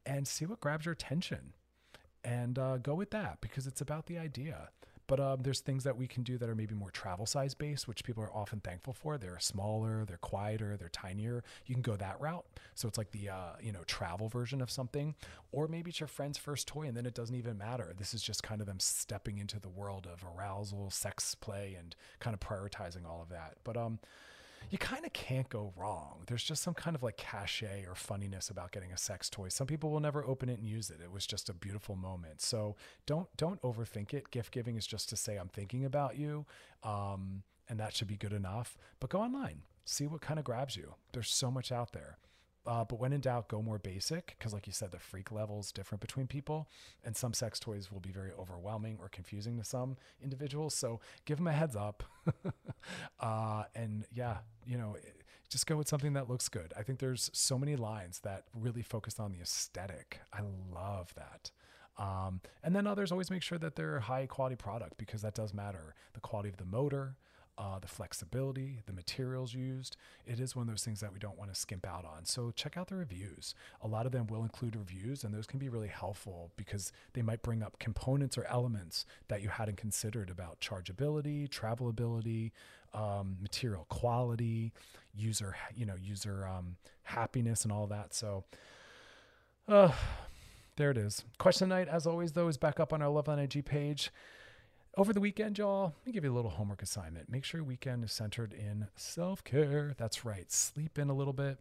and 0.07 0.26
see 0.26 0.47
what 0.47 0.61
grabs 0.61 0.87
your 0.87 0.93
attention 0.93 1.53
and 2.24 2.59
uh, 2.59 2.76
go 2.78 2.95
with 2.95 3.11
that 3.11 3.41
because 3.41 3.66
it's 3.66 3.81
about 3.81 4.07
the 4.07 4.18
idea. 4.18 4.70
But 5.07 5.18
um, 5.18 5.43
there's 5.43 5.59
things 5.59 5.83
that 5.83 5.97
we 5.97 6.07
can 6.07 6.22
do 6.22 6.39
that 6.39 6.49
are 6.49 6.55
maybe 6.55 6.76
more 6.76 6.93
travel 6.93 7.26
size 7.26 7.53
based, 7.53 7.89
which 7.89 8.05
people 8.05 8.22
are 8.22 8.33
often 8.33 8.61
thankful 8.61 8.93
for. 8.93 9.18
They're 9.18 9.41
smaller, 9.41 10.05
they're 10.05 10.18
quieter, 10.18 10.76
they're 10.76 10.89
tinier. 10.89 11.43
You 11.66 11.74
can 11.74 11.83
go 11.83 11.97
that 11.97 12.20
route. 12.20 12.47
So 12.76 12.87
it's 12.87 12.97
like 12.97 13.11
the 13.11 13.31
uh, 13.31 13.53
you 13.61 13.72
know 13.72 13.83
travel 13.87 14.28
version 14.28 14.62
of 14.62 14.70
something, 14.70 15.16
or 15.51 15.66
maybe 15.66 15.91
it's 15.91 15.99
your 15.99 16.07
friend's 16.07 16.39
first 16.39 16.68
toy, 16.68 16.83
and 16.83 16.97
then 16.97 17.07
it 17.07 17.14
doesn't 17.14 17.35
even 17.35 17.59
matter. 17.59 17.93
This 17.99 18.14
is 18.14 18.22
just 18.22 18.45
kind 18.45 18.61
of 18.61 18.68
them 18.68 18.78
stepping 18.78 19.39
into 19.39 19.59
the 19.59 19.68
world 19.68 20.07
of 20.07 20.24
arousal, 20.24 20.93
sex 20.93 21.35
play, 21.35 21.74
and 21.76 21.97
kind 22.20 22.33
of 22.33 22.39
prioritizing 22.39 23.05
all 23.05 23.20
of 23.20 23.31
that. 23.31 23.57
But 23.64 23.76
um, 23.76 23.99
you 24.69 24.79
kind 24.79 25.05
of 25.05 25.13
can't 25.13 25.49
go 25.49 25.73
wrong. 25.77 26.23
There's 26.27 26.45
just 26.45 26.63
some 26.63 26.75
kind 26.75 26.95
of 26.95 27.03
like 27.03 27.17
cachet 27.17 27.87
or 27.89 27.95
funniness 27.95 28.51
about 28.51 28.73
getting 28.73 28.93
a 28.93 28.99
sex 28.99 29.31
toy. 29.31 29.49
Some 29.49 29.67
people 29.67 29.91
will 29.91 30.01
never 30.01 30.25
open 30.25 30.49
it 30.49 30.59
and 30.59 30.69
use 30.69 30.91
it. 30.91 31.01
It 31.03 31.11
was 31.11 31.27
just 31.27 31.49
a 31.49 31.55
beautiful 31.55 31.97
moment. 31.97 32.41
So 32.41 32.77
don't 33.07 33.29
don't 33.37 33.61
overthink 33.63 34.13
it. 34.15 34.31
Gift 34.31 34.53
giving 34.53 34.77
is 34.77 34.87
just 34.87 35.09
to 35.11 35.17
say 35.17 35.37
I'm 35.37 35.49
thinking 35.49 35.85
about 35.85 36.19
you, 36.19 36.47
um, 36.83 37.43
and 37.69 37.81
that 37.81 37.95
should 37.95 38.09
be 38.09 38.17
good 38.17 38.33
enough. 38.33 38.77
But 39.01 39.11
go 39.11 39.21
online, 39.21 39.63
see 39.85 40.07
what 40.07 40.21
kind 40.21 40.39
of 40.39 40.45
grabs 40.45 40.77
you. 40.77 40.95
There's 41.13 41.31
so 41.31 41.51
much 41.51 41.73
out 41.73 41.93
there. 41.93 42.19
Uh, 42.67 42.85
but 42.85 43.01
when 43.01 43.13
in 43.13 43.21
doubt, 43.21 43.49
go 43.49 43.63
more 43.63 43.79
basic 43.79 44.37
because, 44.39 44.53
like 44.53 44.67
you 44.67 44.73
said, 44.73 44.91
the 44.93 44.99
freak 44.99 45.33
level 45.33 45.61
is 45.61 45.73
different 45.73 46.01
between 46.01 46.27
people, 46.27 46.69
and 47.05 47.17
some 47.17 47.33
sex 47.33 47.59
toys 47.59 47.91
will 47.91 48.01
be 48.01 48.11
very 48.11 48.31
overwhelming 48.39 48.99
or 49.01 49.09
confusing 49.09 49.57
to 49.57 49.65
some 49.65 49.97
individuals. 50.23 50.75
So 50.75 51.01
give 51.25 51.39
them 51.39 51.47
a 51.47 51.53
heads 51.53 51.75
up, 51.75 52.03
uh, 53.21 53.65
and 53.75 54.05
yeah, 54.13 54.39
you 54.67 54.77
know, 54.77 54.97
just 55.49 55.67
go 55.67 55.77
with 55.77 55.89
something 55.89 56.13
that 56.13 56.29
looks 56.29 56.49
good. 56.49 56.73
I 56.77 56.83
think 56.83 56.99
there's 56.99 57.31
so 57.33 57.59
many 57.59 57.77
lines 57.77 58.21
that 58.21 58.45
really 58.55 58.83
focus 58.83 59.19
on 59.19 59.33
the 59.33 59.41
aesthetic. 59.41 60.21
I 60.33 60.41
love 60.73 61.15
that. 61.15 61.51
Um, 61.99 62.41
and 62.63 62.75
then 62.75 62.87
others 62.87 63.13
always 63.13 63.31
make 63.31 63.43
sure 63.43 63.59
that 63.59 63.75
they're 63.75 64.01
high 64.01 64.27
quality 64.27 64.57
product 64.57 64.97
because 64.97 65.23
that 65.23 65.35
does 65.35 65.53
matter. 65.53 65.95
The 66.15 66.21
quality 66.21 66.49
of 66.49 66.57
the 66.57 66.65
motor, 66.65 67.17
uh, 67.61 67.79
the 67.79 67.87
flexibility, 67.87 68.79
the 68.87 68.93
materials 68.93 69.53
used. 69.53 69.99
It 70.27 70.41
is 70.41 70.57
one 70.57 70.63
of 70.63 70.69
those 70.71 70.83
things 70.83 71.01
that 71.01 71.13
we 71.13 71.19
don't 71.19 71.39
want 71.39 71.53
to 71.53 71.61
skimp 71.61 71.87
out 71.87 72.07
on. 72.07 72.25
So 72.25 72.51
check 72.53 72.79
out 72.79 72.89
the 72.89 72.97
reviews. 72.97 73.55
A 73.83 73.87
lot 73.87 74.07
of 74.07 74.13
them 74.13 74.27
will 74.29 74.43
include 74.43 74.77
reviews, 74.77 75.25
and 75.25 75.35
those 75.35 75.47
can 75.47 75.59
be 75.59 75.69
really 75.69 75.89
helpful 75.89 76.53
because 76.57 76.91
they 77.13 77.21
might 77.21 77.43
bring 77.43 77.63
up 77.63 77.79
components 77.79 78.39
or 78.39 78.45
elements 78.47 79.05
that 79.29 79.43
you 79.43 79.51
hadn't 79.51 79.77
considered 79.77 80.31
about 80.31 80.61
chargeability, 80.61 81.51
travelability, 81.51 82.53
um, 82.95 83.37
material 83.43 83.85
quality, 83.91 84.73
user, 85.15 85.55
you 85.77 85.85
know, 85.85 85.97
user 86.01 86.49
um, 86.49 86.77
happiness, 87.03 87.65
and 87.65 87.73
all 87.73 87.87
that. 87.89 88.15
So. 88.15 88.45
Uh, 89.69 89.93
there 90.77 90.91
it 90.91 90.97
is. 90.97 91.25
Question 91.37 91.69
night, 91.69 91.89
as 91.89 92.07
always, 92.07 92.33
though, 92.33 92.49
is 92.49 92.57
back 92.57 92.81
up 92.81 92.95
on 92.95 93.03
our 93.03 93.09
Loveline 93.09 93.45
IG 93.45 93.67
page. 93.67 94.11
Over 94.97 95.12
the 95.12 95.20
weekend, 95.20 95.57
y'all, 95.57 95.95
let 96.01 96.07
me 96.07 96.12
give 96.12 96.24
you 96.24 96.32
a 96.32 96.34
little 96.34 96.51
homework 96.51 96.82
assignment. 96.82 97.30
Make 97.30 97.45
sure 97.45 97.61
your 97.61 97.66
weekend 97.66 98.03
is 98.03 98.12
centered 98.12 98.53
in 98.53 98.88
self 98.97 99.45
care. 99.45 99.95
That's 99.97 100.24
right. 100.24 100.51
Sleep 100.51 100.99
in 100.99 101.09
a 101.09 101.14
little 101.14 101.32
bit. 101.32 101.59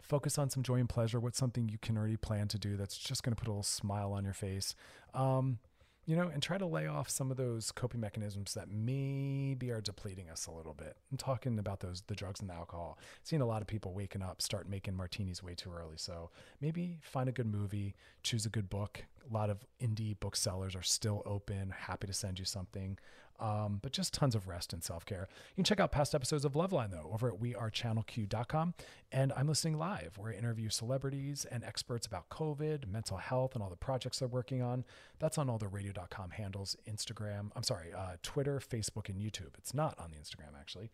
Focus 0.00 0.38
on 0.38 0.48
some 0.48 0.62
joy 0.62 0.76
and 0.76 0.88
pleasure. 0.88 1.18
What's 1.18 1.38
something 1.38 1.68
you 1.68 1.78
can 1.78 1.98
already 1.98 2.16
plan 2.16 2.46
to 2.48 2.58
do 2.58 2.76
that's 2.76 2.96
just 2.96 3.24
going 3.24 3.34
to 3.34 3.36
put 3.36 3.48
a 3.48 3.50
little 3.50 3.64
smile 3.64 4.12
on 4.12 4.24
your 4.24 4.32
face? 4.32 4.76
Um, 5.12 5.58
you 6.06 6.16
know, 6.16 6.28
and 6.28 6.42
try 6.42 6.58
to 6.58 6.66
lay 6.66 6.86
off 6.86 7.08
some 7.08 7.30
of 7.30 7.36
those 7.36 7.70
coping 7.70 8.00
mechanisms 8.00 8.54
that 8.54 8.70
maybe 8.70 9.70
are 9.70 9.80
depleting 9.80 10.28
us 10.28 10.46
a 10.46 10.50
little 10.50 10.74
bit. 10.74 10.96
I'm 11.10 11.18
talking 11.18 11.58
about 11.58 11.80
those 11.80 12.02
the 12.06 12.14
drugs 12.14 12.40
and 12.40 12.48
the 12.48 12.54
alcohol. 12.54 12.98
Seeing 13.22 13.42
a 13.42 13.46
lot 13.46 13.62
of 13.62 13.68
people 13.68 13.92
waking 13.92 14.22
up, 14.22 14.42
start 14.42 14.68
making 14.68 14.96
martinis 14.96 15.42
way 15.42 15.54
too 15.54 15.72
early. 15.72 15.96
So 15.96 16.30
maybe 16.60 16.98
find 17.02 17.28
a 17.28 17.32
good 17.32 17.46
movie, 17.46 17.94
choose 18.22 18.46
a 18.46 18.50
good 18.50 18.68
book, 18.68 19.04
A 19.28 19.32
lot 19.32 19.50
of 19.50 19.64
indie 19.80 20.18
booksellers 20.18 20.74
are 20.74 20.82
still 20.82 21.22
open. 21.26 21.72
Happy 21.76 22.06
to 22.06 22.12
send 22.12 22.38
you 22.38 22.44
something. 22.44 22.98
Um, 23.40 23.80
but 23.82 23.92
just 23.92 24.12
tons 24.12 24.34
of 24.34 24.46
rest 24.48 24.72
and 24.72 24.84
self 24.84 25.06
care. 25.06 25.28
You 25.50 25.54
can 25.56 25.64
check 25.64 25.80
out 25.80 25.92
past 25.92 26.14
episodes 26.14 26.44
of 26.44 26.52
Loveline, 26.52 26.90
though, 26.90 27.10
over 27.12 27.28
at 27.28 27.40
wearechannelq.com. 27.40 28.74
And 29.12 29.32
I'm 29.36 29.48
listening 29.48 29.78
live, 29.78 30.18
where 30.18 30.32
I 30.32 30.36
interview 30.36 30.68
celebrities 30.68 31.44
and 31.50 31.64
experts 31.64 32.06
about 32.06 32.28
COVID, 32.28 32.86
mental 32.86 33.16
health, 33.16 33.54
and 33.54 33.62
all 33.62 33.70
the 33.70 33.76
projects 33.76 34.18
they're 34.18 34.28
working 34.28 34.62
on. 34.62 34.84
That's 35.18 35.38
on 35.38 35.48
all 35.50 35.58
the 35.58 35.68
radio.com 35.68 36.30
handles 36.30 36.76
Instagram, 36.88 37.50
I'm 37.56 37.62
sorry, 37.62 37.92
uh, 37.92 38.16
Twitter, 38.22 38.60
Facebook, 38.60 39.08
and 39.08 39.18
YouTube. 39.18 39.56
It's 39.58 39.74
not 39.74 39.98
on 39.98 40.10
the 40.10 40.18
Instagram, 40.18 40.58
actually. 40.58 40.90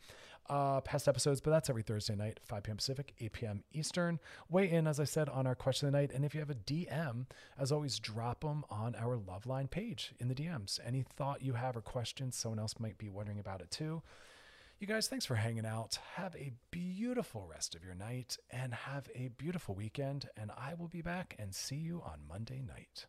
Uh, 0.48 0.80
past 0.80 1.08
episodes, 1.08 1.40
but 1.40 1.50
that's 1.50 1.68
every 1.68 1.82
Thursday 1.82 2.14
night, 2.14 2.38
5 2.44 2.62
p.m. 2.62 2.76
Pacific, 2.76 3.14
8 3.20 3.32
p.m. 3.32 3.64
Eastern. 3.72 4.20
Weigh 4.48 4.70
in, 4.70 4.86
as 4.86 5.00
I 5.00 5.04
said, 5.04 5.28
on 5.28 5.46
our 5.46 5.56
question 5.56 5.88
of 5.88 5.92
the 5.92 5.98
night. 5.98 6.12
And 6.12 6.24
if 6.24 6.34
you 6.34 6.40
have 6.40 6.50
a 6.50 6.54
DM, 6.54 7.26
as 7.58 7.72
always, 7.72 7.98
drop 7.98 8.42
them 8.42 8.64
on 8.70 8.94
our 8.94 9.16
Loveline 9.16 9.68
page 9.68 10.12
in 10.20 10.28
the 10.28 10.34
DMs. 10.34 10.78
Any 10.86 11.02
thought 11.02 11.42
you 11.42 11.54
have 11.54 11.76
or 11.76 11.80
questions, 11.80 12.36
someone 12.36 12.60
else 12.60 12.74
might 12.78 12.96
be 12.96 13.08
wondering 13.08 13.40
about 13.40 13.60
it 13.60 13.70
too. 13.70 14.02
You 14.78 14.86
guys, 14.86 15.08
thanks 15.08 15.24
for 15.24 15.36
hanging 15.36 15.64
out. 15.64 15.98
Have 16.16 16.36
a 16.36 16.52
beautiful 16.70 17.46
rest 17.50 17.74
of 17.74 17.82
your 17.82 17.94
night 17.94 18.36
and 18.50 18.74
have 18.74 19.08
a 19.14 19.28
beautiful 19.38 19.74
weekend. 19.74 20.28
And 20.36 20.50
I 20.50 20.74
will 20.74 20.88
be 20.88 21.00
back 21.00 21.34
and 21.38 21.54
see 21.54 21.76
you 21.76 22.02
on 22.04 22.20
Monday 22.28 22.60
night. 22.60 23.06